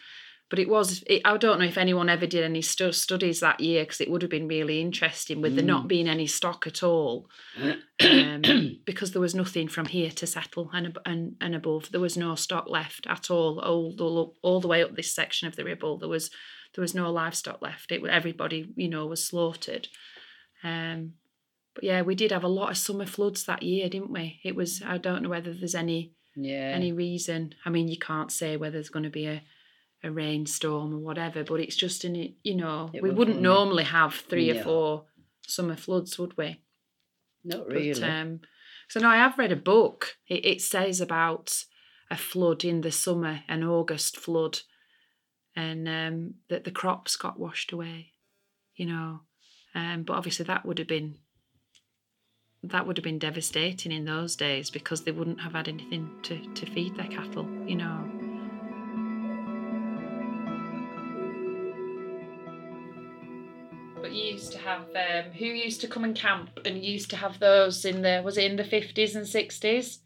but 0.52 0.58
it 0.58 0.68
was. 0.68 1.02
It, 1.06 1.22
I 1.24 1.38
don't 1.38 1.60
know 1.60 1.64
if 1.64 1.78
anyone 1.78 2.10
ever 2.10 2.26
did 2.26 2.44
any 2.44 2.60
stu- 2.60 2.92
studies 2.92 3.40
that 3.40 3.60
year 3.60 3.84
because 3.84 4.02
it 4.02 4.10
would 4.10 4.20
have 4.20 4.30
been 4.30 4.48
really 4.48 4.82
interesting 4.82 5.40
with 5.40 5.56
there 5.56 5.64
not 5.64 5.88
being 5.88 6.06
any 6.08 6.26
stock 6.26 6.66
at 6.66 6.82
all, 6.82 7.30
um, 8.02 8.42
because 8.84 9.12
there 9.12 9.22
was 9.22 9.34
nothing 9.34 9.66
from 9.66 9.86
here 9.86 10.10
to 10.10 10.26
settle 10.26 10.68
and 10.74 10.98
and 11.06 11.36
and 11.40 11.54
above. 11.54 11.90
There 11.90 12.02
was 12.02 12.18
no 12.18 12.34
stock 12.34 12.68
left 12.68 13.06
at 13.06 13.30
all. 13.30 13.60
All 13.60 13.94
all, 13.98 14.36
all 14.42 14.60
the 14.60 14.68
way 14.68 14.82
up 14.82 14.94
this 14.94 15.14
section 15.14 15.48
of 15.48 15.56
the 15.56 15.64
Ribble, 15.64 15.96
there 15.96 16.08
was 16.08 16.30
there 16.74 16.82
was 16.82 16.94
no 16.94 17.10
livestock 17.10 17.62
left. 17.62 17.90
It 17.90 18.04
everybody 18.04 18.72
you 18.76 18.88
know 18.88 19.06
was 19.06 19.24
slaughtered. 19.24 19.88
Um, 20.62 21.14
but 21.74 21.84
yeah, 21.84 22.02
we 22.02 22.14
did 22.14 22.32
have 22.32 22.44
a 22.44 22.48
lot 22.48 22.70
of 22.70 22.76
summer 22.78 23.06
floods 23.06 23.44
that 23.44 23.62
year, 23.62 23.88
didn't 23.88 24.12
we? 24.12 24.40
It 24.44 24.54
was. 24.56 24.82
I 24.82 24.98
don't 24.98 25.22
know 25.22 25.28
whether 25.30 25.52
there's 25.54 25.74
any 25.74 26.12
Yeah. 26.36 26.72
any 26.74 26.92
reason. 26.92 27.54
I 27.64 27.70
mean, 27.70 27.88
you 27.88 27.98
can't 27.98 28.30
say 28.32 28.56
whether 28.56 28.72
there's 28.74 28.88
going 28.90 29.04
to 29.04 29.10
be 29.10 29.26
a, 29.26 29.42
a 30.02 30.10
rainstorm 30.10 30.94
or 30.94 30.98
whatever, 30.98 31.44
but 31.44 31.60
it's 31.60 31.76
just 31.76 32.04
in 32.04 32.16
it, 32.16 32.32
you 32.42 32.56
know, 32.56 32.90
It 32.92 33.02
we 33.02 33.10
wouldn't 33.10 33.36
funny. 33.38 33.48
normally 33.48 33.84
have 33.84 34.14
three 34.14 34.50
or 34.50 34.62
four 34.62 35.04
summer 35.46 35.76
floods, 35.76 36.18
would 36.18 36.36
we? 36.36 36.60
Not 37.44 37.66
But, 37.68 37.74
really. 37.76 38.02
um, 38.04 38.40
so 38.88 39.00
no, 39.00 39.08
I 39.08 39.16
have 39.16 39.38
read 39.38 39.52
a 39.52 39.56
book. 39.56 40.16
It, 40.28 40.44
it 40.44 40.60
says 40.62 41.00
about 41.00 41.64
a 42.10 42.16
flood 42.16 42.64
in 42.64 42.82
the 42.82 42.92
summer, 42.92 43.42
an 43.48 43.64
August 43.64 44.16
flood, 44.18 44.60
and 45.56 45.88
um, 45.88 46.34
that 46.48 46.64
the 46.64 46.70
crops 46.70 47.16
got 47.16 47.38
washed 47.38 47.72
away, 47.72 48.12
you 48.74 48.86
know. 48.86 49.20
Um, 49.74 50.02
but 50.02 50.14
obviously 50.14 50.44
that 50.46 50.64
would 50.66 50.78
have 50.78 50.88
been 50.88 51.16
that 52.64 52.86
would 52.86 52.96
have 52.96 53.04
been 53.04 53.18
devastating 53.18 53.90
in 53.90 54.04
those 54.04 54.36
days 54.36 54.70
because 54.70 55.02
they 55.02 55.10
wouldn't 55.10 55.40
have 55.40 55.52
had 55.52 55.68
anything 55.68 56.08
to, 56.22 56.38
to 56.54 56.66
feed 56.66 56.96
their 56.96 57.08
cattle, 57.08 57.48
you 57.66 57.76
know. 57.76 58.08
But 64.00 64.12
you 64.12 64.32
used 64.32 64.52
to 64.52 64.58
have 64.58 64.82
um, 64.82 65.32
who 65.32 65.46
used 65.46 65.80
to 65.80 65.88
come 65.88 66.04
and 66.04 66.14
camp 66.14 66.60
and 66.64 66.84
used 66.84 67.10
to 67.10 67.16
have 67.16 67.38
those 67.38 67.84
in 67.84 68.02
the 68.02 68.20
was 68.24 68.36
it 68.36 68.50
in 68.50 68.56
the 68.56 68.64
fifties 68.64 69.16
and 69.16 69.26
sixties? 69.26 70.00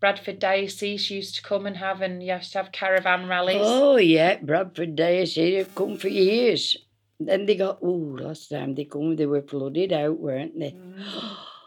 Bradford 0.00 0.38
Diocese 0.38 1.10
used 1.10 1.34
to 1.36 1.42
come 1.42 1.66
and 1.66 1.76
have 1.76 2.00
and 2.00 2.22
you 2.22 2.32
used 2.32 2.52
to 2.52 2.58
have 2.58 2.72
caravan 2.72 3.28
rallies. 3.28 3.60
Oh 3.60 3.96
yeah, 3.96 4.36
Bradford 4.36 4.96
Diocese 4.96 5.58
have 5.58 5.74
come 5.74 5.96
for 5.96 6.08
years. 6.08 6.76
Then 7.20 7.46
they 7.46 7.56
got 7.56 7.78
oh 7.82 8.16
last 8.18 8.48
time 8.48 8.74
they 8.74 8.84
come 8.84 9.16
they 9.16 9.26
were 9.26 9.42
flooded 9.42 9.92
out, 9.92 10.18
weren't 10.18 10.58
they? 10.58 10.74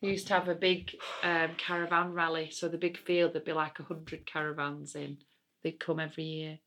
We 0.00 0.10
used 0.10 0.28
to 0.28 0.34
have 0.34 0.48
a 0.48 0.54
big 0.54 0.92
um, 1.22 1.50
caravan 1.58 2.12
rally, 2.12 2.50
so 2.50 2.68
the 2.68 2.78
big 2.78 2.96
field 2.98 3.32
there'd 3.32 3.44
be 3.44 3.52
like 3.52 3.80
a 3.80 3.82
hundred 3.82 4.26
caravans 4.26 4.94
in. 4.94 5.18
They'd 5.62 5.80
come 5.80 5.98
every 5.98 6.24
year. 6.24 6.58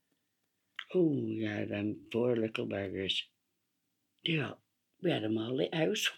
Oh 0.94 1.14
yeah, 1.24 1.64
them 1.64 1.96
poor 2.12 2.36
little 2.36 2.66
beggars. 2.66 3.22
Yeah, 4.22 4.52
we 5.02 5.10
had 5.10 5.22
them 5.22 5.38
all 5.38 5.60
at 5.62 5.74
house. 5.74 6.10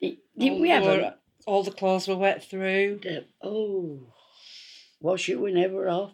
Did- 0.00 0.18
Didn't 0.38 0.60
we 0.60 0.70
have 0.70 0.82
all, 0.84 0.96
them? 0.96 1.14
all 1.46 1.62
the 1.64 1.70
clothes 1.72 2.06
were 2.06 2.16
wet 2.16 2.44
through. 2.48 3.00
The- 3.02 3.26
Oh, 3.42 4.14
wash 5.00 5.28
it 5.28 5.40
whenever 5.40 5.88
off. 5.88 6.12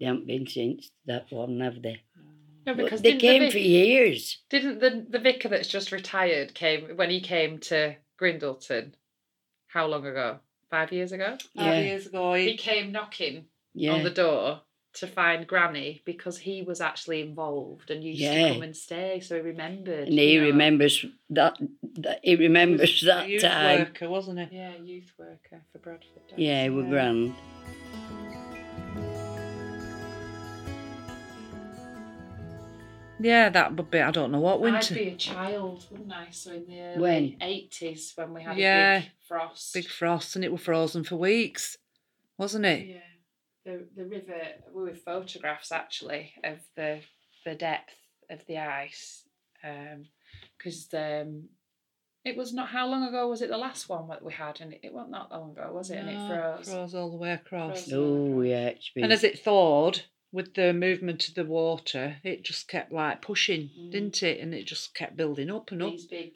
They 0.00 0.06
haven't 0.06 0.26
been 0.26 0.46
since 0.48 0.90
that 1.06 1.30
one, 1.30 1.60
have 1.60 1.80
they? 1.82 2.02
No, 2.66 2.74
because 2.74 3.02
they 3.02 3.16
came 3.16 3.42
the, 3.42 3.50
for 3.50 3.58
years. 3.58 4.38
didn't 4.50 4.80
the 4.80 5.06
the 5.08 5.18
vicar 5.18 5.48
that's 5.48 5.68
just 5.68 5.92
retired 5.92 6.54
came 6.54 6.96
when 6.96 7.10
he 7.10 7.20
came 7.20 7.58
to 7.60 7.96
Grindleton? 8.20 8.92
How 9.68 9.86
long 9.86 10.06
ago? 10.06 10.38
Five 10.70 10.92
years 10.92 11.12
ago. 11.12 11.36
Five 11.56 11.76
Yeah. 11.76 11.80
years 11.80 12.06
ago, 12.06 12.34
He 12.34 12.50
he, 12.50 12.56
came 12.56 12.92
knocking 12.92 13.46
Yeah, 13.74 13.92
on 13.92 14.02
the 14.02 14.10
door 14.10 14.60
to 14.94 15.06
find 15.06 15.46
Granny 15.46 16.02
because 16.04 16.38
he 16.38 16.62
was 16.62 16.80
actually 16.80 17.20
involved 17.22 17.90
and 17.90 18.02
used 18.04 18.20
Yeah. 18.20 18.48
to 18.48 18.54
come 18.54 18.62
and 18.62 18.76
stay, 18.76 19.20
so 19.20 19.36
he 19.36 19.40
remembered. 19.40 20.08
and 20.08 20.18
he 20.18 20.32
you 20.34 20.40
know. 20.40 20.46
remembers 20.48 21.04
that, 21.30 21.58
that. 21.94 22.20
He 22.22 22.36
remembers 22.36 23.02
a 23.02 23.06
that 23.06 23.28
youth 23.28 23.42
time. 23.42 23.78
worker, 23.80 24.08
wasn't 24.10 24.40
he? 24.50 24.56
Yeah, 24.56 24.76
youth 24.82 25.12
worker 25.18 25.62
for 25.72 25.78
Bradford. 25.78 26.22
Yeah, 26.36 26.64
he 26.64 26.70
were 26.70 26.82
Yeah. 26.82 26.88
grand. 26.90 27.34
Yeah, 33.20 33.48
that 33.50 33.74
would 33.76 33.90
be. 33.90 34.00
I 34.00 34.10
don't 34.10 34.30
know 34.32 34.40
what 34.40 34.60
winter. 34.60 34.94
I'd 34.94 34.98
be 34.98 35.08
a 35.08 35.16
child, 35.16 35.86
wouldn't 35.90 36.12
I? 36.12 36.28
So 36.30 36.52
in 36.52 36.66
the 36.66 36.80
early 36.80 37.00
When? 37.00 37.36
eighties 37.40 38.12
when 38.14 38.34
we 38.34 38.42
had 38.42 38.56
Yeah. 38.56 38.98
a 38.98 39.00
big 39.00 39.10
frost. 39.26 39.74
Big 39.74 39.86
frost, 39.88 40.36
and 40.36 40.44
it 40.44 40.52
were 40.52 40.58
frozen 40.58 41.04
for 41.04 41.16
weeks, 41.16 41.78
wasn't 42.36 42.64
it? 42.66 42.86
Yeah. 42.86 43.00
The 43.64 43.86
the 43.96 44.04
river 44.06 44.40
we 44.72 44.82
were 44.82 44.94
photographs 44.94 45.72
actually 45.72 46.32
of 46.44 46.58
the 46.76 47.00
the 47.44 47.54
depth 47.54 47.94
of 48.30 48.44
the 48.46 48.58
ice. 48.58 49.26
Um 49.64 50.06
because 50.56 50.88
um 50.94 51.48
it 52.24 52.36
was 52.36 52.52
not 52.52 52.68
how 52.68 52.86
long 52.86 53.04
ago 53.08 53.28
was 53.28 53.42
it 53.42 53.48
the 53.48 53.56
last 53.56 53.88
one 53.88 54.08
that 54.08 54.22
we 54.22 54.32
had 54.32 54.60
and 54.60 54.72
it, 54.74 54.80
it 54.82 54.92
wasn't 54.92 55.12
that 55.12 55.30
long 55.30 55.52
ago, 55.52 55.70
was 55.72 55.90
it? 55.90 55.96
and 55.98 56.08
it 56.10 56.14
No, 56.14 56.28
froze. 56.56 56.68
froze 56.68 56.94
all 56.94 57.10
the 57.10 57.16
way 57.16 57.32
across. 57.32 57.88
Froze. 57.88 57.92
Oh 57.94 58.40
yeah, 58.42 58.66
it's 58.68 58.90
been. 58.90 59.04
And 59.04 59.12
as 59.12 59.24
it 59.24 59.38
thawed 59.40 60.02
with 60.32 60.54
the 60.54 60.72
movement 60.72 61.28
of 61.28 61.34
the 61.34 61.44
water, 61.44 62.16
it 62.22 62.42
just 62.44 62.68
kept 62.68 62.92
like 62.92 63.22
pushing, 63.22 63.70
Mm. 63.78 63.90
didn't 63.92 64.22
it? 64.22 64.40
And 64.40 64.54
it 64.54 64.64
just 64.66 64.94
kept 64.94 65.16
building 65.16 65.50
up 65.50 65.70
and 65.72 65.82
up. 65.82 65.90
These 65.92 66.06
big 66.06 66.32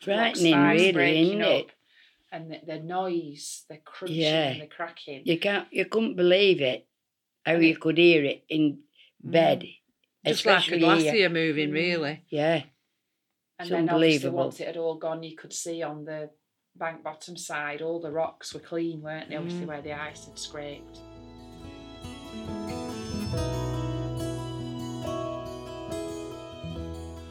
frightening, 0.00 0.52
blocks 0.52 0.80
of 0.80 0.86
ice 0.86 0.94
really, 0.94 1.22
isn't 1.22 1.40
it? 1.42 1.66
And 2.32 2.50
the, 2.50 2.60
the 2.66 2.80
noise, 2.80 3.64
the 3.68 3.78
crunching 3.78 4.16
Yeah. 4.18 4.48
and 4.50 4.62
the 4.62 4.66
cracking. 4.66 5.22
You 5.24 5.38
can't, 5.38 5.68
you 5.72 5.84
couldn't 5.84 6.16
believe 6.16 6.60
it. 6.60 6.86
How 7.46 7.54
you 7.54 7.76
could 7.76 7.98
hear 7.98 8.24
it 8.24 8.44
in 8.48 8.80
bed, 9.22 9.60
Just 10.24 10.46
like 10.46 10.54
a 10.54 10.58
especially 10.58 10.78
glacier 10.80 11.12
here. 11.12 11.28
moving, 11.28 11.70
Mm. 11.70 11.74
really. 11.74 12.24
Yeah, 12.28 12.62
And 13.58 13.66
It's 13.66 13.70
then 13.70 13.88
obviously 13.88 14.30
once 14.30 14.58
it 14.60 14.66
had 14.66 14.76
all 14.76 14.96
gone, 14.96 15.22
you 15.22 15.36
could 15.36 15.52
see 15.52 15.82
on 15.82 16.04
the 16.04 16.30
bank 16.74 17.04
bottom 17.04 17.36
side 17.36 17.82
all 17.82 18.00
the 18.00 18.10
rocks 18.10 18.52
were 18.54 18.58
clean, 18.60 19.02
weren't 19.02 19.28
they? 19.30 19.36
Obviously 19.36 19.64
Mm. 19.64 19.68
where 19.68 19.82
the 19.82 19.92
ice 19.92 20.26
had 20.26 20.38
scraped. 20.38 20.98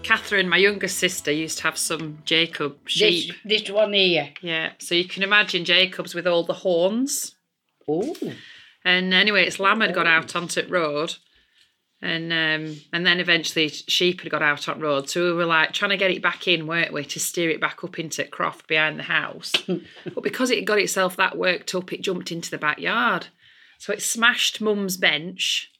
Catherine, 0.04 0.50
my 0.50 0.58
younger 0.58 0.88
sister, 0.88 1.32
used 1.32 1.60
to 1.60 1.64
have 1.64 1.78
some 1.78 2.20
Jacob 2.26 2.78
sheep. 2.88 3.34
this 3.44 3.62
this 3.62 3.72
one 3.72 3.94
here. 3.94 4.30
Yeah, 4.42 4.74
so 4.80 4.96
you 4.96 5.06
can 5.06 5.24
imagine 5.24 5.66
Jacobs 5.66 6.14
with 6.14 6.28
all 6.28 6.44
the 6.44 6.54
horns. 6.54 7.36
Oh, 7.88 8.16
And 8.86 9.14
anyway, 9.14 9.46
its 9.46 9.60
lamb 9.60 9.82
had 9.82 9.96
got 9.96 10.08
out 10.08 10.36
onto 10.36 10.62
the 10.62 10.68
road. 10.68 11.16
And 12.02 12.34
um, 12.34 12.82
and 12.92 13.06
then 13.06 13.22
eventually 13.22 13.70
sheep 13.70 14.22
had 14.22 14.32
got 14.32 14.42
out 14.42 14.68
on 14.68 14.82
road. 14.82 15.10
So 15.10 15.24
we 15.24 15.32
were 15.32 15.46
like 15.46 15.72
trying 15.72 15.92
to 15.92 15.98
get 15.98 16.12
it 16.12 16.22
back 16.22 16.50
in, 16.50 16.68
weren't 16.68 16.92
we, 16.92 17.06
to 17.06 17.20
steer 17.20 17.50
it 17.50 17.62
back 17.62 17.82
up 17.82 17.98
into 17.98 18.24
the 18.24 18.28
Croft 18.28 18.68
behind 18.68 19.00
the 19.00 19.04
house. 19.04 19.54
but 19.68 20.24
because 20.24 20.52
it 20.52 20.66
got 20.66 20.80
itself 20.80 21.16
that 21.16 21.38
worked 21.38 21.74
up, 21.74 21.94
it 21.94 22.02
jumped 22.02 22.30
into 22.30 22.52
the 22.52 22.58
backyard. 22.58 23.28
So 23.78 23.94
it 23.94 24.02
smashed 24.02 24.60
mum's 24.60 24.98
bench 24.98 25.72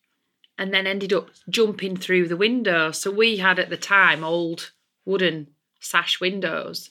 and 0.64 0.74
then 0.74 0.88
ended 0.88 1.12
up 1.12 1.30
jumping 1.50 1.98
through 1.98 2.26
the 2.26 2.38
window. 2.38 2.90
So 2.92 3.12
we 3.12 3.36
had 3.36 3.60
at 3.60 3.70
the 3.70 3.76
time 3.76 4.24
old 4.24 4.72
wooden 5.04 5.48
sash 5.82 6.22
windows. 6.22 6.90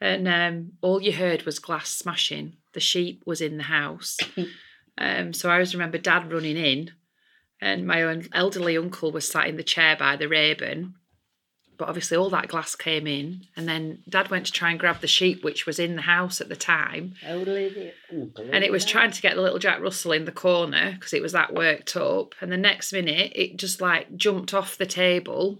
And 0.00 0.26
um, 0.26 0.72
all 0.80 1.00
you 1.00 1.12
heard 1.12 1.44
was 1.44 1.60
glass 1.60 1.90
smashing. 1.90 2.56
The 2.72 2.80
sheep 2.80 3.22
was 3.24 3.40
in 3.40 3.56
the 3.56 3.62
house. 3.62 4.18
um, 4.98 5.32
so 5.32 5.48
I 5.48 5.52
always 5.52 5.76
remember 5.76 5.96
dad 5.96 6.32
running 6.32 6.56
in, 6.56 6.90
and 7.60 7.86
my 7.86 8.02
own 8.02 8.26
elderly 8.32 8.76
uncle 8.76 9.12
was 9.12 9.28
sat 9.28 9.46
in 9.46 9.56
the 9.56 9.62
chair 9.62 9.94
by 9.96 10.16
the 10.16 10.26
Rayburn. 10.26 10.96
But 11.82 11.88
obviously, 11.88 12.16
all 12.16 12.30
that 12.30 12.46
glass 12.46 12.76
came 12.76 13.08
in, 13.08 13.44
and 13.56 13.68
then 13.68 14.04
dad 14.08 14.30
went 14.30 14.46
to 14.46 14.52
try 14.52 14.70
and 14.70 14.78
grab 14.78 15.00
the 15.00 15.08
sheep, 15.08 15.42
which 15.42 15.66
was 15.66 15.80
in 15.80 15.96
the 15.96 16.02
house 16.02 16.40
at 16.40 16.48
the 16.48 16.54
time. 16.54 17.16
how 17.20 17.34
late 17.38 17.76
it? 17.76 17.96
And 18.52 18.62
it 18.62 18.70
was 18.70 18.84
trying 18.84 19.10
to 19.10 19.20
get 19.20 19.34
the 19.34 19.42
little 19.42 19.58
Jack 19.58 19.80
Russell 19.80 20.12
in 20.12 20.24
the 20.24 20.30
corner 20.30 20.92
because 20.92 21.12
it 21.12 21.20
was 21.20 21.32
that 21.32 21.52
worked 21.52 21.96
up. 21.96 22.36
And 22.40 22.52
the 22.52 22.56
next 22.56 22.92
minute, 22.92 23.32
it 23.34 23.56
just 23.56 23.80
like 23.80 24.14
jumped 24.14 24.54
off 24.54 24.78
the 24.78 24.86
table 24.86 25.58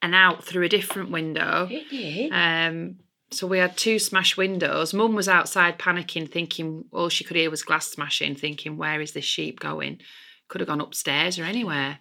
and 0.00 0.14
out 0.14 0.44
through 0.44 0.62
a 0.66 0.68
different 0.68 1.10
window. 1.10 1.66
It 1.68 1.90
did. 1.90 2.32
Um, 2.32 2.98
so 3.32 3.48
we 3.48 3.58
had 3.58 3.76
two 3.76 3.98
smashed 3.98 4.36
windows. 4.36 4.94
Mum 4.94 5.16
was 5.16 5.28
outside 5.28 5.80
panicking, 5.80 6.30
thinking 6.30 6.84
all 6.92 7.08
she 7.08 7.24
could 7.24 7.36
hear 7.36 7.50
was 7.50 7.64
glass 7.64 7.88
smashing, 7.88 8.36
thinking, 8.36 8.76
where 8.76 9.00
is 9.00 9.14
this 9.14 9.24
sheep 9.24 9.58
going? 9.58 9.98
Could 10.46 10.60
have 10.60 10.68
gone 10.68 10.80
upstairs 10.80 11.40
or 11.40 11.42
anywhere. 11.42 11.98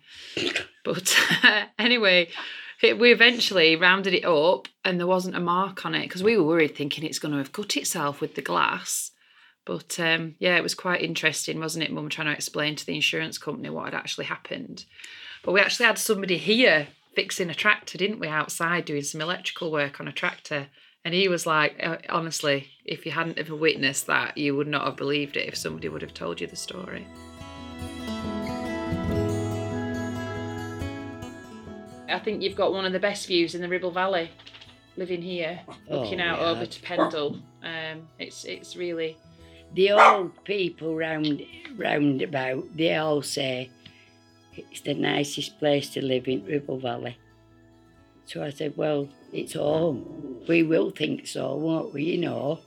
But 0.84 1.18
anyway, 1.80 2.28
it, 2.28 2.34
we 2.82 3.12
eventually 3.12 3.76
rounded 3.76 4.14
it 4.14 4.26
up 4.26 4.68
and 4.84 5.00
there 5.00 5.08
wasn't 5.08 5.36
a 5.36 5.40
mark 5.40 5.86
on 5.86 5.96
it 5.96 6.04
because 6.04 6.24
we 6.24 6.38
were 6.38 6.44
worried, 6.44 6.76
thinking 6.76 7.04
it's 7.04 7.20
going 7.20 7.32
to 7.32 7.38
have 7.38 7.54
cut 7.54 7.78
itself 7.78 8.22
with 8.22 8.36
the 8.36 8.42
glass. 8.42 9.12
But 9.66 10.00
um, 10.00 10.36
yeah, 10.40 10.58
it 10.58 10.64
was 10.64 10.76
quite 10.76 11.02
interesting, 11.02 11.60
wasn't 11.60 11.86
it, 11.86 11.92
Mum, 11.92 12.10
trying 12.10 12.28
to 12.28 12.34
explain 12.34 12.76
to 12.76 12.86
the 12.86 12.96
insurance 12.96 13.38
company 13.38 13.70
what 13.70 13.86
had 13.86 13.96
actually 13.96 14.26
happened. 14.26 14.86
But 15.44 15.54
we 15.54 15.60
actually 15.60 15.88
had 15.88 15.98
somebody 15.98 16.38
here 16.38 16.88
fixing 17.16 17.50
a 17.50 17.56
tractor, 17.56 17.98
didn't 17.98 18.20
we, 18.20 18.28
outside 18.28 18.86
doing 18.86 19.02
some 19.04 19.22
electrical 19.22 19.72
work 19.72 20.00
on 20.00 20.08
a 20.08 20.12
tractor. 20.12 20.68
And 21.04 21.14
he 21.14 21.28
was 21.28 21.46
like, 21.46 21.76
uh, 21.82 21.98
honestly, 22.10 22.70
if 22.84 23.06
you 23.06 23.12
hadn't 23.12 23.40
ever 23.40 23.56
witnessed 23.56 24.08
that, 24.08 24.38
you 24.38 24.56
would 24.56 24.68
not 24.68 24.86
have 24.86 24.98
believed 24.98 25.38
it 25.38 25.48
if 25.48 25.56
somebody 25.56 25.88
would 25.88 26.02
have 26.02 26.14
told 26.14 26.42
you 26.42 26.48
the 26.48 26.56
story. 26.56 27.08
I 32.16 32.20
think 32.20 32.42
you've 32.42 32.56
got 32.56 32.72
one 32.72 32.86
of 32.86 32.94
the 32.94 33.00
best 33.00 33.28
views 33.28 33.56
in 33.56 33.62
the 33.62 33.68
Ribble 33.68 33.92
Valley, 33.92 34.32
living 34.96 35.22
here, 35.22 35.60
looking 35.90 36.22
Oh, 36.22 36.24
out 36.30 36.40
yeah. 36.40 36.50
over 36.50 36.66
to 36.66 36.82
Pendle. 36.82 37.40
Um, 37.62 38.08
it's 38.20 38.46
it's 38.46 38.76
really 38.78 39.18
The 39.74 39.92
old 39.92 40.32
people 40.46 40.96
round 40.96 41.42
round 41.76 42.22
about, 42.22 42.64
they 42.78 42.96
all 42.96 43.22
say 43.22 43.70
it's 44.56 44.80
the 44.82 44.94
nicest 44.94 45.60
place 45.60 45.90
to 45.90 46.02
live 46.02 46.28
in 46.30 46.46
Ribble 46.46 46.80
Valley. 46.80 47.18
So 48.26 48.42
I 48.44 48.50
said, 48.52 48.74
well, 48.78 49.10
it's 49.34 49.54
home. 49.54 49.98
We 50.48 50.64
will 50.64 50.90
think 50.92 51.28
so, 51.28 51.56
won't 51.58 51.94
we? 51.94 52.04
You 52.04 52.18
know. 52.20 52.60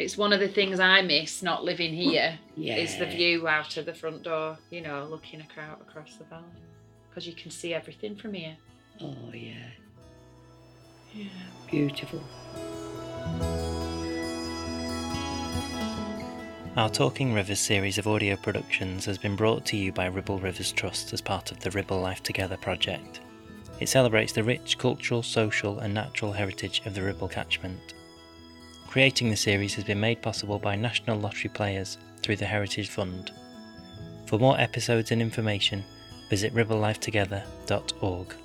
it's 0.00 0.18
one 0.18 0.32
of 0.32 0.40
the 0.40 0.48
things 0.48 0.80
I 0.80 1.00
miss 1.02 1.42
not 1.42 1.62
living 1.64 1.94
here 1.94 2.36
Yeah. 2.56 2.76
is 2.84 2.98
the 2.98 3.06
view 3.06 3.46
out 3.46 3.76
of 3.76 3.86
the 3.86 3.94
front 3.94 4.24
door. 4.24 4.58
You 4.70 4.80
know, 4.80 5.06
looking 5.08 5.40
across 5.40 5.80
across 5.80 6.16
the 6.16 6.24
valley 6.24 6.58
because 7.14 7.28
you 7.28 7.32
can 7.34 7.52
see 7.52 7.72
everything 7.72 8.16
from 8.16 8.34
here. 8.34 8.56
Oh 9.00 9.14
yeah, 9.32 9.70
Yeah. 11.14 11.26
beautiful. 11.70 12.20
Our 16.76 16.88
Talking 16.88 17.32
Rivers 17.32 17.60
series 17.60 17.98
of 17.98 18.08
audio 18.08 18.34
productions 18.34 19.04
has 19.04 19.16
been 19.16 19.36
brought 19.36 19.64
to 19.66 19.76
you 19.76 19.92
by 19.92 20.06
Ribble 20.06 20.40
Rivers 20.40 20.72
Trust 20.72 21.12
as 21.12 21.20
part 21.20 21.52
of 21.52 21.60
the 21.60 21.70
Ribble 21.70 22.00
Life 22.00 22.24
Together 22.24 22.56
project. 22.56 23.20
It 23.78 23.88
celebrates 23.88 24.32
the 24.32 24.42
rich 24.42 24.76
cultural, 24.76 25.22
social, 25.22 25.78
and 25.78 25.94
natural 25.94 26.32
heritage 26.32 26.82
of 26.84 26.96
the 26.96 27.02
Ribble 27.02 27.28
catchment. 27.28 27.94
Creating 28.88 29.30
the 29.30 29.36
series 29.36 29.74
has 29.74 29.84
been 29.84 30.00
made 30.00 30.20
possible 30.20 30.58
by 30.58 30.74
National 30.74 31.16
Lottery 31.18 31.50
players 31.50 31.96
through 32.22 32.36
the 32.36 32.44
Heritage 32.44 32.88
Fund. 32.88 33.30
For 34.26 34.40
more 34.40 34.58
episodes 34.58 35.12
and 35.12 35.22
information, 35.22 35.84
visit 36.34 36.52
ribblelifetogether.org. 36.52 38.43